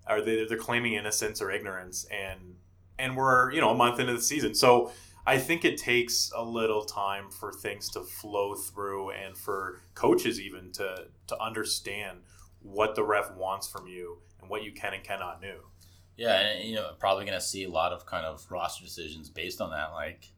are 0.08 0.22
they, 0.22 0.46
they're 0.46 0.58
claiming 0.58 0.94
innocence 0.94 1.42
or 1.42 1.52
ignorance, 1.52 2.06
and 2.06 2.56
and 2.98 3.16
we're 3.16 3.52
you 3.52 3.62
know 3.62 3.70
a 3.70 3.76
month 3.76 4.00
into 4.00 4.14
the 4.14 4.22
season, 4.22 4.56
so 4.56 4.92
I 5.26 5.38
think 5.38 5.64
it 5.64 5.78
takes 5.78 6.32
a 6.36 6.44
little 6.44 6.84
time 6.84 7.30
for 7.30 7.54
things 7.54 7.90
to 7.92 8.02
flow 8.02 8.56
through, 8.56 9.12
and 9.12 9.38
for 9.38 9.80
coaches 9.94 10.40
even 10.42 10.72
to 10.74 11.06
to 11.28 11.42
understand 11.42 12.22
what 12.62 12.96
the 12.96 13.04
ref 13.04 13.32
wants 13.36 13.68
from 13.68 13.88
you 13.88 14.18
what 14.50 14.64
you 14.64 14.72
can 14.72 14.94
and 14.94 15.04
cannot 15.04 15.42
do. 15.42 15.56
Yeah, 16.18 16.38
and 16.38 16.68
you 16.68 16.76
know, 16.76 16.92
probably 17.00 17.26
going 17.26 17.40
to 17.40 17.46
see 17.46 17.64
a 17.64 17.70
lot 17.70 17.94
of 17.94 18.06
kind 18.06 18.26
of 18.26 18.46
roster 18.52 18.84
decisions 18.84 19.30
based 19.30 19.62
on 19.62 19.70
that. 19.72 19.94
Like 19.94 20.34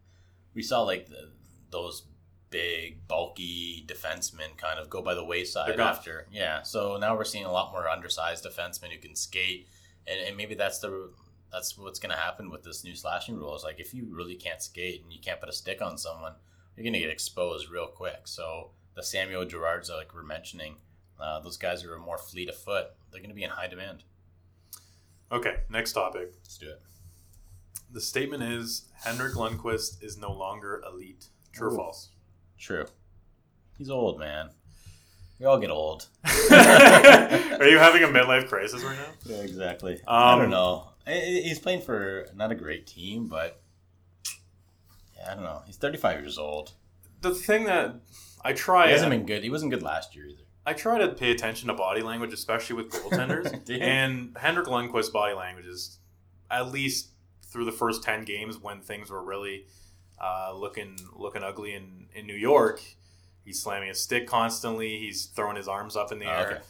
we 0.54 0.62
saw, 0.62 0.84
like 0.84 1.08
the, 1.08 1.32
those 1.72 2.04
big, 2.52 3.08
bulky 3.08 3.84
defensemen 3.88 4.56
kind 4.58 4.78
of 4.78 4.90
go 4.90 5.02
by 5.02 5.16
the 5.16 5.26
wayside 5.26 5.80
after. 5.80 6.28
Yeah, 6.32 6.62
so 6.62 6.98
now 6.98 7.16
we're 7.16 7.24
seeing 7.24 7.46
a 7.46 7.52
lot 7.52 7.72
more 7.72 7.88
undersized 7.90 8.46
defensemen 8.46 8.92
who 8.92 9.00
can 9.00 9.16
skate, 9.16 9.70
and, 10.06 10.20
and 10.20 10.38
maybe 10.38 10.54
that's 10.54 10.80
the 10.80 11.12
that's 11.52 11.78
what's 11.78 12.00
going 12.00 12.12
to 12.12 12.22
happen 12.22 12.50
with 12.50 12.64
this 12.64 12.84
new 12.84 12.96
slashing 12.96 13.36
rule. 13.36 13.56
Is 13.56 13.64
like 13.64 13.80
if 13.80 13.94
you 13.94 14.08
really 14.10 14.36
can't 14.36 14.62
skate 14.62 15.02
and 15.02 15.12
you 15.12 15.20
can't 15.20 15.40
put 15.40 15.50
a 15.50 15.54
stick 15.54 15.82
on 15.82 15.98
someone, 15.98 16.34
you're 16.76 16.84
going 16.84 16.94
to 16.94 17.00
get 17.00 17.10
exposed 17.10 17.70
real 17.72 17.88
quick. 17.88 18.28
So 18.28 18.72
the 18.96 19.04
Samuel 19.04 19.46
Gerards, 19.46 19.90
like 19.90 20.14
we're 20.14 20.24
mentioning, 20.24 20.76
uh, 21.22 21.40
those 21.40 21.58
guys 21.58 21.82
who 21.82 21.92
are 21.92 22.00
more 22.00 22.18
fleet 22.18 22.50
of 22.50 22.56
foot, 22.56 22.88
they're 23.12 23.22
going 23.22 23.30
to 23.30 23.36
be 23.36 23.44
in 23.44 23.50
high 23.50 23.68
demand. 23.68 24.04
Okay, 25.32 25.58
next 25.70 25.94
topic. 25.94 26.34
Let's 26.44 26.58
do 26.58 26.70
it. 26.70 26.82
The 27.92 28.02
statement 28.02 28.44
is 28.44 28.86
Henrik 29.04 29.34
Lundqvist 29.34 30.04
is 30.04 30.18
no 30.18 30.32
longer 30.32 30.82
elite. 30.88 31.28
True 31.54 31.70
or 31.72 31.76
false? 31.76 32.10
True. 32.58 32.86
He's 33.78 33.90
old, 33.90 34.20
man. 34.20 34.50
We 35.40 35.46
all 35.46 35.58
get 35.58 35.72
old. 35.72 36.08
Are 36.26 37.68
you 37.68 37.80
having 37.80 38.04
a 38.04 38.08
midlife 38.08 38.48
crisis 38.48 38.84
right 38.84 38.96
now? 38.98 39.08
Yeah, 39.26 39.42
exactly. 39.42 40.00
I 40.08 40.34
Um, 40.34 40.40
don't 40.40 40.50
know. 40.52 40.90
I- 41.08 41.12
I- 41.14 41.42
He's 41.44 41.60
playing 41.60 41.82
for 41.82 42.28
not 42.36 42.52
a 42.52 42.56
great 42.56 42.86
team, 42.88 43.28
but 43.28 43.60
yeah, 45.18 45.32
I 45.32 45.34
don't 45.36 45.44
know. 45.44 45.62
He's 45.66 45.78
35 45.78 46.20
years 46.20 46.38
old. 46.38 46.74
The 47.22 47.34
thing 47.34 47.66
that 47.66 47.96
I 48.44 48.54
try, 48.54 48.88
He 48.88 48.94
hasn't 48.94 49.10
been 49.12 49.26
good. 49.26 49.44
He 49.44 49.50
wasn't 49.50 49.72
good 49.72 49.84
last 49.84 50.16
year 50.16 50.26
either. 50.28 50.44
I 50.72 50.74
try 50.74 50.98
to 51.00 51.10
pay 51.10 51.32
attention 51.32 51.68
to 51.68 51.74
body 51.74 52.02
language, 52.02 52.32
especially 52.34 52.78
with 52.78 52.90
goaltenders. 52.92 53.70
And 53.82 54.36
Henrik 54.40 54.68
Lundqvist's 54.68 55.10
body 55.10 55.34
language 55.36 55.66
is 55.66 56.00
at 56.50 56.72
least 56.72 57.10
through 57.46 57.66
the 57.66 57.72
first 57.74 58.04
ten 58.04 58.24
games 58.24 58.58
when 58.58 58.80
things 58.82 59.10
were 59.10 59.22
really 59.24 59.66
uh, 60.22 60.54
looking 60.56 60.98
looking 61.14 61.44
ugly 61.44 61.74
in, 61.74 62.06
in 62.16 62.26
New 62.26 62.36
York. 62.36 62.82
He's 63.44 63.62
slamming 63.62 63.90
his 63.90 64.02
stick 64.02 64.28
constantly. 64.28 64.98
He's 65.00 65.26
throwing 65.26 65.58
his 65.58 65.68
arms 65.68 65.96
up 65.98 66.12
in 66.12 66.20
the 66.20 66.26
Oh, 66.28 66.30
air. 66.30 66.48
okay. 66.52 66.62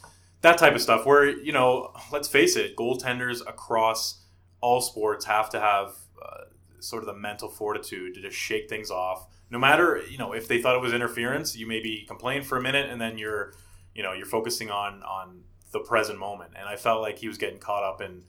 That 0.41 0.57
type 0.57 0.73
of 0.73 0.81
stuff. 0.81 1.05
Where 1.05 1.29
you 1.29 1.51
know, 1.51 1.93
let's 2.11 2.27
face 2.27 2.55
it, 2.55 2.75
goaltenders 2.75 3.41
across 3.41 4.21
all 4.61 4.81
sports 4.81 5.25
have 5.25 5.49
to 5.51 5.59
have 5.59 5.93
uh, 6.19 6.45
sort 6.79 7.03
of 7.03 7.07
the 7.07 7.13
mental 7.19 7.49
fortitude 7.49 8.15
to 8.15 8.21
just 8.21 8.35
shake 8.37 8.67
things 8.69 8.89
off. 8.89 9.27
No 9.51 9.59
matter 9.59 10.01
you 10.09 10.17
know 10.17 10.31
if 10.33 10.47
they 10.47 10.59
thought 10.61 10.75
it 10.75 10.81
was 10.81 10.93
interference, 10.93 11.55
you 11.55 11.67
maybe 11.67 12.05
complain 12.07 12.41
for 12.41 12.57
a 12.57 12.61
minute 12.61 12.89
and 12.89 12.99
then 12.99 13.17
you're 13.19 13.53
you 13.93 14.03
know 14.03 14.13
you're 14.13 14.25
focusing 14.25 14.69
on 14.69 15.03
on 15.03 15.43
the 15.71 15.79
present 15.79 16.19
moment. 16.19 16.51
And 16.57 16.67
I 16.67 16.75
felt 16.75 17.01
like 17.01 17.19
he 17.19 17.27
was 17.27 17.37
getting 17.37 17.59
caught 17.59 17.83
up 17.83 18.01
in 18.01 18.23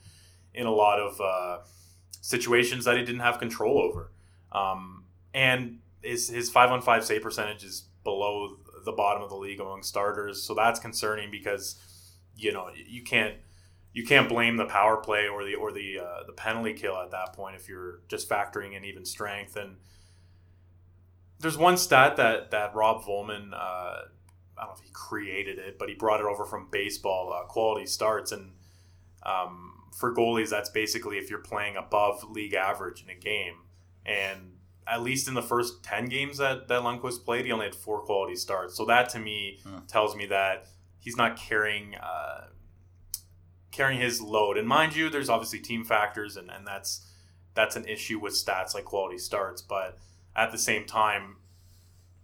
in 0.55 0.66
a 0.66 0.72
lot 0.72 1.01
of 1.01 1.20
uh, 1.20 1.59
situations 2.20 2.85
that 2.85 2.96
he 2.96 3.05
didn't 3.05 3.20
have 3.20 3.38
control 3.38 3.79
over. 3.79 4.12
Um, 4.53 5.05
and 5.35 5.79
his 6.03 6.29
his 6.29 6.51
five 6.51 6.70
on 6.70 6.83
five 6.83 7.05
save 7.05 7.22
percentage 7.22 7.64
is 7.64 7.88
below 8.05 8.57
the 8.85 8.92
bottom 8.92 9.22
of 9.22 9.31
the 9.31 9.37
league 9.37 9.61
among 9.61 9.83
starters, 9.83 10.42
so 10.42 10.55
that's 10.55 10.81
concerning 10.81 11.31
because 11.31 11.81
you 12.37 12.53
know 12.53 12.68
you 12.75 13.03
can't 13.03 13.37
you 13.92 14.05
can't 14.05 14.29
blame 14.29 14.57
the 14.57 14.64
power 14.64 14.96
play 14.96 15.29
or 15.29 15.44
the 15.44 15.55
or 15.55 15.72
the 15.72 15.98
uh, 15.98 16.25
the 16.27 16.33
penalty 16.33 16.72
kill 16.72 16.96
at 16.96 17.11
that 17.11 17.33
point 17.33 17.57
if 17.57 17.68
you're 17.68 18.01
just 18.09 18.29
factoring 18.29 18.77
in 18.77 18.85
even 18.85 19.05
strength. 19.05 19.57
And 19.57 19.77
there's 21.40 21.59
one 21.59 21.77
stat 21.77 22.16
that 22.16 22.51
that 22.51 22.75
Rob 22.75 23.05
Vollman, 23.05 23.53
uh, 23.55 24.03
I 24.62 24.66
don't 24.66 24.75
know 24.75 24.81
if 24.81 24.87
he 24.87 24.92
created 24.92 25.59
it, 25.59 25.79
but 25.79 25.88
he 25.88 25.94
brought 25.96 26.20
it 26.20 26.27
over 26.27 26.44
from 26.44 26.68
baseball 26.70 27.33
uh, 27.33 27.44
quality 27.46 27.87
starts 27.87 28.33
and. 28.33 28.53
Um, 29.25 29.68
for 29.96 30.12
goalies, 30.14 30.48
that's 30.48 30.70
basically 30.70 31.18
if 31.18 31.29
you're 31.29 31.38
playing 31.38 31.77
above 31.77 32.25
league 32.31 32.55
average 32.55 33.03
in 33.05 33.11
a 33.11 33.14
game. 33.14 33.57
And 34.07 34.55
at 34.87 35.03
least 35.03 35.29
in 35.29 35.35
the 35.35 35.42
first 35.42 35.85
10 35.85 36.07
games 36.07 36.38
that, 36.38 36.66
that 36.68 36.83
Lundqvist 36.83 37.25
played, 37.25 37.44
he 37.44 37.53
only 37.53 37.66
had 37.66 37.75
four 37.75 38.01
quality 38.01 38.35
starts. 38.35 38.75
So 38.75 38.85
that 38.87 39.11
to 39.11 39.18
me 39.18 39.61
Hmm. 39.64 39.81
tells 39.87 40.16
me 40.16 40.27
that 40.27 40.66
he's 40.98 41.16
not 41.16 41.37
carrying 41.37 41.94
uh, 41.96 42.46
carrying 43.70 44.01
his 44.01 44.20
load. 44.20 44.57
And 44.57 44.66
mind 44.66 44.96
you, 44.96 45.09
there's 45.11 45.29
obviously 45.29 45.61
team 45.61 45.85
factors, 45.85 46.37
and, 46.37 46.51
and 46.51 46.66
that's 46.66 47.07
that's 47.55 47.77
an 47.77 47.85
issue 47.87 48.18
with 48.18 48.33
stats 48.33 48.75
like 48.75 48.85
quality 48.87 49.18
starts. 49.18 49.61
But 49.62 49.98
at 50.35 50.53
the 50.53 50.59
same 50.59 50.85
time, 50.87 51.37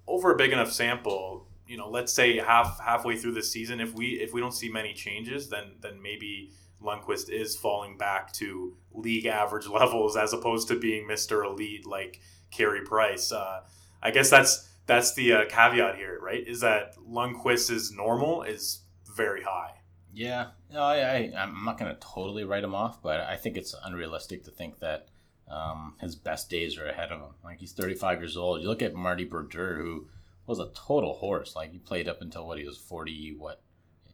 over 0.06 0.32
a 0.32 0.36
big 0.36 0.52
enough 0.52 0.72
sample, 0.72 1.46
you 1.68 1.76
know, 1.76 1.88
let's 1.88 2.12
say 2.12 2.38
half 2.38 2.80
halfway 2.80 3.16
through 3.16 3.32
the 3.32 3.42
season, 3.42 3.80
if 3.80 3.94
we 3.94 4.20
if 4.20 4.32
we 4.32 4.40
don't 4.40 4.54
see 4.54 4.70
many 4.70 4.94
changes, 4.94 5.48
then 5.48 5.72
then 5.80 6.00
maybe 6.02 6.50
Lundqvist 6.82 7.28
is 7.28 7.56
falling 7.56 7.98
back 7.98 8.32
to 8.34 8.74
league 8.92 9.26
average 9.26 9.66
levels 9.80 10.16
as 10.16 10.32
opposed 10.32 10.68
to 10.68 10.78
being 10.78 11.06
Mister 11.06 11.44
Elite 11.44 11.86
like 11.86 12.20
Carey 12.50 12.82
Price. 12.82 13.30
Uh, 13.30 13.60
I 14.02 14.10
guess 14.10 14.30
that's 14.30 14.68
that's 14.86 15.14
the 15.14 15.32
uh, 15.32 15.44
caveat 15.48 15.96
here, 15.96 16.18
right? 16.20 16.46
Is 16.46 16.60
that 16.60 16.96
Lundqvist's 16.96 17.92
normal 17.92 18.42
is 18.42 18.80
very 19.16 19.42
high. 19.42 19.74
Yeah, 20.14 20.48
no, 20.72 20.82
I, 20.82 20.96
I 20.96 21.32
I'm 21.36 21.64
not 21.64 21.78
going 21.78 21.92
to 21.92 22.00
totally 22.00 22.44
write 22.44 22.64
him 22.64 22.74
off, 22.74 23.02
but 23.02 23.20
I 23.20 23.36
think 23.36 23.56
it's 23.56 23.74
unrealistic 23.84 24.44
to 24.44 24.50
think 24.50 24.78
that 24.78 25.08
um, 25.50 25.94
his 26.00 26.16
best 26.16 26.48
days 26.50 26.78
are 26.78 26.86
ahead 26.86 27.12
of 27.12 27.20
him. 27.20 27.34
Like 27.44 27.58
he's 27.58 27.72
35 27.72 28.20
years 28.20 28.36
old. 28.36 28.62
You 28.62 28.68
look 28.68 28.82
at 28.82 28.94
Marty 28.94 29.24
Brodeur, 29.24 29.76
who 29.76 30.08
was 30.48 30.58
a 30.58 30.70
total 30.74 31.14
horse. 31.14 31.54
Like 31.54 31.70
he 31.72 31.78
played 31.78 32.08
up 32.08 32.20
until 32.22 32.46
what 32.46 32.58
he 32.58 32.64
was 32.64 32.76
40. 32.78 33.36
What 33.38 33.60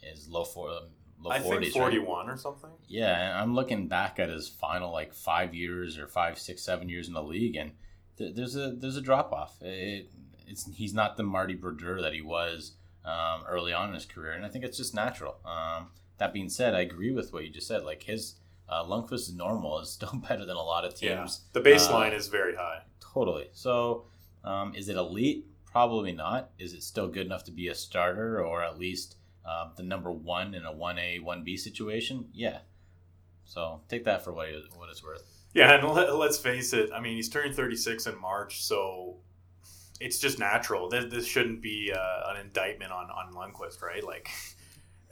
is 0.03 0.29
low 0.29 0.45
four, 0.45 0.69
low 1.21 1.31
I 1.31 1.39
40s, 1.39 1.43
think 1.43 1.61
right? 1.63 1.73
41 1.73 2.29
or 2.29 2.37
something. 2.37 2.71
Yeah, 2.89 3.17
and 3.31 3.39
I'm 3.39 3.55
looking 3.55 3.89
back 3.89 4.19
at 4.19 4.29
his 4.29 4.49
final 4.49 4.93
like 4.93 5.15
five 5.15 5.55
years 5.55 5.97
or 5.99 6.07
five, 6.07 6.39
six, 6.39 6.63
seven 6.63 6.89
years 6.89 7.09
in 7.09 7.15
the 7.15 7.23
league, 7.23 7.57
and 7.57 7.73
th- 8.19 8.35
there's 8.35 8.57
a 8.57 8.73
there's 8.73 8.97
a 8.97 9.01
drop 9.03 9.33
off. 9.33 9.57
It, 9.63 10.11
it's 10.47 10.69
he's 10.75 10.93
not 10.93 11.17
the 11.17 11.23
Marty 11.23 11.55
Brodeur 11.55 12.03
that 12.03 12.13
he 12.13 12.21
was 12.21 12.73
um, 13.05 13.45
early 13.49 13.73
on 13.73 13.89
in 13.89 13.95
his 13.95 14.05
career, 14.05 14.33
and 14.33 14.45
I 14.45 14.49
think 14.49 14.65
it's 14.65 14.77
just 14.77 14.95
natural. 14.95 15.37
Um, 15.47 15.89
that 16.19 16.33
being 16.33 16.49
said, 16.49 16.75
I 16.75 16.81
agree 16.81 17.13
with 17.13 17.33
what 17.33 17.45
you 17.45 17.51
just 17.51 17.67
said. 17.67 17.83
Like 17.85 18.03
his 18.03 18.35
uh, 18.69 18.85
Lundqvist's 18.85 19.33
normal 19.33 19.81
is 19.81 19.91
still 19.99 20.21
better 20.29 20.45
than 20.45 20.57
a 20.57 20.63
lot 20.63 20.85
of 20.85 20.95
teams. 20.95 21.43
Yeah, 21.55 21.61
the 21.61 21.71
baseline 21.71 22.13
Uh, 22.13 22.17
is 22.17 22.29
very 22.29 22.57
high. 22.57 22.83
Totally. 23.01 23.49
So, 23.53 24.07
um, 24.45 24.75
is 24.75 24.89
it 24.89 24.97
elite? 24.97 25.47
Probably 25.75 26.13
not. 26.13 26.51
Is 26.57 26.73
it 26.73 26.85
still 26.85 27.09
good 27.09 27.27
enough 27.27 27.43
to 27.45 27.51
be 27.51 27.67
a 27.67 27.75
starter 27.75 28.41
or 28.41 28.63
at 28.63 28.79
least 28.79 29.17
uh, 29.45 29.71
the 29.77 29.83
number 29.83 30.13
one 30.13 30.55
in 30.55 30.65
a 30.65 30.73
1A, 30.73 31.21
1B 31.21 31.59
situation? 31.59 32.29
Yeah. 32.33 32.59
So, 33.45 33.81
take 33.89 34.05
that 34.05 34.23
for 34.23 34.33
what, 34.33 34.51
it, 34.51 34.63
what 34.77 34.89
it's 34.89 35.03
worth. 35.03 35.25
Yeah, 35.53 35.75
and 35.75 35.89
let, 35.91 36.15
let's 36.15 36.39
face 36.39 36.73
it. 36.73 36.91
I 36.95 37.01
mean, 37.01 37.17
he's 37.17 37.29
turning 37.29 37.53
36 37.53 38.07
in 38.07 38.21
March, 38.21 38.63
so 38.63 39.17
it's 40.01 40.21
just 40.21 40.39
natural. 40.39 40.89
This, 40.89 41.07
this 41.13 41.27
shouldn't 41.27 41.61
be 41.61 41.93
uh, 41.93 42.31
an 42.31 42.41
indictment 42.41 42.93
on 42.93 43.11
on 43.11 43.33
Lundqvist, 43.35 43.83
right? 43.83 44.05
Like 44.05 44.31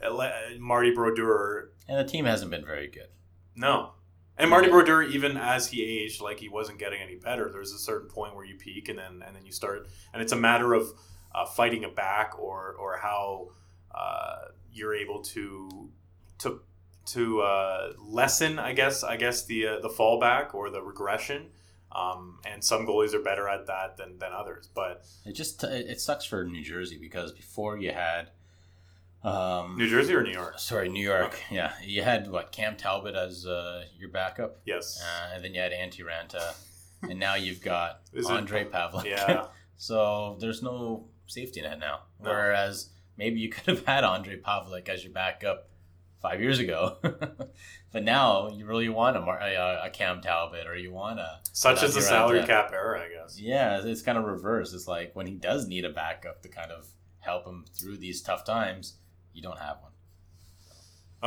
Marty 0.59 0.91
Brodeur, 0.95 1.71
And 1.89 1.99
the 1.99 2.09
team 2.09 2.23
hasn't 2.23 2.51
been 2.51 2.65
very 2.65 2.87
good. 2.87 3.07
no. 3.55 3.91
And 4.37 4.49
Marty 4.49 4.69
Brodeur, 4.69 5.03
even 5.03 5.37
as 5.37 5.67
he 5.67 5.83
aged, 5.83 6.21
like 6.21 6.39
he 6.39 6.49
wasn't 6.49 6.79
getting 6.79 7.01
any 7.01 7.15
better. 7.15 7.49
There's 7.51 7.71
a 7.71 7.77
certain 7.77 8.09
point 8.09 8.35
where 8.35 8.45
you 8.45 8.55
peak, 8.55 8.89
and 8.89 8.97
then 8.97 9.21
and 9.25 9.35
then 9.35 9.45
you 9.45 9.51
start, 9.51 9.87
and 10.11 10.21
it's 10.21 10.31
a 10.31 10.37
matter 10.37 10.73
of 10.73 10.87
uh, 11.35 11.45
fighting 11.45 11.83
it 11.83 11.95
back, 11.95 12.39
or 12.39 12.75
or 12.79 12.97
how 12.97 13.49
uh, 13.93 14.45
you're 14.71 14.95
able 14.95 15.21
to 15.21 15.89
to 16.39 16.61
to 17.05 17.41
uh, 17.41 17.93
lessen, 17.99 18.59
I 18.59 18.73
guess, 18.73 19.03
I 19.03 19.17
guess 19.17 19.45
the 19.45 19.67
uh, 19.67 19.79
the 19.79 19.89
fallback 19.89 20.53
or 20.53 20.69
the 20.69 20.81
regression. 20.81 21.49
Um, 21.91 22.39
and 22.43 22.63
some 22.63 22.87
goalies 22.87 23.13
are 23.13 23.21
better 23.21 23.47
at 23.47 23.67
that 23.67 23.97
than, 23.97 24.17
than 24.17 24.33
others. 24.33 24.67
But 24.73 25.05
It 25.25 25.33
just 25.33 25.63
it 25.63 26.01
sucks 26.01 26.25
for 26.25 26.43
New 26.43 26.63
Jersey 26.63 26.97
because 26.97 27.31
before 27.31 27.77
you 27.77 27.91
had 27.91 28.31
um 29.23 29.77
New 29.77 29.87
Jersey 29.89 30.13
or 30.13 30.23
New 30.23 30.31
York? 30.31 30.59
sorry, 30.59 30.89
New 30.89 31.03
York. 31.03 31.39
Yeah. 31.49 31.73
You 31.83 32.01
had 32.03 32.29
what 32.29 32.51
Cam 32.51 32.75
Talbot 32.75 33.15
as 33.15 33.45
uh, 33.45 33.85
your 33.97 34.09
backup. 34.09 34.57
Yes. 34.65 35.01
Uh, 35.03 35.35
and 35.35 35.43
then 35.43 35.53
you 35.53 35.61
had 35.61 35.71
Antti 35.71 36.01
Raanta. 36.01 36.55
and 37.09 37.19
now 37.19 37.35
you've 37.35 37.61
got 37.61 38.01
Is 38.13 38.29
it- 38.29 38.31
Ondrej 38.31 38.69
Pavelec. 38.69 39.05
Yeah. 39.05 39.45
So 39.75 40.37
there's 40.39 40.61
no 40.61 41.07
safety 41.25 41.59
net 41.61 41.77
now. 41.79 42.01
No. 42.21 42.29
Whereas 42.29 42.89
maybe 43.17 43.39
you 43.41 43.49
could 43.49 43.65
have 43.65 43.85
had 43.85 44.03
Ondrej 44.05 44.41
Pavelec 44.41 44.87
as 44.87 45.03
your 45.03 45.11
backup 45.11 45.67
five 46.21 46.39
years 46.39 46.59
ago, 46.59 46.97
but 47.91 48.03
now 48.03 48.47
you 48.49 48.65
really 48.65 48.87
want 48.87 49.17
a, 49.17 49.19
a, 49.19 49.87
a 49.87 49.89
Cam 49.89 50.21
Talbot 50.21 50.67
or 50.67 50.77
you 50.77 50.93
want 50.93 51.19
a 51.19 51.39
Such 51.51 51.83
as 51.83 51.95
the 51.95 52.01
salary 52.01 52.43
cap 52.45 52.71
era, 52.71 53.01
I 53.01 53.09
guess. 53.09 53.37
yeah. 53.41 53.81
It's 53.83 54.01
kind 54.03 54.17
of 54.17 54.23
reverse. 54.23 54.71
It's 54.73 54.87
like 54.87 55.13
when 55.15 55.27
he 55.27 55.33
does 55.33 55.67
need 55.67 55.83
a 55.83 55.89
backup 55.89 56.41
to 56.43 56.49
kind 56.49 56.71
of 56.71 56.87
help 57.19 57.45
him 57.45 57.65
through 57.77 57.97
these 57.97 58.21
tough 58.21 58.45
times, 58.45 58.99
you 59.33 59.41
don't 59.41 59.59
have 59.59 59.77
one. 59.81 59.91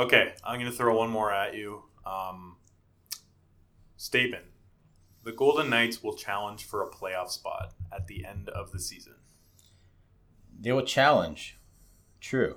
Okay, 0.06 0.34
I'm 0.44 0.58
going 0.60 0.70
to 0.70 0.76
throw 0.76 0.96
one 0.98 1.10
more 1.10 1.32
at 1.32 1.54
you. 1.54 1.82
Um, 2.04 2.56
statement: 3.96 4.44
The 5.24 5.32
Golden 5.32 5.70
Knights 5.70 6.02
will 6.02 6.14
challenge 6.14 6.64
for 6.64 6.82
a 6.82 6.90
playoff 6.90 7.30
spot 7.30 7.72
at 7.92 8.06
the 8.06 8.24
end 8.24 8.48
of 8.50 8.72
the 8.72 8.78
season. 8.78 9.14
They 10.60 10.72
will 10.72 10.84
challenge. 10.84 11.58
True. 12.20 12.56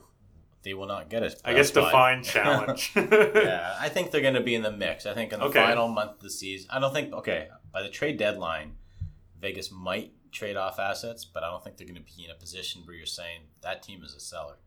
They 0.63 0.73
will 0.73 0.87
not 0.87 1.09
get 1.09 1.23
it. 1.23 1.39
I 1.45 1.53
guess 1.53 1.71
define 1.71 2.21
challenge. 2.23 2.91
yeah, 2.95 3.75
I 3.79 3.87
think 3.89 4.11
they're 4.11 4.21
going 4.21 4.33
to 4.33 4.41
be 4.41 4.55
in 4.55 4.61
the 4.61 4.71
mix. 4.71 5.05
I 5.05 5.13
think 5.13 5.31
in 5.31 5.39
the 5.39 5.45
Okay. 5.45 5.59
final 5.63 5.87
month 5.87 6.11
of 6.15 6.19
the 6.19 6.29
season, 6.29 6.69
I 6.71 6.79
don't 6.79 6.93
think. 6.93 7.13
Okay, 7.13 7.47
by 7.71 7.81
the 7.81 7.89
trade 7.89 8.17
deadline, 8.17 8.75
Vegas 9.39 9.71
might 9.71 10.11
trade 10.31 10.57
off 10.57 10.77
assets, 10.77 11.23
but 11.23 11.43
I 11.43 11.49
don't 11.49 11.63
think 11.63 11.77
they're 11.77 11.87
going 11.87 12.03
to 12.03 12.15
be 12.17 12.25
in 12.25 12.31
a 12.31 12.35
position 12.35 12.81
where 12.85 12.95
you're 12.95 13.05
saying 13.05 13.41
that 13.61 13.81
team 13.81 14.03
is 14.03 14.13
a 14.13 14.19
seller. 14.19 14.57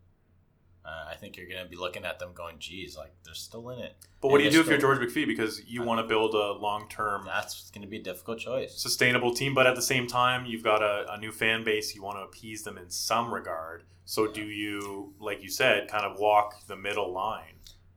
Uh, 0.85 1.11
I 1.11 1.15
think 1.15 1.37
you're 1.37 1.49
going 1.49 1.63
to 1.63 1.69
be 1.69 1.77
looking 1.77 2.05
at 2.05 2.19
them 2.19 2.31
going, 2.35 2.59
"Geez, 2.59 2.97
like 2.97 3.13
they're 3.25 3.35
still 3.35 3.71
in 3.71 3.79
it." 3.79 3.95
But 4.21 4.31
what 4.31 4.39
do 4.39 4.45
you 4.45 4.51
do 4.51 4.61
if 4.61 4.67
you're 4.67 4.79
George 4.79 4.99
McPhee? 4.99 5.27
Because 5.27 5.65
you 5.65 5.83
want 5.83 6.01
to 6.01 6.07
build 6.07 6.35
a 6.35 6.53
long 6.53 6.89
term, 6.89 7.25
That's 7.25 7.71
going 7.71 7.83
to 7.83 7.89
be 7.89 7.99
a 7.99 8.03
difficult 8.03 8.39
choice. 8.41 8.75
sustainable 8.75 9.33
team, 9.33 9.55
but 9.55 9.67
at 9.67 9.77
the 9.77 9.83
same 9.83 10.07
time, 10.07 10.45
you've 10.45 10.65
got 10.65 10.83
a, 10.83 11.07
a 11.13 11.19
new 11.19 11.31
fan 11.31 11.63
base. 11.63 11.95
You 11.95 12.03
want 12.03 12.19
to 12.19 12.23
appease 12.23 12.63
them 12.65 12.79
in 12.79 12.91
some 12.91 13.33
regard. 13.33 13.85
So, 14.05 14.27
do 14.27 14.43
you, 14.43 15.15
like 15.21 15.43
you 15.43 15.49
said, 15.49 15.89
kind 15.89 16.05
of 16.05 16.19
walk 16.19 16.67
the 16.67 16.77
middle 16.77 17.13
line? 17.13 17.55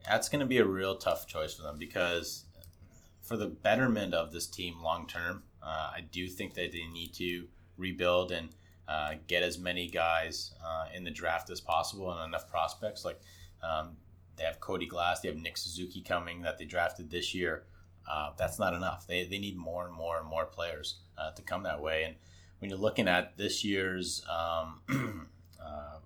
That's 0.08 0.30
going 0.30 0.42
to 0.42 0.46
be 0.46 0.60
a 0.60 0.66
real 0.66 0.96
tough 0.98 1.26
choice 1.26 1.56
for 1.56 1.64
them 1.64 1.78
because 1.80 2.46
for 3.24 3.36
the 3.38 3.48
betterment 3.48 4.14
of 4.14 4.32
this 4.32 4.46
team 4.46 4.76
long 4.84 5.08
term, 5.08 5.42
uh, 5.64 5.92
I 5.96 6.02
do 6.12 6.28
think 6.28 6.54
that 6.54 6.72
they 6.72 6.86
need 6.86 7.14
to 7.16 7.48
rebuild 7.78 8.32
and 8.32 8.50
uh, 8.88 9.16
get 9.28 9.44
as 9.44 9.58
many 9.58 9.88
guys 9.88 10.54
uh, 10.64 10.86
in 10.96 11.04
the 11.04 11.12
draft 11.12 11.50
as 11.50 11.62
possible 11.62 12.12
and 12.12 12.28
enough 12.28 12.50
prospects. 12.50 13.04
Like 13.04 13.20
um, 13.64 13.98
they 14.38 14.44
have 14.44 14.60
Cody 14.60 14.86
Glass, 14.86 15.22
they 15.22 15.28
have 15.28 15.38
Nick 15.38 15.58
Suzuki 15.58 16.02
coming 16.02 16.42
that 16.44 16.58
they 16.58 16.66
drafted 16.66 17.10
this 17.10 17.34
year. 17.34 17.64
Uh, 18.10 18.32
that's 18.38 18.60
not 18.60 18.74
enough. 18.74 19.08
They, 19.08 19.26
they 19.26 19.40
need 19.40 19.58
more 19.58 19.88
and 19.88 19.96
more 19.96 20.20
and 20.20 20.28
more 20.28 20.46
players 20.46 21.00
uh, 21.18 21.32
to 21.32 21.42
come 21.42 21.64
that 21.64 21.82
way. 21.82 22.04
And 22.04 22.16
when 22.60 22.70
you're 22.70 22.80
looking 22.80 23.08
at 23.08 23.38
this 23.38 23.64
year's, 23.64 24.24
um, 24.30 24.82
uh, 25.60 25.98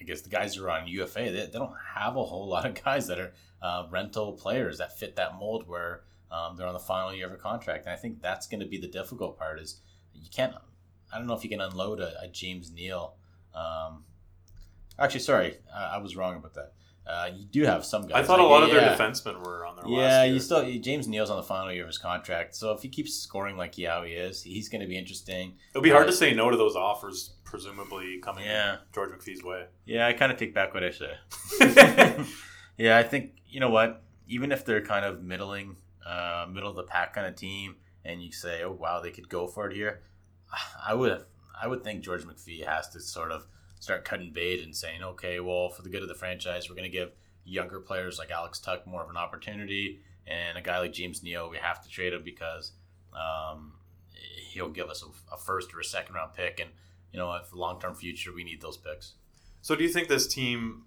I 0.00 0.04
guess 0.04 0.22
the 0.22 0.28
guys 0.28 0.56
who 0.56 0.64
are 0.64 0.70
on 0.70 0.88
UFA, 0.88 1.30
they, 1.30 1.30
they 1.30 1.58
don't 1.58 1.74
have 1.94 2.16
a 2.16 2.24
whole 2.24 2.48
lot 2.48 2.66
of 2.66 2.82
guys 2.82 3.06
that 3.06 3.20
are 3.20 3.32
rental 3.90 4.32
players 4.32 4.78
that 4.78 4.98
fit 4.98 5.16
that 5.16 5.38
mold 5.38 5.68
where 5.68 6.02
um, 6.30 6.56
they're 6.56 6.66
on 6.66 6.74
the 6.74 6.80
final 6.80 7.14
year 7.14 7.26
of 7.26 7.32
a 7.32 7.36
contract. 7.36 7.86
And 7.86 7.92
I 7.92 7.96
think 7.96 8.20
that's 8.20 8.46
going 8.46 8.60
to 8.60 8.66
be 8.66 8.78
the 8.78 8.88
difficult 8.88 9.38
part 9.38 9.60
is 9.60 9.80
you 10.12 10.28
can't, 10.34 10.54
I 11.12 11.18
don't 11.18 11.26
know 11.26 11.34
if 11.34 11.44
you 11.44 11.50
can 11.50 11.60
unload 11.60 12.00
a, 12.00 12.12
a 12.22 12.28
James 12.28 12.70
Neal. 12.72 13.14
Um, 13.54 14.04
actually, 14.98 15.20
sorry, 15.20 15.56
I, 15.74 15.96
I 15.96 15.98
was 15.98 16.16
wrong 16.16 16.36
about 16.36 16.54
that. 16.54 16.72
uh, 17.06 17.30
you 17.34 17.44
do 17.46 17.62
have 17.64 17.84
some 17.84 18.02
guys. 18.06 18.24
I 18.24 18.26
thought 18.26 18.40
a 18.40 18.42
like, 18.42 18.50
lot 18.50 18.62
of 18.64 18.70
their 18.70 18.80
yeah. 18.80 18.96
defensemen 18.96 19.40
were 19.44 19.64
on 19.64 19.76
their 19.76 19.84
Yeah, 19.86 20.24
you 20.24 20.40
still 20.40 20.68
James 20.80 21.06
Neal's 21.08 21.30
on 21.30 21.36
the 21.36 21.42
final 21.42 21.72
year 21.72 21.82
of 21.82 21.88
his 21.88 21.98
contract, 21.98 22.54
so 22.56 22.72
if 22.72 22.82
he 22.82 22.88
keeps 22.88 23.14
scoring 23.14 23.56
like 23.56 23.78
yeah 23.78 24.04
he 24.04 24.12
is, 24.12 24.42
he's 24.42 24.68
going 24.68 24.80
to 24.82 24.86
be 24.88 24.98
interesting. 24.98 25.54
It'll 25.70 25.82
be 25.82 25.90
hard 25.90 26.04
Uh, 26.04 26.10
to 26.10 26.16
say 26.16 26.34
no 26.34 26.50
to 26.50 26.56
those 26.56 26.74
offers, 26.76 27.34
presumably 27.44 28.18
coming 28.20 28.44
Yeah. 28.44 28.78
George 28.92 29.10
McPhee's 29.10 29.42
way. 29.44 29.66
Yeah, 29.84 30.06
I 30.08 30.12
kind 30.12 30.32
of 30.32 30.38
take 30.38 30.52
back 30.52 30.74
what 30.74 30.82
I 30.82 30.90
say. 30.90 31.12
yeah, 32.76 32.98
I 32.98 33.02
think 33.02 33.32
you 33.48 33.60
know 33.60 33.70
what. 33.70 34.02
Even 34.28 34.50
if 34.50 34.64
they're 34.64 34.80
kind 34.84 35.04
of 35.04 35.22
middling, 35.22 35.76
uh, 36.04 36.46
middle 36.52 36.68
of 36.68 36.74
the 36.74 36.82
pack 36.82 37.14
kind 37.14 37.28
of 37.28 37.36
team, 37.36 37.76
and 38.04 38.20
you 38.20 38.32
say, 38.32 38.62
"Oh 38.64 38.72
wow, 38.72 39.00
they 39.00 39.12
could 39.12 39.28
go 39.28 39.46
for 39.46 39.70
it 39.70 39.76
here," 39.76 40.02
I 40.86 40.94
would, 40.94 41.24
I 41.60 41.66
would 41.66 41.84
think 41.84 42.02
George 42.02 42.24
McPhee 42.24 42.64
has 42.64 42.88
to 42.90 43.00
sort 43.00 43.32
of 43.32 43.46
start 43.80 44.04
cutting 44.04 44.32
bait 44.32 44.62
and 44.62 44.74
saying, 44.74 45.02
"Okay, 45.02 45.40
well, 45.40 45.68
for 45.68 45.82
the 45.82 45.88
good 45.88 46.02
of 46.02 46.08
the 46.08 46.14
franchise, 46.14 46.68
we're 46.68 46.76
going 46.76 46.90
to 46.90 46.96
give 46.96 47.12
younger 47.44 47.80
players 47.80 48.18
like 48.18 48.30
Alex 48.30 48.58
Tuch 48.58 48.84
more 48.86 49.02
of 49.02 49.10
an 49.10 49.16
opportunity, 49.16 50.00
and 50.26 50.58
a 50.58 50.62
guy 50.62 50.78
like 50.78 50.92
James 50.92 51.22
Neal, 51.22 51.48
we 51.48 51.58
have 51.58 51.82
to 51.82 51.88
trade 51.88 52.12
him 52.12 52.22
because 52.24 52.72
um, 53.14 53.74
he'll 54.50 54.68
give 54.68 54.88
us 54.88 55.02
a, 55.02 55.34
a 55.34 55.38
first 55.38 55.72
or 55.74 55.80
a 55.80 55.84
second 55.84 56.14
round 56.14 56.34
pick, 56.34 56.60
and 56.60 56.70
you 57.12 57.18
know, 57.18 57.38
for 57.48 57.56
long 57.56 57.80
term 57.80 57.94
future, 57.94 58.32
we 58.34 58.44
need 58.44 58.60
those 58.60 58.76
picks." 58.76 59.14
So 59.62 59.74
do 59.74 59.82
you 59.82 59.90
think 59.90 60.08
this 60.08 60.26
team 60.26 60.84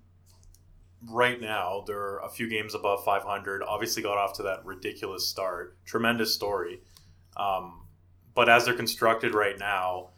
right 1.07 1.39
now, 1.39 1.83
they're 1.87 2.17
a 2.19 2.29
few 2.29 2.49
games 2.49 2.75
above 2.75 3.03
500, 3.03 3.63
obviously 3.63 4.03
got 4.03 4.17
off 4.17 4.33
to 4.37 4.43
that 4.43 4.65
ridiculous 4.65 5.27
start. 5.27 5.77
Tremendous 5.85 6.33
story. 6.33 6.81
Um, 7.37 7.78
but 8.39 8.47
as 8.47 8.63
they're 8.63 8.73
constructed 8.73 9.33
right 9.33 9.59
now, 9.59 10.11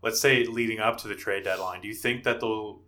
let's 0.00 0.18
say 0.18 0.46
leading 0.46 0.80
up 0.80 0.96
to 0.96 1.08
the 1.08 1.14
trade 1.14 1.44
deadline, 1.44 1.82
do 1.82 1.88
you 1.88 1.94
think 1.94 2.24
that 2.24 2.40
they'll 2.40 2.80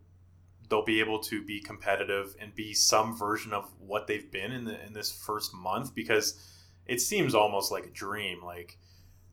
they'll 0.70 0.82
be 0.82 1.01
able 1.01 1.18
to 1.18 1.45
be 1.45 1.61
competitive 1.61 2.34
and 2.41 2.55
be 2.55 2.72
some 2.72 3.14
version 3.14 3.53
of 3.53 3.70
what 3.78 4.07
they've 4.07 4.32
been 4.32 4.51
in 4.51 4.64
the 4.64 4.82
in 4.86 4.95
this 4.95 5.12
first 5.12 5.53
month 5.53 5.95
because 5.95 6.43
it 6.86 7.03
seems 7.03 7.34
almost 7.34 7.70
like 7.70 7.84
a 7.84 7.91
dream 7.91 8.43
like 8.43 8.78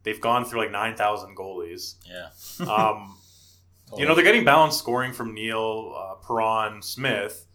they've 0.04 0.20
gone 0.20 0.44
through 0.44 0.60
like 0.60 0.72
9000 0.72 1.38
goalies 1.38 1.96
Yeah. 2.06 2.32
um, 2.70 3.16
you 3.98 4.06
know, 4.06 4.14
they're 4.14 4.26
getting 4.26 4.44
balanced 4.44 4.80
scoring 4.80 5.14
from 5.14 5.34
Neal, 5.34 5.96
uh, 5.98 6.16
Perron, 6.16 6.82
Smith. 6.82 7.46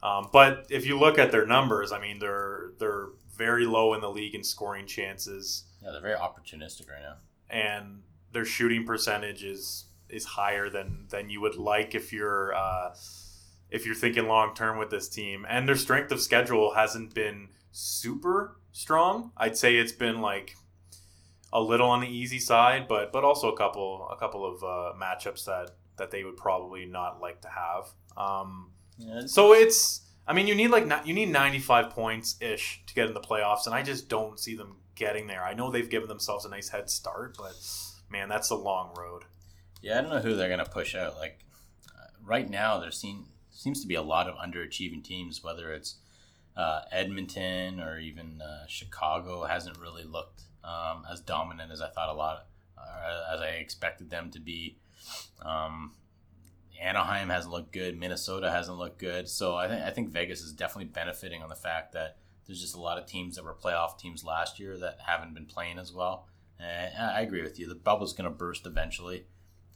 Um, 0.00 0.28
but 0.32 0.68
if 0.70 0.86
you 0.86 0.96
look 0.96 1.18
at 1.18 1.32
their 1.32 1.44
numbers, 1.44 1.90
I 1.90 2.00
mean, 2.00 2.20
they're 2.20 2.70
they're 2.78 3.08
very 3.36 3.66
low 3.66 3.94
in 3.94 4.00
the 4.00 4.10
league 4.10 4.34
in 4.34 4.42
scoring 4.44 4.86
chances, 4.86 5.64
yeah, 5.82 5.90
they're 5.92 6.00
very 6.00 6.16
opportunistic 6.16 6.88
right 6.90 7.02
now. 7.02 7.16
and 7.50 8.02
their 8.32 8.44
shooting 8.44 8.84
percentage 8.84 9.44
is 9.44 9.84
is 10.08 10.24
higher 10.24 10.68
than 10.70 11.06
than 11.10 11.28
you 11.30 11.40
would 11.40 11.56
like 11.56 11.94
if 11.94 12.12
you're 12.12 12.54
uh, 12.54 12.94
if 13.70 13.84
you're 13.86 13.94
thinking 13.94 14.26
long 14.26 14.54
term 14.54 14.78
with 14.78 14.90
this 14.90 15.08
team. 15.08 15.46
And 15.48 15.68
their 15.68 15.76
strength 15.76 16.12
of 16.12 16.20
schedule 16.20 16.74
hasn't 16.74 17.14
been 17.14 17.48
super 17.72 18.56
strong. 18.72 19.32
I'd 19.36 19.56
say 19.56 19.76
it's 19.76 19.92
been 19.92 20.20
like 20.20 20.54
a 21.52 21.60
little 21.60 21.88
on 21.88 22.00
the 22.00 22.08
easy 22.08 22.38
side, 22.38 22.86
but 22.88 23.12
but 23.12 23.24
also 23.24 23.50
a 23.52 23.56
couple 23.56 24.08
a 24.10 24.16
couple 24.16 24.44
of 24.44 24.62
uh, 24.62 24.92
matchups 25.00 25.44
that 25.46 25.70
that 25.96 26.10
they 26.10 26.24
would 26.24 26.36
probably 26.36 26.84
not 26.84 27.20
like 27.20 27.40
to 27.42 27.48
have. 27.48 27.88
Um, 28.16 28.70
Yeah, 28.98 29.16
it's- 29.18 29.32
so 29.32 29.52
it's 29.54 30.05
I 30.26 30.32
mean 30.32 30.46
you 30.46 30.54
need 30.54 30.68
like 30.68 30.90
you 31.04 31.14
need 31.14 31.28
95 31.28 31.90
points 31.90 32.36
ish 32.40 32.82
to 32.86 32.94
get 32.94 33.06
in 33.06 33.14
the 33.14 33.20
playoffs, 33.20 33.66
and 33.66 33.74
I 33.74 33.82
just 33.82 34.08
don't 34.08 34.38
see 34.38 34.56
them 34.56 34.76
getting 34.94 35.26
there. 35.26 35.44
I 35.44 35.54
know 35.54 35.70
they've 35.70 35.88
given 35.88 36.08
themselves 36.08 36.44
a 36.44 36.48
nice 36.48 36.68
head 36.68 36.90
start, 36.90 37.36
but 37.38 37.54
man, 38.10 38.28
that's 38.28 38.50
a 38.50 38.56
long 38.56 38.94
road. 38.96 39.24
yeah, 39.82 39.98
I 39.98 40.02
don't 40.02 40.10
know 40.10 40.20
who 40.20 40.34
they're 40.34 40.48
gonna 40.48 40.64
push 40.64 40.94
out. 40.94 41.16
Like 41.16 41.44
uh, 41.88 42.08
right 42.24 42.48
now, 42.48 42.78
there 42.78 42.90
seem, 42.90 43.26
seems 43.50 43.80
to 43.82 43.86
be 43.86 43.94
a 43.94 44.02
lot 44.02 44.28
of 44.28 44.34
underachieving 44.36 45.04
teams. 45.04 45.44
Whether 45.44 45.72
it's 45.72 45.96
uh, 46.56 46.82
Edmonton 46.90 47.80
or 47.80 47.98
even 47.98 48.40
uh, 48.40 48.66
Chicago, 48.66 49.44
hasn't 49.44 49.78
really 49.78 50.04
looked 50.04 50.42
um, 50.64 51.04
as 51.10 51.20
dominant 51.20 51.70
as 51.70 51.80
I 51.80 51.88
thought 51.88 52.08
a 52.08 52.14
lot, 52.14 52.46
as 53.32 53.40
I 53.40 53.48
expected 53.60 54.10
them 54.10 54.30
to 54.32 54.40
be. 54.40 54.76
Um, 55.42 55.92
Anaheim 56.80 57.28
hasn't 57.28 57.52
looked 57.52 57.72
good. 57.72 57.98
Minnesota 57.98 58.50
hasn't 58.50 58.78
looked 58.78 58.98
good. 58.98 59.28
So 59.28 59.56
I 59.56 59.68
think 59.68 59.82
I 59.82 59.90
think 59.90 60.10
Vegas 60.10 60.40
is 60.40 60.52
definitely 60.52 60.90
benefiting 60.92 61.42
on 61.42 61.48
the 61.48 61.54
fact 61.54 61.92
that 61.92 62.16
there's 62.46 62.60
just 62.60 62.76
a 62.76 62.80
lot 62.80 62.98
of 62.98 63.06
teams 63.06 63.36
that 63.36 63.44
were 63.44 63.54
playoff 63.54 63.98
teams 63.98 64.24
last 64.24 64.60
year 64.60 64.78
that 64.78 64.98
haven't 65.04 65.34
been 65.34 65.46
playing 65.46 65.78
as 65.78 65.92
well. 65.92 66.28
And 66.58 66.96
I 66.96 67.20
agree 67.20 67.42
with 67.42 67.58
you. 67.58 67.68
The 67.68 67.74
bubble's 67.74 68.14
going 68.14 68.30
to 68.30 68.36
burst 68.36 68.66
eventually. 68.66 69.26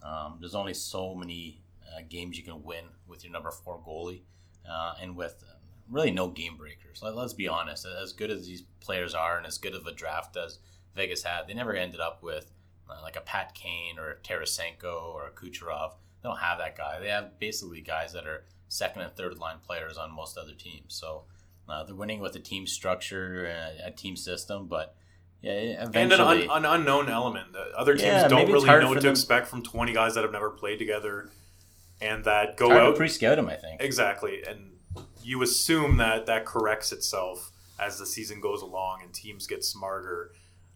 Um, 0.03 0.39
there's 0.41 0.55
only 0.55 0.73
so 0.73 1.15
many 1.15 1.63
uh, 1.85 2.01
games 2.09 2.39
you 2.39 2.45
can 2.45 2.63
win 2.63 2.85
with 3.07 3.23
your 3.23 3.33
number 3.33 3.51
four 3.51 3.83
goalie, 3.87 4.23
uh, 4.69 4.95
and 5.01 5.15
with 5.15 5.45
uh, 5.47 5.57
really 5.91 6.11
no 6.11 6.29
game 6.29 6.57
breakers. 6.57 7.01
Let, 7.03 7.17
let's 7.17 7.35
be 7.35 7.49
honest. 7.49 7.87
As 7.87 8.13
good 8.13 8.31
as 8.31 8.47
these 8.47 8.63
players 8.81 9.15
are, 9.15 9.37
and 9.37 9.47
as 9.47 9.59
good 9.59 9.75
of 9.75 9.87
a 9.87 9.93
draft 9.93 10.37
as 10.37 10.59
Vegas 10.95 11.25
had, 11.25 11.49
they 11.49 11.55
never 11.55 11.75
ended 11.75 12.01
up 12.01 12.23
with 12.23 12.51
uh, 12.89 13.03
like 13.03 13.17
a 13.17 13.21
Pat 13.21 13.55
Kane 13.55 13.99
or 13.99 14.13
a 14.13 14.17
Tarasenko 14.17 15.13
or 15.13 15.27
a 15.27 15.31
Kucherov. 15.31 15.95
They 16.23 16.29
don't 16.29 16.39
have 16.39 16.59
that 16.59 16.77
guy. 16.77 17.01
They 17.01 17.09
have 17.09 17.39
basically 17.39 17.81
guys 17.81 18.13
that 18.13 18.27
are 18.27 18.45
second 18.69 19.03
and 19.03 19.13
third 19.13 19.39
line 19.39 19.57
players 19.67 19.97
on 19.97 20.15
most 20.15 20.37
other 20.39 20.53
teams. 20.55 20.95
So 20.95 21.25
uh, 21.69 21.85
they're 21.85 21.95
winning 21.95 22.21
with 22.21 22.35
a 22.37 22.41
team 22.41 22.67
structure, 22.67 23.45
and 23.47 23.81
a 23.81 23.91
team 23.91 24.17
system, 24.17 24.67
but 24.67 24.95
yeah, 25.41 25.53
And 25.53 25.89
eventually. 25.89 26.45
an, 26.45 26.51
un, 26.51 26.65
an 26.65 26.81
unknown 26.81 27.09
element. 27.09 27.57
Uh, 27.57 27.77
Other 27.77 27.95
teams 27.95 28.07
Yeah, 28.07 28.29
don't 28.29 28.51
really 28.51 28.67
know 28.67 28.89
what 28.89 28.95
to 28.97 29.01
them- 29.01 29.11
expect 29.11 29.47
from 29.47 29.63
20 29.63 29.93
guys 29.95 30.15
that 30.15 30.23
have 30.23 30.33
never 30.33 30.51
played 30.51 30.79
together 30.79 31.31
and 32.01 32.25
that 32.25 32.57
go 32.57 32.73
out. 32.73 32.97
pre-scout 32.97 33.39
him, 33.39 33.49
I 33.49 33.57
think. 33.57 33.81
Exactly. 33.81 34.43
And 34.47 34.73
you 35.23 35.43
assume 35.43 35.97
that 35.99 36.27
that 36.27 36.45
corrects 36.45 36.93
itself 36.93 37.51
as 37.79 37.99
the 37.99 38.05
season 38.07 38.41
goes 38.41 38.61
along 38.63 39.01
and 39.03 39.15
teams 39.15 39.47
get 39.47 39.65
smarter 39.65 40.33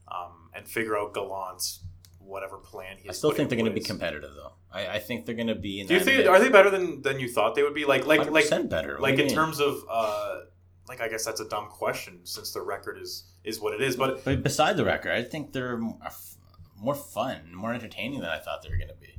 um, 0.09 0.49
and 0.55 0.67
figure 0.67 0.97
out 0.97 1.13
Gallant's 1.13 1.81
whatever 2.19 2.57
plan 2.57 2.97
he 3.03 3.09
I 3.11 3.13
still 3.13 3.33
think 3.33 3.51
they're 3.51 3.59
going 3.59 3.71
to 3.71 3.79
be 3.79 3.85
competitive, 3.85 4.31
though. 4.35 4.53
I, 4.75 4.95
I 4.95 4.99
think 4.99 5.25
they're 5.25 5.35
going 5.37 5.47
to 5.49 5.55
be 5.55 5.81
in. 5.81 5.87
Do 5.87 5.95
you 5.95 6.01
think 6.01 6.27
are 6.27 6.41
they 6.41 6.49
better 6.49 6.71
than 6.71 7.01
than 7.03 7.21
you 7.21 7.29
thought 7.29 7.55
they 7.55 7.63
would 7.63 7.75
be? 7.75 7.85
Like 7.85 8.07
like 8.07 8.31
like 8.31 8.47
100% 8.47 8.69
better? 8.69 8.95
What 8.95 9.03
like 9.03 9.19
in 9.19 9.27
mean? 9.27 9.35
terms 9.35 9.61
of 9.61 9.85
uh, 9.89 10.41
like 10.89 11.01
I 11.01 11.09
guess 11.09 11.25
that's 11.25 11.41
a 11.41 11.49
dumb 11.49 11.69
question 11.69 12.21
since 12.25 12.53
the 12.53 12.61
record 12.61 12.99
is 13.01 13.25
is 13.45 13.61
what 13.61 13.75
it 13.75 13.81
is. 13.81 13.97
But 13.97 14.25
But 14.25 14.43
beside 14.43 14.77
the 14.77 14.85
record, 14.85 15.13
I 15.13 15.23
think 15.23 15.53
they're 15.53 15.75
m- 15.75 15.95
are 16.03 16.09
f- 16.09 16.35
more 16.77 16.95
fun, 16.95 17.55
more 17.55 17.73
entertaining 17.73 18.21
than 18.21 18.31
I 18.31 18.39
thought 18.41 18.63
they 18.63 18.69
were 18.71 18.77
going 18.77 18.89
to 18.89 18.95
be. 18.97 19.15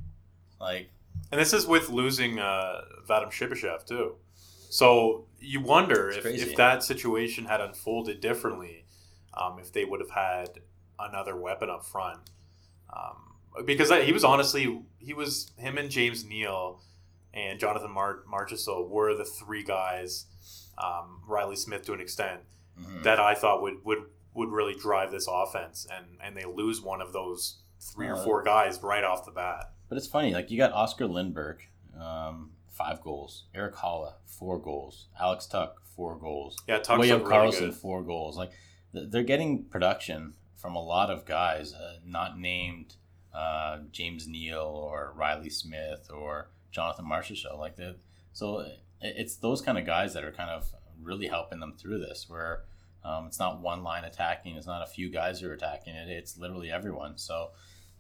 Like, 0.59 0.89
And 1.31 1.39
this 1.39 1.53
is 1.53 1.65
with 1.65 1.89
losing 1.89 2.39
uh, 2.39 2.81
Vadim 3.07 3.29
Shipachyov 3.31 3.85
too. 3.85 4.15
So 4.69 5.25
you 5.39 5.61
wonder 5.61 6.09
if, 6.09 6.21
crazy. 6.23 6.49
if 6.49 6.57
that 6.57 6.83
situation 6.83 7.45
had 7.45 7.61
unfolded 7.61 8.19
differently, 8.19 8.85
um, 9.33 9.57
if 9.59 9.71
they 9.71 9.85
would 9.85 10.01
have 10.01 10.09
had 10.11 10.59
another 10.99 11.35
weapon 11.35 11.69
up 11.69 11.85
front. 11.85 12.19
Um, 12.95 13.34
because 13.65 13.91
I, 13.91 14.01
he 14.03 14.11
was 14.11 14.23
honestly, 14.23 14.81
he 14.99 15.13
was 15.13 15.51
him 15.57 15.77
and 15.77 15.89
James 15.89 16.25
Neal 16.25 16.81
and 17.33 17.59
Jonathan 17.59 17.91
Mar- 17.91 18.19
Marchessault 18.31 18.89
were 18.89 19.13
the 19.15 19.25
three 19.25 19.63
guys, 19.63 20.25
um, 20.77 21.21
Reilly 21.27 21.55
Smith 21.55 21.83
to 21.85 21.93
an 21.93 21.99
extent, 22.01 22.41
mhm. 22.79 23.03
that 23.03 23.19
I 23.19 23.35
thought 23.35 23.61
would 23.61 23.83
would 23.85 23.99
would 24.33 24.49
really 24.49 24.75
drive 24.75 25.11
this 25.11 25.27
offense, 25.29 25.87
and 25.93 26.05
and 26.21 26.35
they 26.35 26.45
lose 26.45 26.81
one 26.81 27.01
of 27.01 27.13
those 27.13 27.59
three 27.79 28.07
or 28.07 28.15
Uh, 28.15 28.23
four 28.23 28.43
guys 28.43 28.81
right 28.81 29.03
off 29.03 29.25
the 29.25 29.31
bat. 29.31 29.71
but 29.89 29.97
it's 29.97 30.07
funny. 30.07 30.33
Like, 30.33 30.49
you 30.49 30.57
got 30.57 30.71
Oscar 30.73 31.05
Lindberg, 31.05 31.59
um, 31.99 32.51
five 32.67 33.01
goals. 33.01 33.43
Erik 33.53 33.75
Haula, 33.75 34.13
four 34.25 34.57
goals. 34.59 35.07
Alex 35.19 35.45
Tuch, 35.45 35.75
four 35.95 36.15
goals. 36.17 36.57
Yeah, 36.67 36.79
Tuch's 36.79 36.97
William 36.99 37.21
really 37.23 37.31
Karlsson, 37.33 37.59
good. 37.59 37.75
four 37.75 38.01
goals. 38.03 38.37
Like, 38.37 38.51
th- 38.93 39.09
they're 39.11 39.23
getting 39.23 39.65
production 39.65 40.33
from 40.55 40.75
a 40.75 40.81
lot 40.83 41.09
of 41.11 41.25
guys, 41.25 41.73
uh, 41.73 41.97
not 42.03 42.39
named 42.39 42.95
uh, 43.35 43.79
James 43.91 44.27
Neal 44.27 44.59
or 44.59 45.13
Reilly 45.15 45.49
Smith 45.49 46.09
or 46.13 46.49
Jonathan 46.71 47.05
Marchessault. 47.05 47.59
Like, 47.59 47.75
that, 47.75 47.97
so 48.33 48.65
it's 49.01 49.35
those 49.35 49.61
kind 49.61 49.77
of 49.77 49.85
guys 49.85 50.13
that 50.13 50.23
are 50.23 50.31
kind 50.31 50.49
of 50.49 50.67
really 51.01 51.27
helping 51.27 51.59
them 51.59 51.73
through 51.77 51.99
this. 51.99 52.25
Where 52.29 52.63
um, 53.03 53.25
it's 53.27 53.39
not 53.39 53.61
one 53.61 53.83
line 53.83 54.05
attacking, 54.05 54.55
it's 54.55 54.67
not 54.67 54.81
a 54.81 54.89
few 54.89 55.09
guys 55.09 55.39
who 55.39 55.49
are 55.49 55.53
attacking 55.53 55.95
it. 55.95 56.09
It's 56.09 56.37
literally 56.37 56.71
everyone. 56.71 57.17
So. 57.17 57.51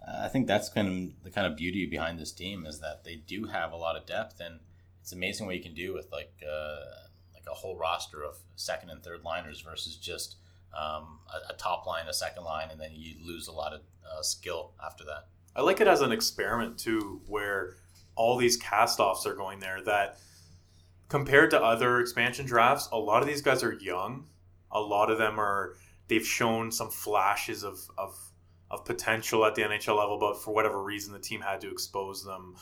Uh, 0.05 0.25
I 0.25 0.27
think 0.27 0.45
that's 0.45 0.69
kind 0.69 0.87
of 0.87 1.23
the 1.23 1.31
kind 1.31 1.47
of 1.47 1.55
beauty 1.55 1.87
behind 1.87 2.19
this 2.19 2.31
team 2.31 2.65
is 2.65 2.79
that 2.79 3.03
they 3.03 3.15
do 3.15 3.45
have 3.45 3.71
a 3.71 3.75
lot 3.77 3.95
of 3.95 4.05
depth, 4.05 4.39
and 4.39 4.59
it's 5.01 5.13
amazing 5.13 5.47
what 5.47 5.55
you 5.55 5.63
can 5.63 5.73
do 5.73 5.93
with 5.93 6.11
like 6.11 6.33
uh, 6.43 7.07
like 7.33 7.45
a 7.49 7.55
whole 7.55 7.77
roster 7.77 8.23
of 8.23 8.37
second 8.55 8.89
and 8.89 9.03
third 9.03 9.23
liners 9.23 9.61
versus 9.61 9.95
just 9.95 10.35
um, 10.77 11.19
a, 11.33 11.53
a 11.53 11.55
top 11.57 11.87
line, 11.87 12.07
a 12.07 12.13
second 12.13 12.43
line, 12.43 12.69
and 12.71 12.79
then 12.79 12.91
you 12.93 13.15
lose 13.25 13.47
a 13.47 13.51
lot 13.51 13.73
of 13.73 13.81
uh, 14.11 14.21
skill 14.21 14.73
after 14.83 15.03
that. 15.05 15.27
I 15.55 15.61
like 15.61 15.79
it 15.81 15.87
as 15.87 16.01
an 16.01 16.11
experiment 16.11 16.77
too, 16.77 17.21
where 17.27 17.75
all 18.15 18.37
these 18.37 18.57
cast-offs 18.57 19.25
are 19.25 19.35
going 19.35 19.59
there. 19.59 19.81
That 19.83 20.17
compared 21.09 21.51
to 21.51 21.61
other 21.61 21.99
expansion 21.99 22.45
drafts, 22.45 22.89
a 22.91 22.97
lot 22.97 23.21
of 23.21 23.27
these 23.27 23.41
guys 23.41 23.63
are 23.63 23.73
young. 23.73 24.27
A 24.71 24.79
lot 24.79 25.09
of 25.09 25.17
them 25.17 25.39
are 25.39 25.75
they've 26.07 26.25
shown 26.25 26.71
some 26.71 26.89
flashes 26.89 27.63
of 27.63 27.79
of, 27.97 28.17
of 28.69 28.85
potential 28.85 29.45
at 29.45 29.55
the 29.55 29.61
NHL 29.61 29.97
level, 29.97 30.19
but 30.19 30.41
for 30.41 30.53
whatever 30.53 30.81
reason, 30.81 31.13
the 31.13 31.19
team 31.19 31.41
had 31.41 31.61
to 31.61 31.71
expose 31.71 32.23
them. 32.23 32.55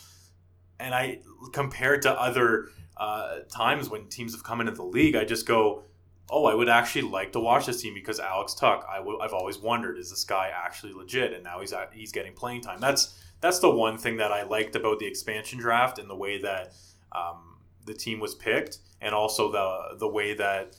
and 0.80 0.94
I 0.94 1.20
compared 1.52 2.02
to 2.04 2.12
other 2.12 2.70
uh, 2.98 3.39
times 3.50 3.89
when 3.89 4.08
teams 4.08 4.34
have 4.34 4.44
come 4.44 4.60
into 4.60 4.74
the 4.74 4.84
league, 4.84 5.16
I 5.16 5.26
just 5.26 5.48
go, 5.48 5.84
oh, 6.30 6.46
I 6.46 6.56
would 6.56 6.70
actually 6.70 7.04
like 7.04 7.32
to 7.34 7.40
watch 7.40 7.66
this 7.66 7.82
team 7.82 7.94
because 7.94 8.20
Alex 8.20 8.54
Tuch. 8.54 8.84
I 8.90 8.98
w- 8.98 9.20
I've 9.20 9.34
always 9.34 9.58
wondered, 9.60 9.98
is 9.98 10.10
this 10.10 10.24
guy 10.24 10.52
actually 10.54 10.94
legit? 10.94 11.34
And 11.34 11.44
now 11.44 11.60
he's 11.60 11.74
at, 11.74 11.92
he's 11.94 12.12
getting 12.12 12.34
playing 12.34 12.62
time. 12.62 12.80
That's 12.80 13.20
that's 13.42 13.60
the 13.60 13.70
one 13.70 13.98
thing 13.98 14.18
that 14.18 14.32
I 14.32 14.44
liked 14.44 14.76
about 14.76 15.00
the 15.00 15.06
expansion 15.06 15.60
draft 15.60 16.00
and 16.00 16.10
the 16.10 16.16
way 16.16 16.42
that 16.42 16.74
um, 17.12 17.58
the 17.86 17.94
team 17.94 18.20
was 18.20 18.34
picked, 18.36 18.80
and 19.02 19.14
also 19.14 19.52
the 19.52 19.98
the 20.00 20.08
way 20.08 20.34
that 20.36 20.76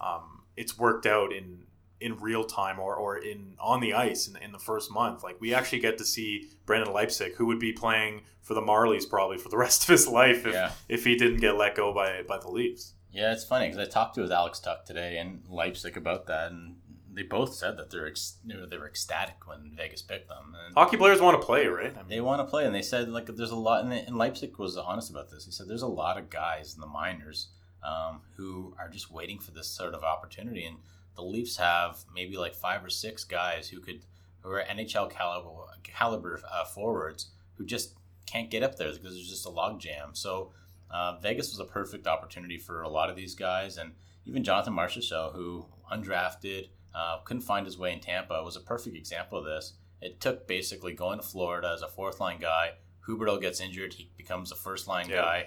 um, 0.00 0.42
it's 0.56 0.78
worked 0.78 1.06
out 1.06 1.32
in 1.32 1.64
in 2.00 2.18
real 2.18 2.42
time 2.42 2.80
or, 2.80 2.96
or 2.96 3.16
in 3.18 3.54
on 3.60 3.78
the 3.80 3.94
ice 3.94 4.26
in, 4.26 4.36
in 4.38 4.50
the 4.50 4.58
first 4.58 4.90
month. 4.90 5.22
Like 5.22 5.40
we 5.40 5.54
actually 5.54 5.78
get 5.78 5.98
to 5.98 6.04
see 6.04 6.50
Brendan 6.66 6.92
Leipsic, 6.92 7.36
who 7.36 7.46
would 7.46 7.60
be 7.60 7.72
playing 7.72 8.22
for 8.42 8.54
the 8.54 8.60
Marlies 8.60 9.08
probably 9.08 9.38
for 9.38 9.48
the 9.48 9.56
rest 9.66 9.82
of 9.84 9.88
his 9.90 10.08
life 10.08 10.44
if, 10.44 10.52
Yeah. 10.52 10.72
if 10.88 11.04
he 11.04 11.14
didn't 11.16 11.38
get 11.40 11.56
let 11.56 11.76
go 11.76 11.94
by 11.94 12.22
by 12.26 12.38
the 12.38 12.48
Leafs. 12.50 12.94
Yeah, 13.12 13.32
it's 13.32 13.44
funny 13.44 13.66
because 13.68 13.86
I 13.86 13.90
talked 13.90 14.14
to 14.14 14.22
with 14.22 14.32
Alex 14.32 14.58
Tuch 14.58 14.86
today 14.86 15.18
in 15.18 15.42
Leipsic 15.50 15.96
about 15.96 16.26
that, 16.26 16.50
and 16.50 16.76
they 17.12 17.22
both 17.22 17.54
said 17.54 17.76
that 17.76 17.90
they're 17.90 18.06
ex- 18.06 18.38
you 18.44 18.54
know, 18.54 18.64
they 18.64 18.78
were 18.78 18.88
ecstatic 18.88 19.46
when 19.46 19.72
Vegas 19.76 20.00
picked 20.00 20.28
them. 20.28 20.56
And 20.64 20.74
Hockey 20.74 20.96
players 20.96 21.20
want 21.20 21.38
to 21.38 21.46
play, 21.46 21.66
right? 21.66 21.92
I 21.94 21.98
mean, 21.98 22.08
they 22.08 22.20
want 22.22 22.40
to 22.40 22.50
play, 22.50 22.64
and 22.64 22.74
they 22.74 22.82
said 22.82 23.08
like 23.10 23.26
there's 23.26 23.50
a 23.50 23.56
lot, 23.56 23.84
and, 23.84 23.92
and 23.92 24.16
Leipsic 24.16 24.58
was 24.58 24.76
honest 24.76 25.10
about 25.10 25.30
this. 25.30 25.44
He 25.44 25.50
said 25.50 25.68
there's 25.68 25.82
a 25.82 25.86
lot 25.86 26.18
of 26.18 26.30
guys 26.30 26.74
in 26.74 26.80
the 26.80 26.86
minors 26.86 27.48
um, 27.84 28.22
who 28.36 28.74
are 28.78 28.88
just 28.88 29.10
waiting 29.10 29.38
for 29.38 29.50
this 29.50 29.68
sort 29.68 29.94
of 29.94 30.02
opportunity, 30.02 30.64
and 30.64 30.78
the 31.14 31.22
Leafs 31.22 31.58
have 31.58 31.98
maybe 32.14 32.38
like 32.38 32.54
five 32.54 32.82
or 32.82 32.90
six 32.90 33.24
guys 33.24 33.68
who 33.68 33.80
could 33.80 34.00
who 34.40 34.50
are 34.50 34.64
NHL 34.64 35.10
caliber 35.10 35.50
caliber 35.82 36.40
uh, 36.50 36.64
forwards 36.64 37.28
who 37.56 37.64
just 37.66 37.94
can't 38.24 38.50
get 38.50 38.62
up 38.62 38.76
there 38.76 38.90
because 38.90 39.14
there's 39.14 39.28
just 39.28 39.46
a 39.46 39.50
log 39.50 39.78
jam. 39.78 40.10
So 40.14 40.52
uh, 40.92 41.18
Vegas 41.20 41.50
was 41.50 41.60
a 41.60 41.64
perfect 41.64 42.06
opportunity 42.06 42.58
for 42.58 42.82
a 42.82 42.88
lot 42.88 43.10
of 43.10 43.16
these 43.16 43.34
guys, 43.34 43.76
and 43.78 43.92
even 44.26 44.44
Jonathan 44.44 44.74
Marchessault, 44.74 45.34
who 45.34 45.66
undrafted, 45.90 46.68
uh, 46.94 47.18
couldn't 47.24 47.42
find 47.42 47.66
his 47.66 47.78
way 47.78 47.92
in 47.92 48.00
Tampa, 48.00 48.42
was 48.44 48.56
a 48.56 48.60
perfect 48.60 48.96
example 48.96 49.38
of 49.38 49.44
this. 49.44 49.74
It 50.00 50.20
took 50.20 50.46
basically 50.46 50.92
going 50.92 51.18
to 51.18 51.24
Florida 51.26 51.72
as 51.74 51.82
a 51.82 51.88
fourth 51.88 52.20
line 52.20 52.38
guy. 52.40 52.72
Huberdeau 53.08 53.40
gets 53.40 53.60
injured, 53.60 53.94
he 53.94 54.10
becomes 54.16 54.52
a 54.52 54.56
first 54.56 54.86
line 54.86 55.08
Yeah. 55.08 55.16
guy, 55.16 55.46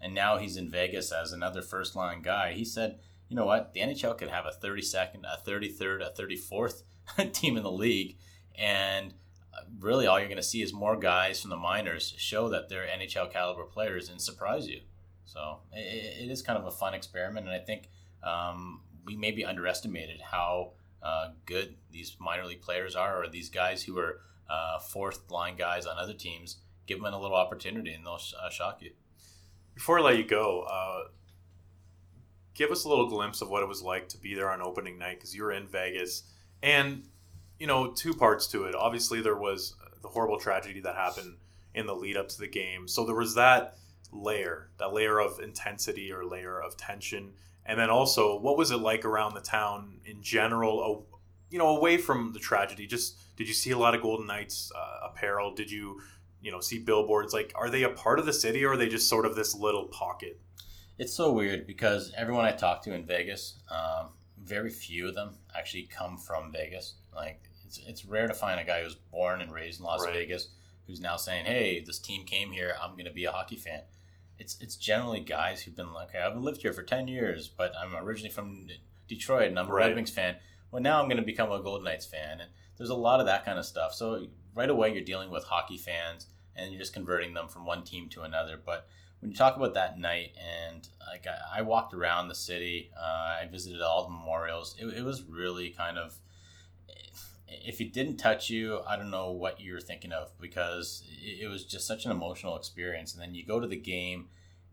and 0.00 0.14
now 0.14 0.38
he's 0.38 0.56
in 0.56 0.70
Vegas 0.70 1.12
as 1.12 1.32
another 1.32 1.62
first 1.62 1.94
line 1.94 2.22
guy. 2.22 2.52
He 2.52 2.64
said, 2.64 2.98
"You 3.28 3.36
know 3.36 3.46
what? 3.46 3.72
The 3.74 3.80
NHL 3.80 4.14
could 4.16 4.28
have 4.28 4.46
a 4.46 4.50
32nd, 4.52 5.24
a 5.24 5.36
33rd, 5.48 6.02
a 6.02 6.10
34th 6.10 6.82
team 7.32 7.56
in 7.56 7.62
the 7.62 7.70
league, 7.70 8.16
and 8.56 9.14
really 9.80 10.06
all 10.06 10.18
you're 10.18 10.28
going 10.28 10.36
to 10.36 10.42
see 10.42 10.62
is 10.62 10.72
more 10.72 10.96
guys 10.96 11.40
from 11.40 11.50
the 11.50 11.56
minors 11.56 12.14
show 12.16 12.48
that 12.48 12.68
they're 12.68 12.86
NHL 12.86 13.32
caliber 13.32 13.64
players 13.64 14.08
and 14.08 14.20
surprise 14.20 14.66
you. 14.66 14.80
So 15.24 15.58
it, 15.72 16.24
it 16.24 16.30
is 16.30 16.42
kind 16.42 16.58
of 16.58 16.66
a 16.66 16.70
fun 16.70 16.94
experiment, 16.94 17.46
and 17.46 17.54
I 17.54 17.58
think 17.58 17.90
um, 18.22 18.80
we 19.04 19.16
maybe 19.16 19.44
underestimated 19.44 20.20
how 20.20 20.72
uh, 21.02 21.28
good 21.44 21.76
these 21.90 22.16
minor 22.18 22.46
league 22.46 22.62
players 22.62 22.94
are, 22.96 23.22
or 23.22 23.28
these 23.28 23.50
guys 23.50 23.82
who 23.82 23.98
are 23.98 24.20
uh, 24.48 24.78
fourth 24.78 25.30
line 25.30 25.56
guys 25.56 25.86
on 25.86 25.98
other 25.98 26.14
teams. 26.14 26.58
Give 26.86 27.02
them 27.02 27.12
a 27.12 27.20
little 27.20 27.36
opportunity, 27.36 27.92
and 27.92 28.06
they'll 28.06 28.18
sh- 28.18 28.34
uh, 28.40 28.48
shock 28.50 28.80
you. 28.80 28.92
Before 29.74 29.98
I 29.98 30.02
let 30.02 30.18
you 30.18 30.24
go, 30.24 30.62
uh, 30.62 31.08
give 32.54 32.70
us 32.70 32.84
a 32.84 32.88
little 32.88 33.08
glimpse 33.08 33.42
of 33.42 33.50
what 33.50 33.62
it 33.62 33.68
was 33.68 33.82
like 33.82 34.08
to 34.10 34.18
be 34.18 34.34
there 34.34 34.50
on 34.50 34.62
opening 34.62 34.98
night 34.98 35.16
because 35.16 35.34
you 35.34 35.42
were 35.42 35.52
in 35.52 35.66
Vegas, 35.66 36.22
and 36.62 37.02
you 37.58 37.66
know 37.66 37.92
two 37.92 38.14
parts 38.14 38.46
to 38.48 38.64
it. 38.64 38.74
Obviously, 38.74 39.20
there 39.20 39.36
was 39.36 39.74
the 40.02 40.08
horrible 40.08 40.38
tragedy 40.38 40.80
that 40.80 40.94
happened 40.94 41.36
in 41.74 41.86
the 41.86 41.94
lead 41.94 42.16
up 42.16 42.28
to 42.30 42.38
the 42.38 42.48
game, 42.48 42.88
so 42.88 43.04
there 43.04 43.14
was 43.14 43.34
that 43.34 43.76
layer, 44.12 44.70
that 44.78 44.92
layer 44.92 45.18
of 45.18 45.40
intensity 45.40 46.10
or 46.12 46.24
layer 46.24 46.60
of 46.60 46.76
tension, 46.76 47.32
and 47.64 47.78
then 47.78 47.90
also 47.90 48.38
what 48.38 48.56
was 48.56 48.70
it 48.70 48.78
like 48.78 49.04
around 49.04 49.34
the 49.34 49.40
town 49.40 50.00
in 50.04 50.22
general? 50.22 51.06
You 51.50 51.58
know, 51.58 51.76
away 51.76 51.96
from 51.96 52.32
the 52.32 52.40
tragedy, 52.40 52.86
just 52.86 53.16
did 53.36 53.48
you 53.48 53.54
see 53.54 53.70
a 53.70 53.78
lot 53.78 53.94
of 53.94 54.02
Golden 54.02 54.26
Knights 54.26 54.72
uh, 54.74 55.08
apparel? 55.08 55.54
Did 55.54 55.70
you 55.70 56.00
you 56.46 56.52
know 56.52 56.60
see 56.60 56.78
billboards 56.78 57.32
like 57.34 57.52
are 57.56 57.68
they 57.70 57.82
a 57.82 57.88
part 57.88 58.18
of 58.18 58.26
the 58.26 58.32
city 58.32 58.64
or 58.64 58.72
are 58.72 58.76
they 58.76 58.88
just 58.88 59.08
sort 59.08 59.26
of 59.26 59.34
this 59.34 59.54
little 59.54 59.86
pocket 59.86 60.38
It's 60.96 61.12
so 61.12 61.32
weird 61.32 61.66
because 61.66 62.12
everyone 62.16 62.44
I 62.44 62.52
talk 62.52 62.82
to 62.82 62.94
in 62.94 63.04
Vegas, 63.04 63.58
um, 63.68 64.10
very 64.42 64.70
few 64.70 65.08
of 65.08 65.14
them 65.14 65.34
actually 65.54 65.84
come 65.84 66.16
from 66.16 66.52
Vegas. 66.52 66.94
Like 67.16 67.40
it's 67.64 67.78
it's 67.78 68.04
rare 68.04 68.28
to 68.28 68.34
find 68.34 68.60
a 68.60 68.64
guy 68.64 68.82
who's 68.82 68.94
born 68.94 69.40
and 69.40 69.52
raised 69.52 69.80
in 69.80 69.86
Las 69.86 70.04
Right. 70.04 70.14
Vegas 70.14 70.48
who's 70.86 71.00
now 71.00 71.16
saying, 71.16 71.46
"Hey, 71.46 71.80
this 71.84 71.98
team 71.98 72.24
came 72.24 72.52
here. 72.52 72.74
I'm 72.80 72.92
going 72.92 73.06
to 73.06 73.10
be 73.12 73.24
a 73.24 73.32
hockey 73.32 73.56
fan." 73.56 73.80
It's 74.38 74.56
it's 74.60 74.76
generally 74.76 75.20
guys 75.20 75.62
who've 75.62 75.74
been 75.74 75.92
like, 75.92 76.10
"Okay, 76.10 76.20
I've 76.20 76.36
lived 76.36 76.62
here 76.62 76.72
for 76.72 76.82
ten 76.82 77.08
years, 77.08 77.48
but 77.48 77.72
I'm 77.80 77.96
originally 77.96 78.30
from 78.30 78.68
Detroit 79.08 79.48
and 79.48 79.58
I'm 79.58 79.68
a 79.68 79.72
Right. 79.72 79.86
Red 79.86 79.96
Wings 79.96 80.10
fan. 80.10 80.36
Well, 80.70 80.82
now 80.82 81.00
I'm 81.00 81.08
going 81.08 81.16
to 81.16 81.22
become 81.24 81.50
a 81.50 81.60
Golden 81.62 81.84
Knights 81.84 82.06
fan." 82.06 82.40
And 82.40 82.50
there's 82.76 82.90
a 82.90 82.94
lot 82.94 83.20
of 83.20 83.26
that 83.26 83.44
kind 83.44 83.58
of 83.58 83.64
stuff. 83.64 83.94
So 83.94 84.26
right 84.54 84.68
away, 84.70 84.92
you're 84.92 85.02
dealing 85.04 85.30
with 85.30 85.44
hockey 85.44 85.78
fans, 85.78 86.26
and 86.54 86.70
you're 86.70 86.80
just 86.80 86.92
converting 86.92 87.34
them 87.34 87.48
from 87.48 87.64
one 87.64 87.82
team 87.82 88.08
to 88.10 88.22
another. 88.22 88.60
But 88.62 88.86
when 89.20 89.30
you 89.30 89.36
talk 89.36 89.56
about 89.56 89.72
that 89.74 89.98
night, 89.98 90.32
and 90.38 90.86
like 91.08 91.26
I, 91.26 91.60
I 91.60 91.62
walked 91.62 91.94
around 91.94 92.28
the 92.28 92.34
city, 92.34 92.90
uh, 92.96 93.40
I 93.42 93.48
visited 93.50 93.80
all 93.80 94.04
the 94.04 94.10
memorials. 94.10 94.76
It, 94.78 94.86
it 94.98 95.02
was 95.04 95.22
really 95.22 95.70
kind 95.70 95.96
of, 95.96 96.14
if 97.48 97.80
it 97.80 97.92
didn't 97.92 98.16
touch 98.16 98.50
you, 98.50 98.80
I 98.86 98.96
don't 98.96 99.10
know 99.10 99.30
what 99.30 99.60
you 99.60 99.72
were 99.72 99.80
thinking 99.80 100.12
of 100.12 100.30
because 100.40 101.04
it, 101.08 101.48
was 101.48 101.64
just 101.64 101.86
such 101.86 102.04
an 102.04 102.10
emotional 102.10 102.56
experience. 102.56 103.14
And 103.14 103.22
then 103.22 103.34
you 103.34 103.44
go 103.44 103.60
to 103.60 103.66
the 103.66 103.76
game, 103.76 104.28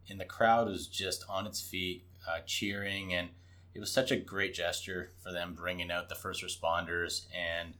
and 0.09 0.19
the 0.19 0.25
crowd 0.25 0.69
is 0.69 0.87
just 0.87 1.23
on 1.29 1.45
its 1.45 1.61
feet, 1.61 2.05
uh, 2.27 2.39
cheering, 2.45 3.13
and 3.13 3.29
it 3.73 3.79
was 3.79 3.91
such 3.91 4.11
a 4.11 4.17
great 4.17 4.53
gesture 4.53 5.11
for 5.21 5.31
them 5.31 5.53
bringing 5.53 5.91
out 5.91 6.09
the 6.09 6.15
first 6.15 6.43
responders 6.43 7.25
and 7.35 7.73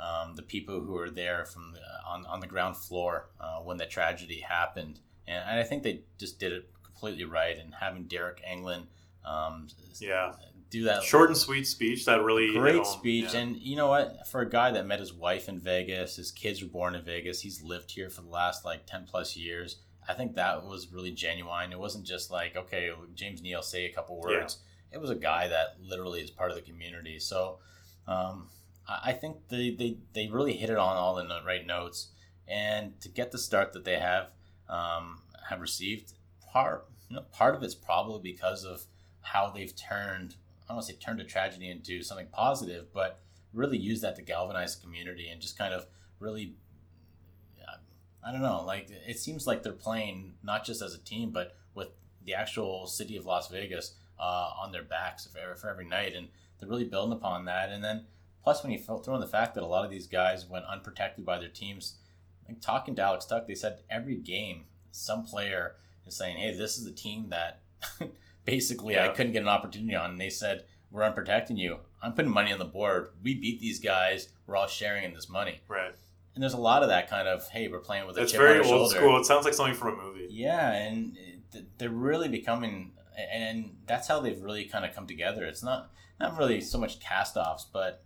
um, 0.00 0.36
the 0.36 0.42
people 0.42 0.80
who 0.80 0.92
were 0.92 1.10
there 1.10 1.44
from 1.44 1.72
the, 1.72 1.80
on 2.06 2.24
on 2.26 2.40
the 2.40 2.46
ground 2.46 2.76
floor 2.76 3.26
uh, 3.40 3.58
when 3.58 3.76
the 3.76 3.86
tragedy 3.86 4.40
happened, 4.40 5.00
and 5.26 5.58
I 5.58 5.64
think 5.64 5.82
they 5.82 6.02
just 6.18 6.38
did 6.38 6.52
it 6.52 6.70
completely 6.84 7.24
right. 7.24 7.58
And 7.58 7.74
having 7.74 8.04
Deryk 8.04 8.38
Engelland 8.48 8.86
um, 9.24 9.68
yeah 10.00 10.32
do 10.70 10.84
that 10.84 11.02
short 11.02 11.28
and 11.30 11.36
sweet 11.36 11.66
speech 11.66 12.04
that 12.04 12.22
really 12.22 12.52
great 12.52 12.76
home. 12.76 12.84
speech, 12.84 13.32
Yeah. 13.34 13.40
and 13.40 13.56
you 13.56 13.76
know 13.76 13.88
what? 13.88 14.26
For 14.26 14.40
a 14.40 14.48
guy 14.48 14.70
that 14.72 14.86
met 14.86 15.00
his 15.00 15.12
wife 15.12 15.48
in 15.48 15.58
Vegas, 15.60 16.16
his 16.16 16.30
kids 16.30 16.62
were 16.62 16.68
born 16.68 16.94
in 16.94 17.02
Vegas. 17.04 17.40
He's 17.40 17.62
lived 17.62 17.90
here 17.90 18.10
for 18.10 18.22
the 18.22 18.28
last 18.28 18.64
like 18.64 18.86
ten 18.86 19.04
plus 19.06 19.36
years. 19.36 19.76
I 20.06 20.14
think 20.14 20.34
that 20.36 20.64
was 20.64 20.88
really 20.92 21.10
genuine. 21.10 21.72
It 21.72 21.78
wasn't 21.78 22.06
just 22.06 22.30
like 22.30 22.56
okay, 22.56 22.90
James 23.14 23.42
Neal 23.42 23.62
say 23.62 23.86
a 23.86 23.92
couple 23.92 24.20
words. 24.20 24.58
It 24.92 25.00
was 25.00 25.10
a 25.10 25.14
guy 25.16 25.48
that 25.48 25.76
literally 25.80 26.20
is 26.20 26.30
part 26.30 26.50
of 26.50 26.56
the 26.56 26.62
community. 26.62 27.18
So. 27.18 27.58
Um, 28.06 28.48
I 28.88 29.10
I 29.10 29.12
think 29.12 29.48
they, 29.48 29.68
they, 29.70 29.98
they 30.14 30.28
really 30.28 30.54
hit 30.56 30.70
it 30.70 30.78
on 30.78 30.96
all 30.96 31.14
the 31.16 31.26
right 31.44 31.66
notes, 31.66 32.08
and 32.46 32.98
to 33.02 33.10
get 33.10 33.32
the 33.32 33.36
start 33.38 33.74
that 33.74 33.84
they 33.84 33.98
have 33.98 34.30
um, 34.66 35.20
have 35.50 35.60
received, 35.60 36.14
part 36.50 36.86
you 37.10 37.16
know, 37.16 37.22
part 37.32 37.54
of 37.54 37.62
it's 37.62 37.74
probably 37.74 38.32
because 38.32 38.64
of 38.64 38.84
how 39.20 39.50
they've 39.50 39.74
turned 39.76 40.36
I 40.68 40.72
don't 40.72 40.76
want 40.76 40.86
to 40.86 40.92
say 40.92 40.98
turned 40.98 41.20
a 41.20 41.24
tragedy 41.24 41.70
into 41.70 42.02
something 42.02 42.28
positive, 42.30 42.92
but 42.92 43.20
really 43.54 43.78
use 43.78 44.02
that 44.02 44.16
to 44.16 44.22
galvanize 44.22 44.76
the 44.76 44.82
community 44.82 45.28
and 45.28 45.40
just 45.40 45.56
kind 45.56 45.72
of 45.72 45.86
really 46.20 46.54
I 48.28 48.32
don't 48.32 48.42
know, 48.42 48.62
like 48.66 48.88
it 48.90 49.18
seems 49.18 49.46
like 49.46 49.62
they're 49.62 49.72
playing 49.72 50.34
not 50.42 50.64
just 50.64 50.82
as 50.82 50.94
a 50.94 50.98
team, 50.98 51.30
but 51.30 51.56
with 51.74 51.88
the 52.24 52.34
actual 52.34 52.86
city 52.86 53.16
of 53.16 53.24
Las 53.24 53.48
Vegas 53.48 53.94
uh, 54.18 54.50
on 54.60 54.70
their 54.70 54.82
backs 54.82 55.26
for 55.26 55.38
every, 55.38 55.56
for 55.56 55.70
every 55.70 55.86
night, 55.86 56.14
and 56.14 56.28
they're 56.58 56.68
really 56.68 56.84
building 56.84 57.16
upon 57.16 57.46
that. 57.46 57.70
And 57.70 57.82
then 57.82 58.04
plus, 58.44 58.62
when 58.62 58.72
you 58.72 58.78
throw 58.78 59.14
in 59.14 59.20
the 59.20 59.26
fact 59.26 59.54
that 59.54 59.62
a 59.62 59.66
lot 59.66 59.84
of 59.84 59.90
these 59.90 60.06
guys 60.06 60.46
went 60.46 60.66
unprotected 60.66 61.24
by 61.24 61.38
their 61.38 61.48
teams, 61.48 61.94
like 62.46 62.60
talking 62.60 62.94
to 62.96 63.02
Alex 63.02 63.24
Tuch, 63.24 63.46
they 63.46 63.54
said 63.54 63.78
every 63.88 64.16
game 64.16 64.64
some 64.90 65.24
player 65.24 65.76
is 66.06 66.16
saying, 66.16 66.36
"Hey, 66.36 66.54
this 66.54 66.76
is 66.76 66.84
the 66.84 66.92
team 66.92 67.30
that 67.30 67.60
basically 68.50 68.98
I 68.98 69.08
couldn't 69.08 69.32
get 69.32 69.42
an 69.42 69.48
opportunity 69.48 69.94
on," 69.94 70.10
and 70.10 70.20
they 70.20 70.30
said, 70.30 70.64
"We're 70.90 71.02
unprotecting 71.02 71.58
you. 71.58 71.78
I'm 72.02 72.12
putting 72.12 72.30
money 72.30 72.52
on 72.52 72.58
the 72.58 72.64
board. 72.64 73.10
We 73.22 73.34
beat 73.34 73.60
these 73.60 73.80
guys. 73.80 74.28
We're 74.46 74.56
all 74.56 74.66
sharing 74.66 75.04
in 75.04 75.12
this 75.12 75.28
money." 75.28 75.60
right 75.68 75.94
And 76.34 76.42
there's 76.42 76.54
a 76.54 76.60
lot 76.60 76.82
of 76.82 76.88
that 76.88 77.10
kind 77.10 77.26
of, 77.28 77.48
"Hey, 77.48 77.68
we're 77.68 77.80
playing 77.80 78.06
with 78.06 78.16
a 78.16 78.22
it's 78.22 78.32
chip 78.32 78.40
very 78.40 78.60
on 78.60 78.66
our 78.66 78.72
old 78.72 78.90
shoulder." 78.90 78.96
school 78.96 79.18
it 79.18 79.24
sounds 79.24 79.44
like 79.44 79.54
something 79.54 79.74
from 79.74 79.98
a 79.98 80.02
movie 80.02 80.28
Yeah, 80.30 80.72
and 80.72 81.16
they're 81.78 81.90
really 81.90 82.28
becoming, 82.28 82.92
and 83.32 83.76
that's 83.86 84.08
how 84.08 84.20
they've 84.20 84.40
really 84.40 84.64
kind 84.64 84.84
of 84.84 84.94
come 84.94 85.06
together. 85.06 85.44
It's 85.44 85.62
not 85.62 85.90
not 86.20 86.36
really 86.38 86.60
so 86.60 86.78
much 86.78 86.98
cast-offs, 87.00 87.66
but 87.72 88.02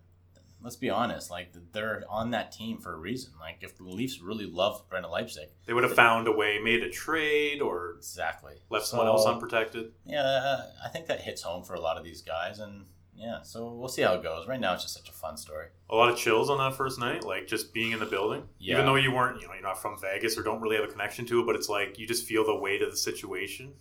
let's 0.62 0.76
be 0.76 0.90
honest, 0.90 1.30
like 1.30 1.52
they're 1.72 2.04
on 2.08 2.30
that 2.30 2.52
team 2.52 2.78
for 2.78 2.92
a 2.92 2.96
reason. 2.96 3.32
Like 3.40 3.58
if 3.60 3.76
the 3.76 3.84
Leafs 3.84 4.20
really 4.20 4.46
loved 4.46 4.88
Brendan 4.88 5.10
Leipsic, 5.10 5.50
they 5.66 5.72
would 5.72 5.84
have 5.84 5.94
found 5.94 6.28
a 6.28 6.32
way 6.32 6.58
made 6.62 6.82
a 6.82 6.90
trade 6.90 7.60
or 7.60 7.94
exactly 7.96 8.54
left 8.70 8.86
someone 8.86 9.08
else 9.08 9.26
unprotected 9.26 9.92
Yeah, 10.04 10.62
I 10.84 10.88
think 10.88 11.06
that 11.06 11.20
hits 11.20 11.42
home 11.42 11.64
for 11.64 11.74
a 11.74 11.80
lot 11.80 11.96
of 11.96 12.04
these 12.04 12.22
guys, 12.22 12.58
and 12.58 12.86
yeah, 13.14 13.42
so 13.42 13.72
we'll 13.72 13.88
see 13.88 14.02
how 14.02 14.14
it 14.14 14.22
goes. 14.22 14.48
Right 14.48 14.58
now, 14.58 14.74
it's 14.74 14.82
just 14.82 14.94
such 14.94 15.08
a 15.08 15.12
fun 15.12 15.36
story. 15.36 15.66
A 15.90 15.94
lot 15.94 16.10
of 16.10 16.16
chills 16.16 16.50
on 16.50 16.58
that 16.58 16.76
first 16.76 16.98
night, 16.98 17.24
like 17.24 17.46
just 17.46 17.72
being 17.72 17.92
in 17.92 18.00
the 18.00 18.06
building. 18.06 18.44
Yeah. 18.58 18.74
Even 18.74 18.86
though 18.86 18.96
you 18.96 19.12
weren't, 19.12 19.40
you 19.40 19.46
know, 19.46 19.54
you're 19.54 19.62
not 19.62 19.80
from 19.80 19.98
Vegas 20.00 20.36
or 20.36 20.42
don't 20.42 20.60
really 20.60 20.76
have 20.76 20.84
a 20.84 20.88
connection 20.88 21.26
to 21.26 21.40
it, 21.40 21.46
but 21.46 21.54
it's 21.54 21.68
like 21.68 21.98
you 21.98 22.06
just 22.06 22.26
feel 22.26 22.44
the 22.44 22.54
weight 22.54 22.82
of 22.82 22.90
the 22.90 22.96
situation. 22.96 23.74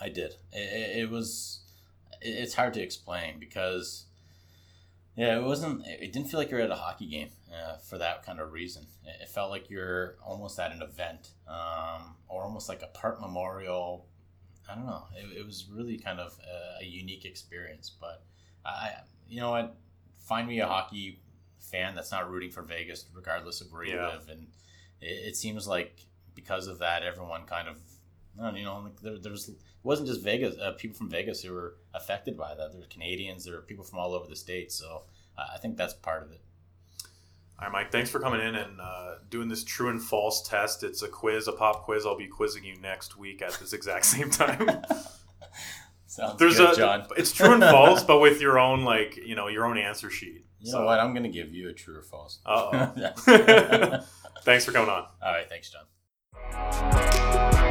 I 0.00 0.08
did. 0.08 0.34
It, 0.52 0.58
it, 0.60 0.98
it 1.00 1.10
was. 1.10 1.60
It's 2.20 2.54
hard 2.54 2.74
to 2.74 2.82
explain 2.82 3.38
because, 3.38 4.06
yeah, 5.18 5.36
it 5.36 5.42
wasn't. 5.42 5.84
It 5.84 6.12
didn't 6.12 6.28
feel 6.30 6.38
like 6.38 6.48
you're 6.50 6.60
at 6.60 6.70
a 6.70 6.76
hockey 6.76 7.06
game 7.06 7.30
uh, 7.52 7.78
for 7.78 7.98
that 7.98 8.24
kind 8.24 8.38
of 8.38 8.52
reason. 8.52 8.86
It, 9.04 9.28
felt 9.28 9.50
like 9.50 9.68
you're 9.68 10.14
almost 10.24 10.58
at 10.60 10.70
an 10.70 10.80
event, 10.80 11.30
um, 11.48 12.14
or 12.28 12.44
almost 12.44 12.68
like 12.68 12.82
a 12.82 12.86
part 12.86 13.20
memorial. 13.20 14.06
I 14.70 14.76
don't 14.76 14.86
know. 14.86 15.04
It, 15.16 15.38
it 15.38 15.44
was 15.44 15.66
really 15.68 15.98
kind 15.98 16.20
of 16.20 16.38
a, 16.80 16.84
a 16.84 16.86
unique 16.86 17.24
experience. 17.24 17.90
But 18.00 18.22
I, 18.64 18.92
you 19.28 19.40
know 19.40 19.50
what? 19.50 19.74
Find 20.28 20.46
me 20.46 20.60
a 20.60 20.68
hockey 20.68 21.20
fan 21.58 21.96
that's 21.96 22.12
not 22.12 22.30
rooting 22.30 22.52
for 22.52 22.62
Vegas, 22.62 23.04
regardless 23.12 23.60
of 23.60 23.72
where 23.72 23.82
you 23.82 23.96
Yeah. 23.96 24.08
live, 24.10 24.28
and 24.28 24.46
it, 25.00 25.28
it 25.30 25.36
seems 25.36 25.66
like 25.66 26.06
because 26.36 26.68
of 26.68 26.78
that, 26.78 27.02
everyone 27.02 27.42
kind 27.44 27.66
of 27.66 27.78
Know, 28.38 28.54
you 28.54 28.64
know, 28.64 28.78
like 28.84 29.00
there, 29.00 29.18
there's 29.18 29.48
it 29.48 29.56
wasn't 29.82 30.08
just 30.08 30.22
Vegas. 30.22 30.56
Uh, 30.58 30.72
people 30.72 30.96
from 30.96 31.10
Vegas 31.10 31.42
who 31.42 31.52
were 31.52 31.74
affected 31.94 32.36
by 32.36 32.54
that. 32.54 32.70
There 32.72 32.80
were 32.80 32.86
Canadians. 32.86 33.44
There 33.44 33.54
were 33.54 33.62
people 33.62 33.84
from 33.84 33.98
all 33.98 34.14
over 34.14 34.28
the 34.28 34.36
states. 34.36 34.76
So 34.76 35.02
uh, 35.36 35.46
I 35.54 35.58
think 35.58 35.76
that's 35.76 35.94
part 35.94 36.22
of 36.22 36.30
it. 36.30 36.40
All 37.60 37.66
right, 37.66 37.72
Mike, 37.72 37.90
thanks 37.90 38.08
for 38.08 38.20
coming 38.20 38.40
in 38.40 38.54
and 38.54 38.80
uh, 38.80 39.14
doing 39.28 39.48
this 39.48 39.64
true 39.64 39.88
and 39.88 40.00
false 40.00 40.48
test. 40.48 40.84
It's 40.84 41.02
a 41.02 41.08
quiz, 41.08 41.48
a 41.48 41.52
pop 41.52 41.82
quiz. 41.82 42.06
I'll 42.06 42.16
be 42.16 42.28
quizzing 42.28 42.62
you 42.62 42.76
next 42.80 43.16
week 43.16 43.42
at 43.42 43.54
this 43.54 43.72
exact 43.72 44.04
same 44.14 44.30
time. 44.30 44.68
Sounds 46.06 46.38
There's 46.38 46.56
good, 46.58 46.74
a, 46.74 46.76
John. 46.76 47.06
it's 47.16 47.32
true 47.32 47.52
and 47.52 47.62
false, 47.64 48.04
but 48.04 48.20
with 48.20 48.40
your 48.40 48.58
own 48.60 48.84
like 48.84 49.16
you 49.16 49.34
know 49.34 49.48
your 49.48 49.66
own 49.66 49.76
answer 49.76 50.08
sheet. 50.10 50.44
You 50.60 50.72
know 50.72 50.84
what? 50.84 50.98
I'm 51.00 51.12
going 51.12 51.24
to 51.24 51.28
give 51.28 51.52
you 51.52 51.68
a 51.68 51.72
true 51.72 51.96
or 51.98 52.02
false. 52.02 52.38
Uh 52.46 52.90
Yeah. 52.96 53.12
oh. 53.26 54.06
thanks 54.42 54.64
for 54.64 54.72
coming 54.72 54.90
on. 54.90 55.06
all 55.22 55.32
right. 55.32 55.48
Thanks, 55.48 55.70
John. 55.72 57.64